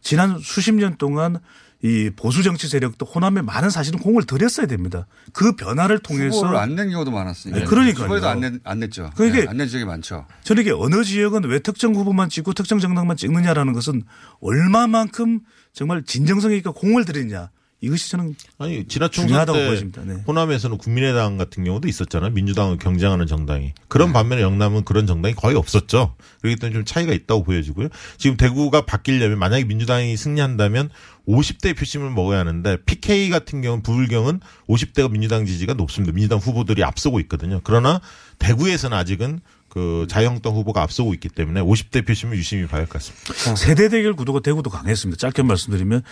지난 0.00 0.38
수십 0.38 0.72
년 0.74 0.96
동안 0.96 1.38
이 1.82 2.10
보수 2.14 2.44
정치 2.44 2.68
세력도 2.68 3.04
호남에 3.06 3.42
많은 3.42 3.68
사실은 3.68 3.98
공을 3.98 4.24
들였어야 4.24 4.66
됩니다. 4.66 5.06
그 5.32 5.56
변화를 5.56 5.98
통해서 5.98 6.36
후보를 6.36 6.56
안낸 6.56 6.90
경우도 6.90 7.10
많았으니까. 7.10 7.58
네, 7.58 7.64
그러니까요. 7.64 8.04
후보에도 8.04 8.28
안, 8.28 8.40
냈, 8.40 8.54
안 8.62 8.78
냈죠. 8.78 9.10
그러니까 9.16 9.40
네, 9.40 9.48
안낸 9.48 9.66
지역이 9.66 9.84
많죠. 9.84 10.26
저는 10.44 10.62
이게 10.62 10.70
어느 10.70 11.02
지역은 11.02 11.44
왜 11.44 11.58
특정 11.58 11.94
후보만 11.94 12.28
찍고 12.28 12.52
특정 12.52 12.78
정당만 12.78 13.16
찍느냐라는 13.16 13.72
것은 13.72 14.04
얼마만큼 14.40 15.40
정말 15.72 16.04
진정성 16.04 16.52
있게 16.52 16.70
공을 16.70 17.04
들이냐 17.04 17.50
이것이 17.82 18.10
저는 18.10 18.36
아니 18.58 18.86
지난 18.86 19.10
총선 19.10 19.44
때 19.44 19.52
보여집니다. 19.52 20.02
네. 20.04 20.22
호남에서는 20.26 20.78
국민의당 20.78 21.36
같은 21.36 21.64
경우도 21.64 21.88
있었잖아요. 21.88 22.30
민주당을 22.30 22.78
경쟁하는 22.78 23.26
정당이. 23.26 23.72
그런 23.88 24.08
네. 24.08 24.12
반면에 24.14 24.40
영남은 24.40 24.84
그런 24.84 25.06
정당이 25.06 25.34
거의 25.34 25.56
없었죠. 25.56 26.14
그렇기 26.40 26.60
때문에 26.60 26.74
좀 26.74 26.84
차이가 26.84 27.12
있다고 27.12 27.42
보여지고요. 27.42 27.88
지금 28.18 28.36
대구가 28.36 28.86
바뀌려면 28.86 29.38
만약에 29.40 29.64
민주당이 29.64 30.16
승리한다면 30.16 30.90
50대 31.26 31.76
표심을 31.76 32.10
먹어야 32.10 32.38
하는데 32.38 32.78
PK 32.84 33.30
같은 33.30 33.62
경우는 33.62 33.82
부울경은 33.82 34.40
50대가 34.68 35.10
민주당 35.10 35.44
지지가 35.44 35.74
높습니다. 35.74 36.12
민주당 36.14 36.38
후보들이 36.38 36.84
앞서고 36.84 37.18
있거든요. 37.20 37.60
그러나 37.64 38.00
대구에서는 38.38 38.96
아직은 38.96 39.40
그 39.68 40.06
자유한국당 40.08 40.54
후보가 40.54 40.82
앞서고 40.82 41.14
있기 41.14 41.30
때문에 41.30 41.62
50대 41.62 42.06
표심을 42.06 42.36
유심히 42.36 42.66
봐야 42.66 42.82
할 42.82 42.86
것 42.86 43.02
같습니다. 43.02 43.56
세대 43.56 43.88
대결 43.88 44.12
구도가 44.14 44.40
대구도 44.40 44.70
강했습니다. 44.70 45.18
짧게 45.18 45.42
말씀드리면 45.42 46.02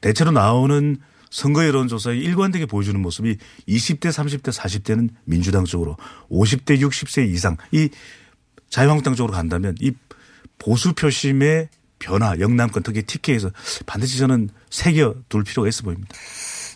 대체로 0.00 0.30
나오는 0.30 0.96
선거 1.30 1.64
여론조사에 1.66 2.16
일관되게 2.16 2.66
보여주는 2.66 3.00
모습이 3.00 3.36
20대, 3.68 4.08
30대, 4.10 4.52
40대는 4.52 5.10
민주당 5.24 5.64
쪽으로 5.64 5.96
50대, 6.30 6.80
60세 6.80 7.28
이상 7.28 7.56
이 7.72 7.88
자유한국당 8.70 9.14
쪽으로 9.14 9.34
간다면 9.34 9.74
이 9.80 9.92
보수 10.58 10.92
표심의 10.92 11.68
변화, 11.98 12.38
영남권 12.38 12.82
특히 12.82 13.02
TK에서 13.02 13.50
반드시 13.86 14.18
저는 14.18 14.50
새겨 14.70 15.14
둘 15.28 15.44
필요가 15.44 15.68
있어 15.68 15.82
보입니다. 15.82 16.14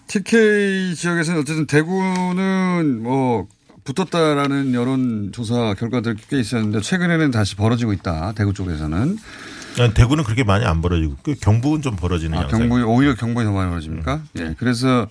TK 0.08 0.94
지역에서는 0.94 1.40
어쨌든 1.40 1.66
대구는 1.66 3.02
뭐 3.02 3.46
붙었다라는 3.84 4.74
여론조사 4.74 5.74
결과들 5.74 6.16
꽤 6.28 6.40
있었는데 6.40 6.80
최근에는 6.80 7.30
다시 7.30 7.56
벌어지고 7.56 7.92
있다. 7.92 8.32
대구 8.32 8.52
쪽에서는. 8.52 9.18
대구는 9.94 10.24
그렇게 10.24 10.44
많이 10.44 10.64
안 10.64 10.80
벌어지고 10.82 11.16
그 11.22 11.34
경북은 11.34 11.82
좀 11.82 11.96
벌어지는 11.96 12.38
아, 12.38 12.42
양상. 12.42 12.60
경북이 12.60 12.82
오히려 12.82 13.14
경북이 13.14 13.44
더 13.44 13.52
많이 13.52 13.68
벌어집니까? 13.70 14.22
예. 14.38 14.54
그래서 14.58 15.08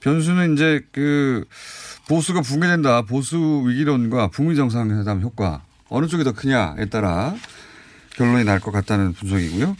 변수는 0.00 0.54
이제 0.54 0.80
그 0.92 1.44
보수가 2.08 2.40
붕괴된다. 2.42 3.02
보수 3.02 3.62
위기론과 3.66 4.28
북미 4.28 4.56
정상회담 4.56 5.20
효과 5.22 5.62
어느 5.88 6.06
쪽이 6.06 6.24
더 6.24 6.32
크냐에 6.32 6.86
따라 6.90 7.34
결론이 8.16 8.44
날 8.44 8.58
것 8.60 8.72
같다는 8.72 9.12
분석이고요. 9.12 9.76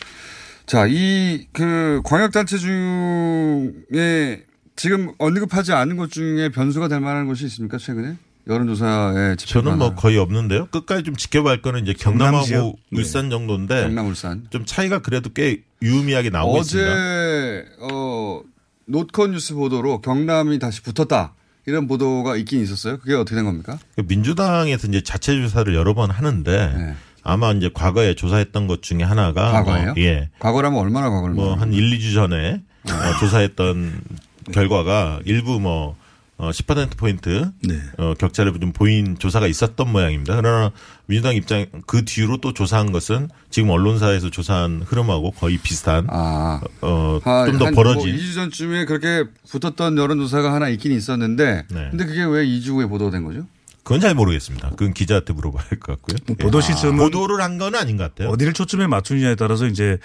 자, 0.66 0.86
이 0.88 1.46
그 1.52 2.00
광역단체 2.04 2.56
중에 2.58 4.44
지금 4.76 5.12
언급하지 5.18 5.72
않은 5.72 5.96
것 5.96 6.10
중에 6.10 6.48
변수가 6.50 6.88
될 6.88 7.00
만한 7.00 7.26
것이 7.26 7.44
있습니까? 7.46 7.78
최근에? 7.78 8.16
여론조사에 8.46 9.36
저는 9.36 9.78
뭐 9.78 9.94
거의 9.94 10.18
없는데요. 10.18 10.66
끝까지 10.66 11.04
좀 11.04 11.14
지켜봐야 11.16 11.52
할 11.52 11.62
거는 11.62 11.82
이제 11.82 11.92
경남하고 11.92 12.44
지역? 12.44 12.76
울산 12.90 13.30
정도인데 13.30 13.82
경남 13.82 14.08
울산. 14.08 14.46
좀 14.50 14.64
차이가 14.64 14.98
그래도 15.00 15.30
꽤 15.32 15.62
유의미하게 15.80 16.30
나오고 16.30 16.58
있습니다. 16.58 16.90
어제 16.90 17.64
어 17.80 18.40
노컷 18.86 19.30
뉴스 19.30 19.54
보도로 19.54 20.00
경남이 20.00 20.58
다시 20.58 20.82
붙었다. 20.82 21.34
이런 21.66 21.86
보도가 21.86 22.36
있긴 22.36 22.60
있었어요. 22.62 22.98
그게 22.98 23.14
어떻게 23.14 23.36
된 23.36 23.44
겁니까? 23.44 23.78
민주당에서 23.96 24.88
이제 24.88 25.00
자체 25.02 25.40
조사를 25.40 25.72
여러 25.74 25.94
번 25.94 26.10
하는데 26.10 26.96
아마 27.22 27.52
이제 27.52 27.70
과거에 27.72 28.14
조사했던 28.14 28.66
것 28.66 28.82
중에 28.82 29.04
하나가 29.04 29.52
과거예요? 29.52 29.94
뭐 29.94 30.02
예. 30.02 30.28
과거라면 30.40 30.80
얼마나 30.80 31.08
과거를 31.10 31.36
뭐한 31.36 31.72
1, 31.72 31.98
2주 31.98 32.14
전에 32.14 32.60
어, 32.84 33.18
조사했던 33.20 34.00
결과가 34.52 35.20
일부 35.24 35.60
뭐 35.60 35.96
어, 36.42 36.50
10% 36.50 36.96
포인트 36.96 37.52
어, 37.98 38.14
격차를 38.18 38.52
좀 38.58 38.72
보인 38.72 39.16
조사가 39.16 39.46
있었던 39.46 39.92
모양입니다. 39.92 40.34
그러나 40.34 40.72
민주당 41.06 41.36
입장 41.36 41.66
그 41.86 42.04
뒤로 42.04 42.38
또 42.38 42.52
조사한 42.52 42.90
것은 42.90 43.28
지금 43.48 43.70
언론사에서 43.70 44.28
조사한 44.30 44.82
흐름하고 44.84 45.30
거의 45.30 45.58
비슷한 45.58 46.08
어, 46.10 47.20
좀 47.46 47.58
더 47.60 47.70
벌어진 47.70 48.10
뭐 48.10 48.18
2주 48.18 48.34
전쯤에 48.34 48.86
그렇게 48.86 49.22
붙었던 49.48 49.96
여론조사가 49.96 50.52
하나 50.52 50.68
있긴 50.68 50.90
있었는데 50.90 51.66
네. 51.70 51.88
근데 51.90 52.06
그게 52.06 52.24
왜 52.24 52.44
2주 52.44 52.70
후에 52.70 52.86
보도된 52.86 53.22
거죠? 53.24 53.46
그건 53.84 54.00
잘 54.00 54.14
모르겠습니다. 54.14 54.70
그건 54.70 54.94
기자한테 54.94 55.32
물어봐야 55.34 55.64
할 55.68 55.78
것 55.78 55.92
같고요. 55.92 56.16
뭐 56.26 56.36
보도 56.36 56.58
예. 56.58 56.62
시점은 56.62 56.98
보도를 56.98 57.40
한 57.40 57.58
건 57.58 57.76
아닌 57.76 57.96
것 57.96 58.02
같아요. 58.04 58.30
어디를 58.30 58.52
초점에 58.52 58.88
맞추느냐에 58.88 59.36
따라서 59.36 59.66
이제 59.68 59.98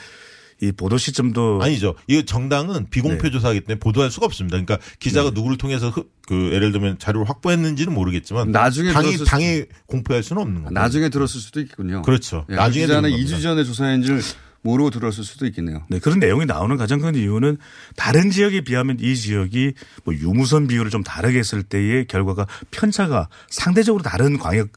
이 0.62 0.72
보도 0.72 0.97
시점도 0.97 1.60
아니죠. 1.62 1.93
이 2.08 2.26
정당은 2.26 2.88
비공표 2.89 3.24
네. 3.24 3.30
조사하기 3.32 3.62
때문에 3.62 3.80
보도할 3.80 4.10
수가 4.10 4.26
없습니다. 4.26 4.58
그러니까 4.60 4.80
기자가 4.99 5.30
누구를 5.30 5.58
통해서 5.58 5.89
흐- 5.89 6.10
그 6.28 6.51
예를 6.53 6.72
들면 6.72 6.97
자료를 6.99 7.30
확보했는지는 7.30 7.93
모르겠지만 7.93 8.51
나중에 8.51 8.91
당이 8.91 9.08
들었을 9.12 9.26
당에 9.26 9.66
공표할 9.86 10.24
수는 10.24 10.41
없는 10.41 10.64
거죠. 10.64 10.74
나중에 10.74 11.10
들었을 11.10 11.39
수도 11.39 11.60
있겠군요. 11.62 12.01
그렇죠. 12.01 12.45
예, 12.49 12.55
나중에 12.55 12.86
기자는 12.88 13.12
들은 13.12 13.24
2주 13.24 13.41
전에 13.41 13.64
조사인지를 13.64 14.22
모르고 14.64 14.89
들었을 14.89 15.24
수도 15.24 15.45
있겠네요. 15.45 15.86
네, 15.89 15.99
그런 15.99 16.20
내용이 16.20 16.45
나오는 16.45 16.76
가장 16.76 16.99
큰 16.99 17.14
이유는 17.16 17.58
다른 17.95 18.32
지역에 18.32 18.62
비하면 18.62 18.97
이 18.99 19.16
지역이 19.16 19.74
뭐 20.03 20.14
유무선 20.16 20.68
비율을 20.68 20.89
좀 20.89 21.03
다르게 21.03 21.38
했을 21.39 21.62
때의 21.64 22.08
결과가 22.08 22.47
편차가 22.72 23.30
상대적으로 23.49 24.03
다른 24.03 24.38
광역 24.39 24.70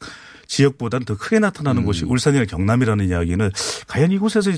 지역보다는 0.50 1.04
더 1.06 1.16
크게 1.16 1.38
나타나는 1.38 1.84
곳이 1.84 2.04
울산이나 2.04 2.44
경남이라는 2.44 3.08
이야기는 3.08 3.50
과연 3.86 4.10
이곳에서 4.10 4.50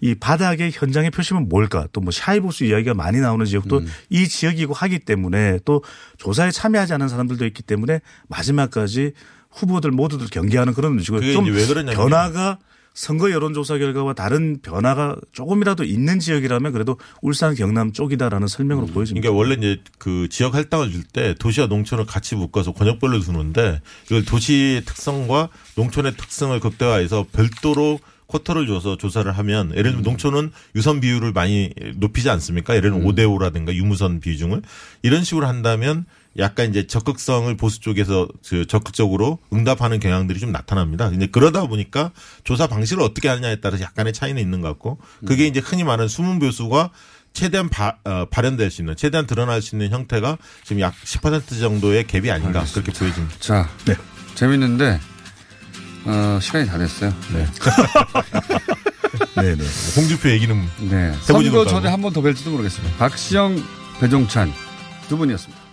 이 0.00 0.14
바닥의 0.14 0.70
현장의 0.72 1.10
표심은 1.10 1.48
뭘까? 1.50 1.86
또 1.92 2.00
뭐 2.00 2.10
샤이보스 2.10 2.64
이야기가 2.64 2.94
많이 2.94 3.20
나오는 3.20 3.44
지역도 3.44 3.80
이 4.10 4.26
지역이고 4.26 4.72
하기 4.74 5.00
때문에 5.00 5.58
또 5.64 5.82
조사에 6.18 6.50
참여하지 6.50 6.94
않은 6.94 7.08
사람들도 7.08 7.44
있기 7.46 7.62
때문에 7.62 8.00
마지막까지 8.28 9.12
후보들 9.50 9.90
모두들 9.90 10.26
경계하는 10.28 10.72
그런 10.74 10.98
식으로 10.98 11.20
좀 11.32 11.44
변화가 11.94 12.58
선거 12.94 13.32
여론조사 13.32 13.78
결과와 13.78 14.14
다른 14.14 14.60
변화가 14.62 15.16
조금이라도 15.32 15.82
있는 15.82 16.20
지역이라면 16.20 16.72
그래도 16.72 16.96
울산 17.22 17.54
경남 17.56 17.92
쪽이다라는 17.92 18.46
설명으로 18.46 18.86
보여집니다. 18.86 19.28
그러니까 19.28 19.36
원래 19.36 19.54
이제 19.54 19.82
그 19.98 20.28
지역 20.30 20.54
할당을 20.54 20.90
줄 20.90 21.04
때 21.12 21.34
도시와 21.38 21.66
농촌을 21.66 22.06
같이 22.06 22.34
묶어서 22.34 22.72
권역별로 22.72 23.20
두는데 23.20 23.80
이걸 24.06 24.24
도시의 24.24 24.84
특성과 24.84 25.48
농촌의 25.76 26.16
특성을 26.16 26.58
극대화해서 26.58 27.26
별도로 27.30 28.00
쿼터를 28.26 28.66
줘서 28.66 28.96
조사를 28.96 29.30
하면 29.30 29.70
예를 29.72 29.90
들면 29.90 30.02
농촌은 30.02 30.50
유선 30.74 31.00
비율을 31.00 31.32
많이 31.32 31.70
높이지 31.96 32.30
않습니까? 32.30 32.74
예를 32.74 32.90
들면 32.90 33.06
5대 33.06 33.20
5라든가 33.20 33.74
유무선 33.74 34.20
비중을 34.20 34.62
이런 35.02 35.22
식으로 35.24 35.46
한다면 35.46 36.06
약간 36.38 36.68
이제 36.70 36.86
적극성을 36.86 37.54
보수 37.56 37.80
쪽에서 37.80 38.28
그 38.48 38.66
적극적으로 38.66 39.38
응답하는 39.52 40.00
경향들이 40.00 40.40
좀 40.40 40.50
나타납니다. 40.52 41.10
이제 41.14 41.26
그러다 41.26 41.66
보니까 41.66 42.10
조사 42.42 42.66
방식을 42.66 43.02
어떻게 43.02 43.28
하느냐에 43.28 43.56
따라서 43.56 43.84
약간의 43.84 44.12
차이는 44.12 44.40
있는 44.42 44.60
것 44.60 44.68
같고 44.68 44.98
그게 45.26 45.46
이제 45.46 45.60
흔히 45.60 45.84
말하는 45.84 46.08
숨은 46.08 46.38
묘수가 46.40 46.90
최대한 47.34 47.68
바, 47.68 47.96
어, 48.04 48.26
발현될 48.30 48.70
수 48.70 48.82
있는 48.82 48.94
최대한 48.96 49.26
드러날 49.26 49.60
수 49.62 49.74
있는 49.74 49.90
형태가 49.90 50.38
지금 50.64 50.80
약 50.80 50.94
10% 51.04 51.58
정도의 51.60 52.04
갭이 52.04 52.32
아닌가 52.32 52.64
그렇게 52.72 52.92
보여집니다. 52.92 53.36
자, 53.40 53.68
재밌는데 54.34 55.00
어, 56.06 56.38
시간이 56.40 56.66
다 56.66 56.78
됐어요. 56.78 57.12
네. 57.32 57.46
네네. 59.36 59.64
홍준표 59.96 60.30
얘기는 60.30 60.62
네. 60.90 61.12
선거. 61.22 61.66
전에 61.66 61.88
한 61.88 62.00
번 62.02 62.12
더 62.12 62.20
뵐지도 62.20 62.50
모르겠습니다. 62.50 62.96
박시영, 62.98 63.62
배종찬 64.00 64.52
두 65.08 65.16
분이었습니다. 65.16 65.63